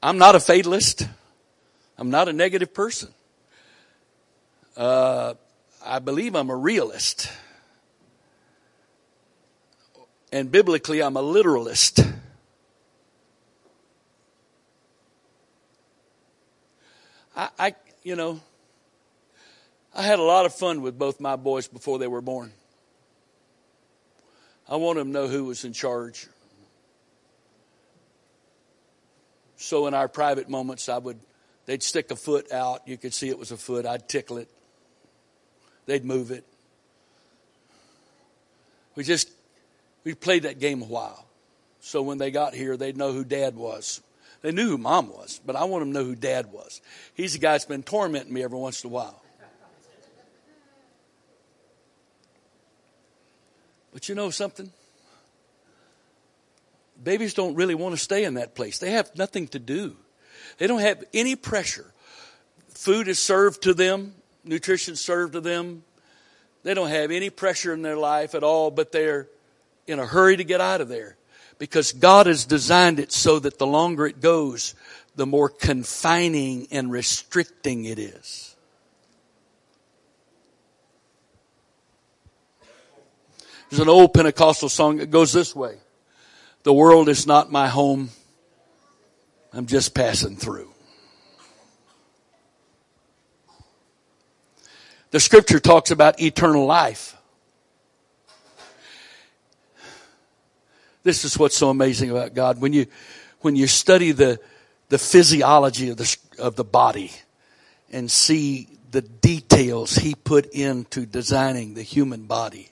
I'm 0.02 0.16
not 0.16 0.34
a 0.34 0.40
fatalist. 0.40 1.06
I'm 1.98 2.08
not 2.08 2.28
a 2.28 2.32
negative 2.32 2.72
person. 2.72 3.12
Uh, 4.78 5.34
I 5.84 5.98
believe 5.98 6.34
I'm 6.34 6.48
a 6.48 6.56
realist. 6.56 7.30
And 10.32 10.50
biblically, 10.50 11.02
I'm 11.02 11.16
a 11.18 11.22
literalist. 11.22 12.00
I, 17.36 17.48
I, 17.58 17.74
you 18.02 18.16
know, 18.16 18.40
I 19.94 20.02
had 20.02 20.18
a 20.18 20.22
lot 20.22 20.44
of 20.44 20.54
fun 20.54 20.82
with 20.82 20.98
both 20.98 21.20
my 21.20 21.36
boys 21.36 21.68
before 21.68 21.98
they 21.98 22.08
were 22.08 22.20
born. 22.20 22.52
I 24.68 24.76
wanted 24.76 25.00
them 25.00 25.08
to 25.08 25.12
know 25.12 25.28
who 25.28 25.44
was 25.44 25.64
in 25.64 25.72
charge. 25.72 26.26
So 29.56 29.86
in 29.86 29.94
our 29.94 30.08
private 30.08 30.48
moments, 30.48 30.88
I 30.88 30.98
would, 30.98 31.18
they'd 31.66 31.82
stick 31.82 32.10
a 32.10 32.16
foot 32.16 32.50
out. 32.50 32.86
You 32.86 32.96
could 32.96 33.14
see 33.14 33.28
it 33.28 33.38
was 33.38 33.52
a 33.52 33.56
foot. 33.56 33.86
I'd 33.86 34.08
tickle 34.08 34.38
it 34.38 34.48
they'd 35.86 36.04
move 36.04 36.30
it. 36.30 36.44
We 38.94 39.04
just, 39.04 39.30
we 40.04 40.14
played 40.14 40.44
that 40.44 40.58
game 40.58 40.82
a 40.82 40.86
while. 40.86 41.26
So 41.80 42.02
when 42.02 42.18
they 42.18 42.30
got 42.30 42.54
here, 42.54 42.76
they'd 42.76 42.96
know 42.96 43.12
who 43.12 43.24
dad 43.24 43.56
was. 43.56 44.00
They 44.42 44.52
knew 44.52 44.68
who 44.68 44.78
mom 44.78 45.08
was, 45.08 45.40
but 45.44 45.56
I 45.56 45.64
want 45.64 45.82
them 45.82 45.92
to 45.92 45.98
know 45.98 46.04
who 46.04 46.14
dad 46.14 46.52
was. 46.52 46.80
He's 47.14 47.32
the 47.32 47.38
guy 47.38 47.52
that's 47.52 47.64
been 47.64 47.82
tormenting 47.82 48.32
me 48.32 48.42
every 48.42 48.58
once 48.58 48.84
in 48.84 48.90
a 48.90 48.92
while. 48.92 49.22
But 53.94 54.10
you 54.10 54.14
know 54.14 54.28
something? 54.28 54.70
Babies 57.02 57.32
don't 57.32 57.54
really 57.54 57.74
want 57.74 57.94
to 57.94 58.00
stay 58.00 58.24
in 58.24 58.34
that 58.34 58.54
place. 58.54 58.78
They 58.78 58.90
have 58.90 59.16
nothing 59.16 59.48
to 59.48 59.58
do. 59.58 59.96
They 60.58 60.66
don't 60.66 60.80
have 60.80 61.02
any 61.14 61.36
pressure. 61.36 61.86
Food 62.68 63.08
is 63.08 63.18
served 63.18 63.62
to 63.62 63.72
them 63.72 64.12
nutrition 64.44 64.96
served 64.96 65.32
to 65.32 65.40
them. 65.40 65.82
They 66.62 66.74
don't 66.74 66.88
have 66.88 67.10
any 67.10 67.30
pressure 67.30 67.72
in 67.72 67.82
their 67.82 67.96
life 67.96 68.34
at 68.34 68.42
all, 68.42 68.70
but 68.70 68.92
they're 68.92 69.28
in 69.86 69.98
a 69.98 70.06
hurry 70.06 70.36
to 70.36 70.44
get 70.44 70.60
out 70.60 70.80
of 70.80 70.88
there 70.88 71.16
because 71.58 71.92
God 71.92 72.26
has 72.26 72.44
designed 72.44 73.00
it 73.00 73.12
so 73.12 73.38
that 73.38 73.58
the 73.58 73.66
longer 73.66 74.06
it 74.06 74.20
goes, 74.20 74.74
the 75.14 75.26
more 75.26 75.48
confining 75.48 76.68
and 76.70 76.90
restricting 76.90 77.84
it 77.84 77.98
is. 77.98 78.53
There's 83.74 83.82
an 83.82 83.88
old 83.88 84.14
Pentecostal 84.14 84.68
song 84.68 84.98
that 84.98 85.10
goes 85.10 85.32
this 85.32 85.52
way 85.52 85.78
The 86.62 86.72
world 86.72 87.08
is 87.08 87.26
not 87.26 87.50
my 87.50 87.66
home, 87.66 88.10
I'm 89.52 89.66
just 89.66 89.96
passing 89.96 90.36
through. 90.36 90.70
The 95.10 95.18
scripture 95.18 95.58
talks 95.58 95.90
about 95.90 96.20
eternal 96.20 96.66
life. 96.66 97.16
This 101.02 101.24
is 101.24 101.36
what's 101.36 101.56
so 101.56 101.68
amazing 101.68 102.12
about 102.12 102.32
God. 102.32 102.60
When 102.60 102.72
you, 102.72 102.86
when 103.40 103.56
you 103.56 103.66
study 103.66 104.12
the, 104.12 104.38
the 104.88 104.98
physiology 104.98 105.90
of 105.90 105.96
the, 105.96 106.16
of 106.38 106.54
the 106.54 106.62
body 106.62 107.10
and 107.90 108.08
see 108.08 108.68
the 108.92 109.02
details 109.02 109.96
he 109.96 110.14
put 110.14 110.46
into 110.52 111.06
designing 111.06 111.74
the 111.74 111.82
human 111.82 112.26
body 112.26 112.70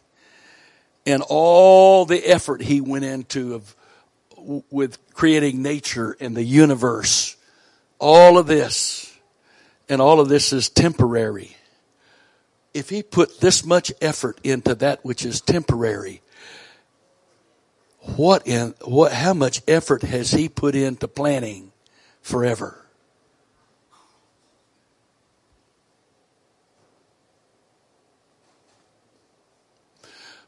and 1.06 1.22
all 1.28 2.04
the 2.04 2.24
effort 2.26 2.62
he 2.62 2.80
went 2.80 3.04
into 3.04 3.54
of, 3.54 3.76
with 4.70 4.98
creating 5.14 5.62
nature 5.62 6.16
and 6.20 6.36
the 6.36 6.44
universe, 6.44 7.36
all 7.98 8.38
of 8.38 8.46
this, 8.46 9.12
and 9.88 10.00
all 10.00 10.20
of 10.20 10.28
this 10.28 10.52
is 10.52 10.68
temporary 10.68 11.56
if 12.74 12.88
he 12.88 13.02
put 13.02 13.40
this 13.40 13.64
much 13.64 13.92
effort 14.00 14.40
into 14.42 14.74
that 14.76 15.04
which 15.04 15.24
is 15.24 15.40
temporary, 15.40 16.22
what 18.16 18.46
in 18.46 18.74
what 18.84 19.12
how 19.12 19.34
much 19.34 19.62
effort 19.68 20.02
has 20.02 20.32
he 20.32 20.48
put 20.48 20.74
into 20.74 21.06
planning 21.06 21.72
forever? 22.20 22.81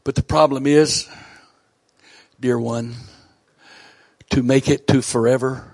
But 0.05 0.15
the 0.15 0.23
problem 0.23 0.67
is, 0.67 1.09
dear 2.39 2.59
one, 2.59 2.95
to 4.31 4.43
make 4.43 4.69
it 4.69 4.87
to 4.89 5.01
forever 5.01 5.73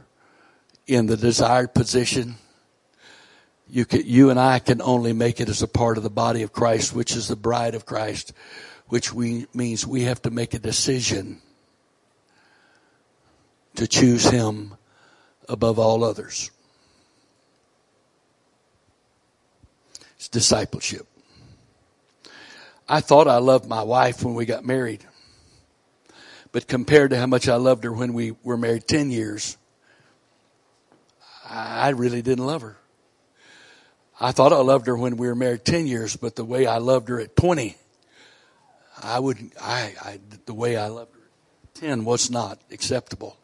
in 0.87 1.07
the 1.07 1.17
desired 1.17 1.75
position 1.75 2.37
you, 3.73 3.85
can, 3.85 4.03
you 4.05 4.31
and 4.31 4.41
I 4.41 4.59
can 4.59 4.83
only 4.83 5.13
make 5.13 5.41
it 5.41 5.49
as 5.49 5.63
a 5.63 5.69
part 5.69 5.97
of 5.97 6.03
the 6.03 6.11
body 6.11 6.43
of 6.43 6.53
Christ, 6.53 6.95
which 6.95 7.15
is 7.15 7.29
the 7.29 7.37
bride 7.37 7.75
of 7.75 7.87
Christ, 7.87 8.33
which 8.89 9.13
we, 9.13 9.47
means 9.55 9.87
we 9.87 10.03
have 10.03 10.21
to 10.23 10.31
make 10.31 10.55
a 10.55 10.59
decision 10.59 11.41
to 13.77 13.87
choose 13.87 14.25
Him 14.25 14.75
above 15.49 15.79
all 15.79 16.03
others. 16.03 16.51
It's 20.17 20.29
discipleship. 20.29 21.07
I 22.93 23.01
thought 23.01 23.29
I 23.29 23.37
loved 23.37 23.69
my 23.69 23.85
wife 23.85 24.25
when 24.25 24.35
we 24.35 24.47
got 24.47 24.65
married. 24.65 25.07
But 26.51 26.67
compared 26.67 27.11
to 27.11 27.19
how 27.19 27.27
much 27.29 27.49
I 27.49 27.55
loved 27.55 27.85
her 27.85 27.93
when 27.93 28.15
we 28.15 28.33
were 28.43 28.57
married 28.57 28.89
10 28.89 29.11
years, 29.11 29.57
I 31.49 31.91
really 31.91 32.21
didn't 32.21 32.47
love 32.47 32.63
her. 32.63 32.77
I 34.21 34.33
thought 34.33 34.53
I 34.53 34.57
loved 34.57 34.89
her 34.89 34.97
when 34.97 35.17
we 35.19 35.29
were 35.29 35.37
married 35.37 35.65
10 35.65 35.87
years, 35.87 36.17
but 36.17 36.35
the 36.35 36.45
way 36.45 36.67
I 36.67 36.79
loved 36.79 37.09
her 37.11 37.21
at 37.21 37.37
20, 37.37 37.77
I 39.01 39.21
wouldn't, 39.21 39.53
I, 39.61 39.95
I, 40.03 40.21
the 40.47 40.55
way 40.55 40.77
I 40.77 40.89
loved 40.89 41.15
her 41.15 41.21
at 41.67 41.75
10 41.77 42.05
was 42.05 42.29
not 42.29 42.61
acceptable. 42.73 43.37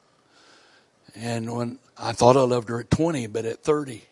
And 1.15 1.55
when 1.55 1.79
I 1.97 2.11
thought 2.11 2.37
I 2.37 2.43
loved 2.43 2.69
her 2.69 2.81
at 2.81 2.91
20, 2.91 3.29
but 3.29 3.45
at 3.45 3.63
30, 3.63 4.03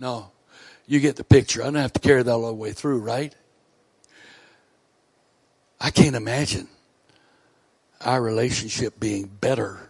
no, 0.00 0.32
you 0.86 1.00
get 1.00 1.16
the 1.16 1.24
picture. 1.24 1.62
I 1.62 1.66
don't 1.66 1.74
have 1.74 1.92
to 1.94 2.00
carry 2.00 2.22
that 2.22 2.30
all 2.30 2.46
the 2.46 2.54
way 2.54 2.72
through, 2.72 3.00
right? 3.00 3.34
I 5.80 5.90
can't 5.90 6.16
imagine 6.16 6.68
our 8.00 8.20
relationship 8.20 9.00
being 9.00 9.26
better 9.26 9.88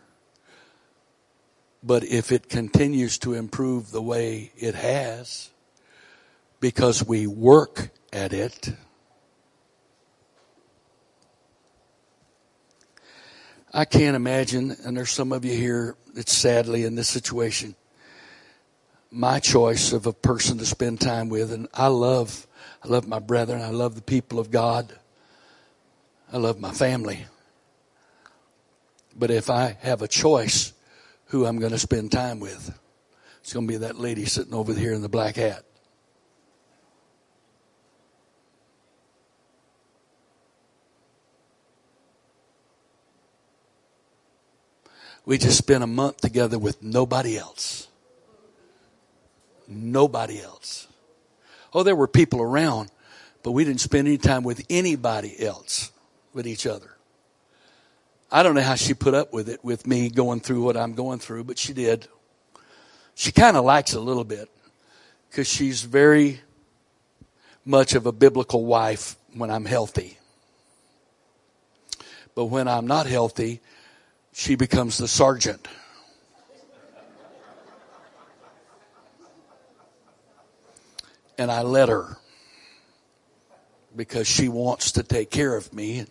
but 1.85 2.03
if 2.03 2.33
it 2.33 2.49
continues 2.49 3.19
to 3.19 3.35
improve 3.35 3.91
the 3.91 4.01
way 4.01 4.51
it 4.57 4.75
has, 4.75 5.51
because 6.59 7.07
we 7.07 7.27
work 7.27 7.91
at 8.11 8.33
it, 8.33 8.73
I 13.73 13.85
can't 13.85 14.17
imagine, 14.17 14.75
and 14.85 14.97
there's 14.97 15.11
some 15.11 15.31
of 15.31 15.45
you 15.45 15.55
here 15.55 15.97
that's 16.15 16.33
sadly 16.33 16.85
in 16.85 16.95
this 16.95 17.09
situation, 17.09 17.75
my 19.15 19.39
choice 19.39 19.93
of 19.93 20.07
a 20.07 20.13
person 20.13 20.59
to 20.59 20.67
spend 20.67 21.01
time 21.01 21.29
with, 21.29 21.53
and 21.53 21.69
I 21.73 21.87
love, 21.87 22.47
I 22.83 22.89
love 22.89 23.07
my 23.07 23.21
brethren, 23.21 23.63
I 23.63 23.71
love 23.71 23.95
the 23.95 24.03
people 24.03 24.39
of 24.39 24.51
God, 24.51 24.93
I 26.33 26.39
love 26.39 26.61
my 26.61 26.73
family. 26.73 27.25
But 29.17 29.31
if 29.31 29.49
I 29.49 29.77
have 29.81 30.03
a 30.03 30.09
choice 30.09 30.73
who 31.35 31.47
I'm 31.47 31.59
going 31.59 31.73
to 31.73 31.79
spend 31.81 32.13
time 32.13 32.39
with. 32.39 32.79
It's 33.41 33.53
going 33.53 33.67
to 33.67 33.73
be 33.73 33.79
that 33.79 33.99
lady 33.99 34.25
sitting 34.25 34.55
over 34.55 34.73
here 34.73 34.93
in 34.93 35.03
the 35.03 35.09
black 35.09 35.35
hat. 35.35 35.65
We 45.27 45.39
just 45.39 45.59
spent 45.59 45.83
a 45.83 45.89
month 45.89 46.19
together 46.19 46.59
with 46.59 46.83
nobody 46.83 47.37
else. 47.37 47.89
Nobody 49.67 50.41
else. 50.41 50.87
Oh, 51.73 51.83
there 51.83 51.97
were 51.97 52.09
people 52.09 52.41
around, 52.41 52.91
but 53.43 53.53
we 53.53 53.65
didn't 53.65 53.81
spend 53.81 54.07
any 54.07 54.19
time 54.19 54.45
with 54.45 54.65
anybody 54.71 55.45
else 55.45 55.91
with 56.33 56.47
each 56.47 56.67
other. 56.67 56.91
I 58.31 58.43
don't 58.43 58.55
know 58.55 58.63
how 58.63 58.75
she 58.75 58.95
put 58.95 59.15
up 59.15 59.33
with 59.33 59.49
it 59.49 59.65
with 59.65 59.87
me 59.87 60.11
going 60.11 60.41
through 60.41 60.63
what 60.63 60.77
I'm 60.77 60.95
going 60.95 61.19
through, 61.19 61.45
but 61.45 61.59
she 61.59 61.73
did. 61.73 62.09
She 63.15 63.33
kind 63.33 63.57
of 63.57 63.65
likes 63.65 63.95
a 63.95 64.01
little 64.01 64.25
bit 64.25 64.49
because 65.31 65.49
she's 65.49 65.83
very 65.83 66.41
much 67.65 67.95
of 67.95 68.07
a 68.07 68.13
biblical 68.13 68.65
wife 68.65 69.17
when 69.35 69.51
I'm 69.51 69.65
healthy. 69.65 70.19
But 72.35 72.47
when 72.47 72.67
I'm 72.67 72.87
not 72.87 73.07
healthy, 73.07 73.61
she 74.33 74.57
becomes 74.57 74.99
the 74.99 75.09
sergeant. 75.09 75.67
And 81.37 81.51
I 81.51 81.63
let 81.63 81.89
her 81.89 82.17
because 83.95 84.27
she 84.27 84.49
wants 84.49 84.93
to 84.93 85.03
take 85.03 85.31
care 85.31 85.57
of 85.57 85.73
me. 85.73 86.07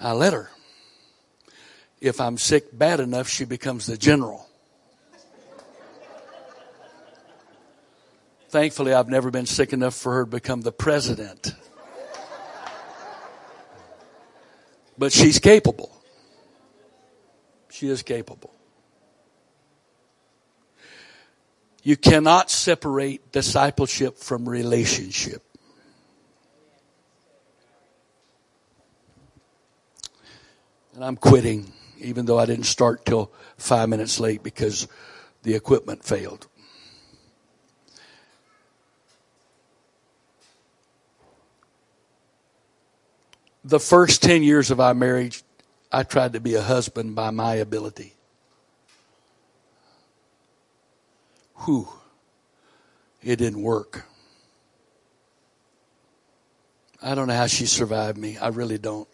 I 0.00 0.12
let 0.12 0.32
her 0.32 0.50
if 2.02 2.20
I'm 2.20 2.36
sick 2.36 2.76
bad 2.76 2.98
enough, 2.98 3.28
she 3.28 3.44
becomes 3.44 3.86
the 3.86 3.96
general. 3.96 4.48
Thankfully, 8.48 8.92
I've 8.92 9.08
never 9.08 9.30
been 9.30 9.46
sick 9.46 9.72
enough 9.72 9.94
for 9.94 10.12
her 10.14 10.24
to 10.24 10.30
become 10.30 10.62
the 10.62 10.72
president. 10.72 11.54
But 14.98 15.12
she's 15.12 15.38
capable. 15.38 16.02
She 17.70 17.88
is 17.88 18.02
capable. 18.02 18.52
You 21.82 21.96
cannot 21.96 22.50
separate 22.50 23.32
discipleship 23.32 24.18
from 24.18 24.48
relationship. 24.48 25.42
And 30.94 31.04
I'm 31.04 31.16
quitting 31.16 31.72
even 32.02 32.26
though 32.26 32.38
I 32.38 32.46
didn't 32.46 32.66
start 32.66 33.06
till 33.06 33.32
five 33.56 33.88
minutes 33.88 34.20
late 34.20 34.42
because 34.42 34.88
the 35.42 35.54
equipment 35.54 36.04
failed. 36.04 36.46
The 43.64 43.78
first 43.78 44.22
10 44.22 44.42
years 44.42 44.72
of 44.72 44.80
our 44.80 44.94
marriage, 44.94 45.44
I 45.92 46.02
tried 46.02 46.32
to 46.32 46.40
be 46.40 46.56
a 46.56 46.62
husband 46.62 47.14
by 47.14 47.30
my 47.30 47.54
ability. 47.54 48.14
Whew. 51.64 51.88
It 53.22 53.36
didn't 53.36 53.62
work. 53.62 54.04
I 57.00 57.14
don't 57.14 57.28
know 57.28 57.34
how 57.34 57.46
she 57.46 57.66
survived 57.66 58.18
me. 58.18 58.36
I 58.38 58.48
really 58.48 58.78
don't. 58.78 59.08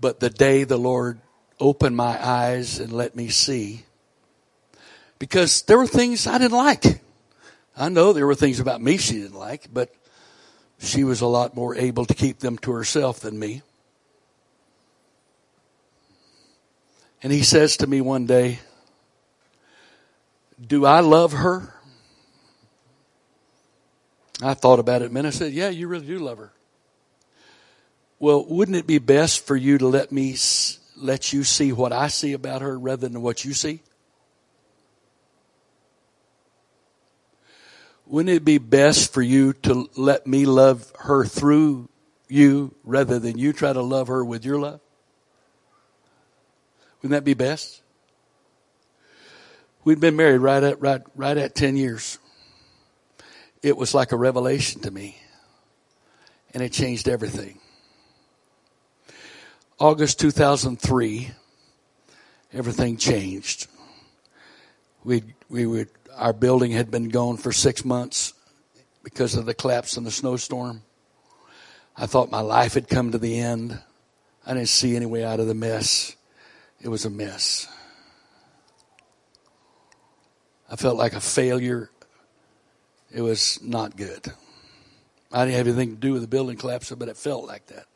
But 0.00 0.20
the 0.20 0.30
day 0.30 0.64
the 0.64 0.76
Lord 0.76 1.20
opened 1.58 1.96
my 1.96 2.24
eyes 2.24 2.78
and 2.78 2.92
let 2.92 3.16
me 3.16 3.28
see, 3.28 3.84
because 5.18 5.62
there 5.62 5.76
were 5.76 5.88
things 5.88 6.26
I 6.28 6.38
didn't 6.38 6.56
like. 6.56 7.00
I 7.76 7.88
know 7.88 8.12
there 8.12 8.26
were 8.26 8.36
things 8.36 8.60
about 8.60 8.80
me 8.80 8.96
she 8.96 9.14
didn't 9.14 9.38
like, 9.38 9.66
but 9.72 9.92
she 10.78 11.02
was 11.02 11.20
a 11.20 11.26
lot 11.26 11.56
more 11.56 11.74
able 11.74 12.04
to 12.06 12.14
keep 12.14 12.38
them 12.38 12.58
to 12.58 12.70
herself 12.70 13.18
than 13.20 13.38
me. 13.38 13.62
And 17.22 17.32
he 17.32 17.42
says 17.42 17.76
to 17.78 17.86
me 17.86 18.00
one 18.00 18.26
day, 18.26 18.60
Do 20.64 20.84
I 20.84 21.00
love 21.00 21.32
her? 21.32 21.74
I 24.40 24.54
thought 24.54 24.78
about 24.78 25.02
it 25.02 25.10
a 25.10 25.12
minute. 25.12 25.28
I 25.28 25.36
said, 25.36 25.52
Yeah, 25.52 25.68
you 25.68 25.88
really 25.88 26.06
do 26.06 26.18
love 26.18 26.38
her. 26.38 26.52
Well, 28.20 28.44
wouldn't 28.44 28.76
it 28.76 28.86
be 28.86 28.98
best 28.98 29.46
for 29.46 29.56
you 29.56 29.78
to 29.78 29.86
let 29.86 30.10
me 30.10 30.36
let 30.96 31.32
you 31.32 31.44
see 31.44 31.72
what 31.72 31.92
I 31.92 32.08
see 32.08 32.32
about 32.32 32.62
her 32.62 32.78
rather 32.78 33.08
than 33.08 33.22
what 33.22 33.44
you 33.44 33.52
see? 33.52 33.80
Wouldn't 38.06 38.34
it 38.34 38.44
be 38.44 38.58
best 38.58 39.12
for 39.12 39.22
you 39.22 39.52
to 39.52 39.88
let 39.96 40.26
me 40.26 40.46
love 40.46 40.90
her 41.00 41.24
through 41.24 41.88
you 42.28 42.74
rather 42.82 43.18
than 43.18 43.38
you 43.38 43.52
try 43.52 43.72
to 43.72 43.82
love 43.82 44.08
her 44.08 44.24
with 44.24 44.44
your 44.44 44.58
love? 44.58 44.80
Wouldn't 46.98 47.12
that 47.12 47.24
be 47.24 47.34
best? 47.34 47.82
We'd 49.84 50.00
been 50.00 50.16
married 50.16 50.38
right 50.38 50.62
at 50.62 50.80
right 50.80 51.02
right 51.14 51.36
at 51.36 51.54
ten 51.54 51.76
years. 51.76 52.18
It 53.62 53.76
was 53.76 53.94
like 53.94 54.12
a 54.12 54.16
revelation 54.16 54.80
to 54.82 54.90
me, 54.90 55.16
and 56.52 56.62
it 56.62 56.72
changed 56.72 57.08
everything. 57.08 57.60
August 59.78 60.18
2003, 60.18 61.30
everything 62.52 62.96
changed. 62.96 63.68
We 65.04 65.22
we 65.48 65.66
would 65.66 65.88
our 66.16 66.32
building 66.32 66.72
had 66.72 66.90
been 66.90 67.08
gone 67.08 67.36
for 67.36 67.52
six 67.52 67.84
months 67.84 68.34
because 69.04 69.36
of 69.36 69.46
the 69.46 69.54
collapse 69.54 69.96
and 69.96 70.04
the 70.04 70.10
snowstorm. 70.10 70.82
I 71.96 72.06
thought 72.06 72.30
my 72.30 72.40
life 72.40 72.74
had 72.74 72.88
come 72.88 73.12
to 73.12 73.18
the 73.18 73.38
end. 73.38 73.80
I 74.44 74.54
didn't 74.54 74.68
see 74.68 74.96
any 74.96 75.06
way 75.06 75.24
out 75.24 75.40
of 75.40 75.46
the 75.46 75.54
mess. 75.54 76.16
It 76.80 76.88
was 76.88 77.04
a 77.04 77.10
mess. 77.10 77.66
I 80.70 80.76
felt 80.76 80.96
like 80.96 81.14
a 81.14 81.20
failure. 81.20 81.90
It 83.12 83.22
was 83.22 83.58
not 83.62 83.96
good. 83.96 84.32
I 85.32 85.44
didn't 85.44 85.56
have 85.56 85.66
anything 85.66 85.90
to 85.90 85.96
do 85.96 86.12
with 86.12 86.22
the 86.22 86.28
building 86.28 86.56
collapsing, 86.56 86.98
but 86.98 87.08
it 87.08 87.16
felt 87.16 87.46
like 87.46 87.66
that. 87.66 87.86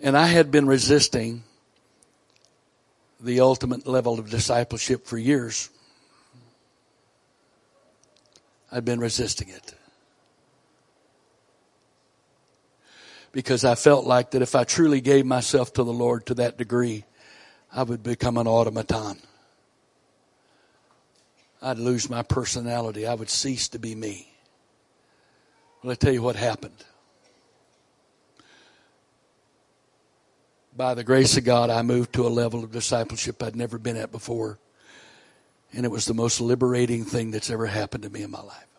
And 0.00 0.16
I 0.16 0.26
had 0.26 0.50
been 0.50 0.66
resisting 0.66 1.42
the 3.20 3.40
ultimate 3.40 3.86
level 3.86 4.18
of 4.18 4.30
discipleship 4.30 5.06
for 5.06 5.16
years. 5.16 5.70
I'd 8.70 8.84
been 8.84 9.00
resisting 9.00 9.48
it. 9.48 9.74
Because 13.36 13.66
I 13.66 13.74
felt 13.74 14.06
like 14.06 14.30
that 14.30 14.40
if 14.40 14.54
I 14.54 14.64
truly 14.64 15.02
gave 15.02 15.26
myself 15.26 15.74
to 15.74 15.84
the 15.84 15.92
Lord 15.92 16.24
to 16.24 16.34
that 16.36 16.56
degree, 16.56 17.04
I 17.70 17.82
would 17.82 18.02
become 18.02 18.38
an 18.38 18.46
automaton. 18.46 19.18
I'd 21.60 21.76
lose 21.76 22.08
my 22.08 22.22
personality. 22.22 23.06
I 23.06 23.12
would 23.12 23.28
cease 23.28 23.68
to 23.68 23.78
be 23.78 23.94
me. 23.94 24.32
Well, 25.82 25.92
I 25.92 25.96
tell 25.96 26.14
you 26.14 26.22
what 26.22 26.36
happened. 26.36 26.82
by 30.74 30.94
the 30.94 31.04
grace 31.04 31.36
of 31.36 31.44
God, 31.44 31.68
I 31.68 31.82
moved 31.82 32.14
to 32.14 32.26
a 32.26 32.28
level 32.28 32.64
of 32.64 32.72
discipleship 32.72 33.42
I'd 33.42 33.54
never 33.54 33.76
been 33.76 33.98
at 33.98 34.12
before. 34.12 34.58
And 35.74 35.84
it 35.84 35.90
was 35.90 36.06
the 36.06 36.14
most 36.14 36.40
liberating 36.40 37.04
thing 37.04 37.32
that's 37.32 37.50
ever 37.50 37.66
happened 37.66 38.04
to 38.04 38.10
me 38.10 38.22
in 38.22 38.30
my 38.30 38.40
life. 38.40 38.75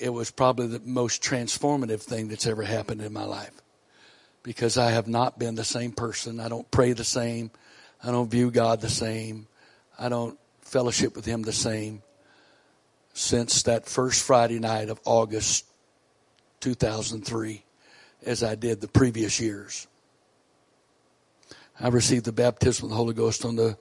It 0.00 0.10
was 0.10 0.30
probably 0.30 0.66
the 0.66 0.80
most 0.84 1.22
transformative 1.22 2.02
thing 2.02 2.28
that's 2.28 2.46
ever 2.46 2.62
happened 2.62 3.02
in 3.02 3.12
my 3.12 3.24
life. 3.24 3.52
Because 4.42 4.78
I 4.78 4.90
have 4.90 5.08
not 5.08 5.38
been 5.38 5.56
the 5.56 5.64
same 5.64 5.92
person. 5.92 6.40
I 6.40 6.48
don't 6.48 6.70
pray 6.70 6.92
the 6.92 7.04
same. 7.04 7.50
I 8.02 8.10
don't 8.10 8.30
view 8.30 8.50
God 8.50 8.80
the 8.80 8.88
same. 8.88 9.48
I 9.98 10.08
don't 10.08 10.38
fellowship 10.62 11.16
with 11.16 11.24
Him 11.24 11.42
the 11.42 11.52
same 11.52 12.02
since 13.12 13.64
that 13.64 13.86
first 13.86 14.22
Friday 14.22 14.60
night 14.60 14.90
of 14.90 15.00
August 15.04 15.64
2003 16.60 17.64
as 18.24 18.42
I 18.42 18.54
did 18.54 18.80
the 18.80 18.88
previous 18.88 19.40
years. 19.40 19.88
I 21.80 21.88
received 21.88 22.24
the 22.24 22.32
baptism 22.32 22.84
of 22.84 22.90
the 22.90 22.96
Holy 22.96 23.14
Ghost 23.14 23.44
on 23.44 23.56
the, 23.56 23.76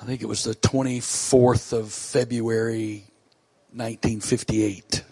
I 0.00 0.04
think 0.04 0.22
it 0.22 0.26
was 0.26 0.44
the 0.44 0.54
24th 0.54 1.72
of 1.72 1.92
February, 1.92 3.04
1958. 3.72 5.04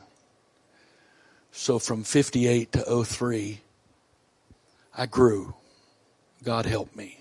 So 1.60 1.80
from 1.80 2.04
58 2.04 2.70
to 2.70 3.04
03, 3.04 3.60
I 4.96 5.06
grew. 5.06 5.54
God 6.44 6.66
helped 6.66 6.94
me. 6.94 7.18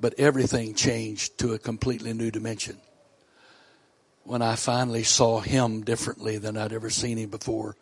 But 0.00 0.14
everything 0.16 0.74
changed 0.74 1.36
to 1.38 1.52
a 1.52 1.58
completely 1.58 2.14
new 2.14 2.30
dimension 2.30 2.78
when 4.22 4.40
I 4.40 4.56
finally 4.56 5.02
saw 5.02 5.40
him 5.40 5.82
differently 5.82 6.38
than 6.38 6.56
I'd 6.56 6.72
ever 6.72 6.88
seen 6.88 7.18
him 7.18 7.28
before, 7.28 7.76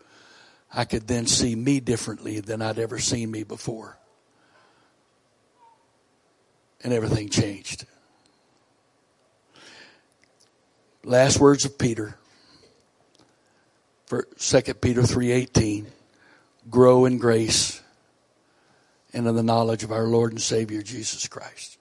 I 0.72 0.84
could 0.84 1.06
then 1.06 1.28
see 1.28 1.54
me 1.54 1.78
differently 1.78 2.40
than 2.40 2.60
I'd 2.60 2.80
ever 2.80 2.98
seen 2.98 3.30
me 3.30 3.44
before. 3.44 3.96
And 6.82 6.92
everything 6.92 7.28
changed. 7.28 7.86
Last 11.04 11.38
words 11.38 11.64
of 11.64 11.78
Peter. 11.78 12.16
For 14.12 14.28
2 14.36 14.74
Peter 14.82 15.00
3:18, 15.00 15.86
grow 16.68 17.06
in 17.06 17.16
grace 17.16 17.80
and 19.14 19.26
in 19.26 19.34
the 19.34 19.42
knowledge 19.42 19.84
of 19.84 19.90
our 19.90 20.06
Lord 20.06 20.32
and 20.32 20.42
Savior 20.42 20.82
Jesus 20.82 21.26
Christ 21.26 21.78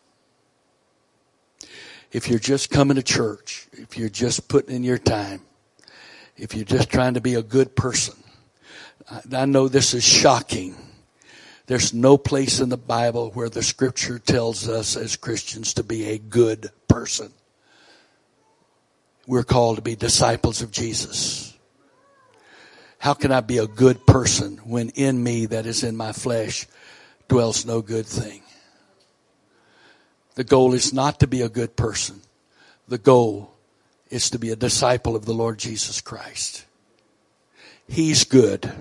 if 2.14 2.30
you're 2.30 2.40
just 2.40 2.70
coming 2.70 2.96
to 2.96 3.04
church, 3.04 3.68
if 3.74 3.98
you're 3.98 4.08
just 4.08 4.48
putting 4.48 4.74
in 4.74 4.82
your 4.82 4.98
time, 4.98 5.42
if 6.38 6.56
you're 6.56 6.64
just 6.64 6.90
trying 6.90 7.16
to 7.16 7.22
be 7.22 7.36
a 7.36 7.44
good 7.44 7.76
person, 7.76 8.16
I 9.34 9.46
know 9.46 9.68
this 9.68 9.94
is 9.94 10.04
shocking. 10.06 10.78
There's 11.66 11.94
no 11.94 12.18
place 12.18 12.62
in 12.62 12.70
the 12.70 12.78
Bible 12.78 13.32
where 13.32 13.50
the 13.50 13.62
scripture 13.62 14.20
tells 14.20 14.70
us 14.70 14.96
as 14.96 15.18
Christians 15.18 15.74
to 15.74 15.84
be 15.84 16.06
a 16.06 16.18
good 16.18 16.72
person. 16.88 17.34
We're 19.28 19.44
called 19.44 19.76
to 19.76 19.82
be 19.82 19.98
disciples 19.98 20.62
of 20.62 20.72
Jesus. 20.72 21.51
How 23.02 23.16
can 23.16 23.32
I 23.32 23.42
be 23.42 23.58
a 23.58 23.66
good 23.66 24.06
person 24.06 24.58
when 24.58 24.90
in 24.90 25.24
me 25.24 25.48
that 25.48 25.66
is 25.66 25.84
in 25.84 25.98
my 25.98 26.12
flesh 26.12 26.68
dwells 27.28 27.66
no 27.66 27.82
good 27.82 28.06
thing? 28.06 28.44
The 30.36 30.44
goal 30.44 30.76
is 30.76 30.94
not 30.94 31.20
to 31.22 31.28
be 31.28 31.42
a 31.42 31.50
good 31.50 31.76
person. 31.76 32.22
The 32.88 33.00
goal 33.00 33.56
is 34.12 34.30
to 34.30 34.38
be 34.38 34.52
a 34.52 34.56
disciple 34.56 35.16
of 35.16 35.26
the 35.26 35.34
Lord 35.34 35.58
Jesus 35.58 36.00
Christ. 36.00 36.64
He's 37.88 38.24
good. 38.24 38.72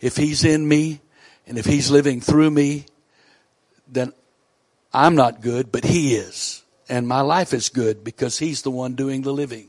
If 0.00 0.16
He's 0.16 0.42
in 0.42 0.66
me 0.66 1.02
and 1.46 1.58
if 1.58 1.66
He's 1.66 1.90
living 1.90 2.22
through 2.22 2.50
me, 2.50 2.86
then 3.86 4.14
I'm 4.90 5.16
not 5.16 5.42
good, 5.42 5.70
but 5.70 5.84
He 5.84 6.14
is. 6.14 6.62
And 6.88 7.06
my 7.06 7.20
life 7.20 7.52
is 7.52 7.68
good 7.68 8.04
because 8.04 8.38
He's 8.38 8.62
the 8.62 8.70
one 8.70 8.94
doing 8.94 9.20
the 9.20 9.34
living. 9.34 9.68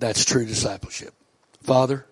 That's 0.00 0.24
true 0.24 0.44
discipleship. 0.44 1.14
Father, 1.62 2.04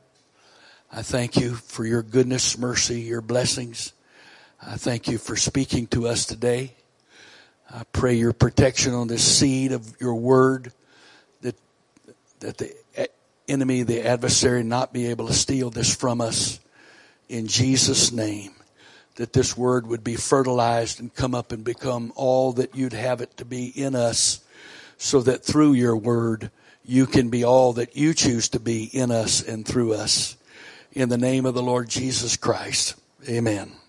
I 0.93 1.03
thank 1.03 1.37
you 1.37 1.57
for 1.57 1.85
your 1.85 2.05
goodness, 2.05 2.57
mercy, 2.57 3.01
your 3.01 3.21
blessings. 3.21 3.93
I 4.65 4.77
thank 4.77 5.09
you 5.09 5.19
for 5.19 5.35
speaking 5.35 5.89
to 5.89 6.07
us 6.07 6.25
today. 6.25 6.75
I 7.69 7.83
pray 7.93 8.15
your 8.15 8.33
protection 8.33 8.95
on 8.95 9.09
this 9.09 9.25
seed 9.25 9.73
of 9.73 10.01
your 10.01 10.15
word 10.15 10.73
that, 11.41 11.57
that 12.39 12.59
the 12.59 12.77
enemy, 13.49 13.83
the 13.83 14.07
adversary 14.07 14.63
not 14.63 14.93
be 14.93 15.09
able 15.09 15.27
to 15.27 15.33
steal 15.33 15.71
this 15.71 15.93
from 15.93 16.21
us 16.21 16.61
in 17.29 17.49
Jesus 17.49 18.13
name. 18.13 18.53
That 19.17 19.33
this 19.33 19.57
word 19.57 19.89
would 19.89 20.05
be 20.05 20.15
fertilized 20.15 21.01
and 21.01 21.13
come 21.13 21.35
up 21.35 21.51
and 21.51 21.65
become 21.65 22.13
all 22.15 22.53
that 22.53 22.77
you'd 22.77 22.93
have 22.93 23.21
it 23.21 23.37
to 23.39 23.45
be 23.45 23.67
in 23.67 23.97
us 23.97 24.45
so 24.97 25.21
that 25.23 25.43
through 25.43 25.73
your 25.73 25.97
word 25.97 26.53
you 26.91 27.07
can 27.07 27.29
be 27.29 27.45
all 27.45 27.75
that 27.75 27.97
you 27.97 28.13
choose 28.13 28.49
to 28.49 28.59
be 28.59 28.83
in 28.85 29.13
us 29.13 29.47
and 29.47 29.65
through 29.65 29.93
us. 29.93 30.37
In 30.93 31.09
the 31.09 31.17
name 31.17 31.47
of 31.47 31.55
the 31.55 31.63
Lord 31.63 31.89
Jesus 31.89 32.37
Christ. 32.37 32.97
Amen. 33.29 33.80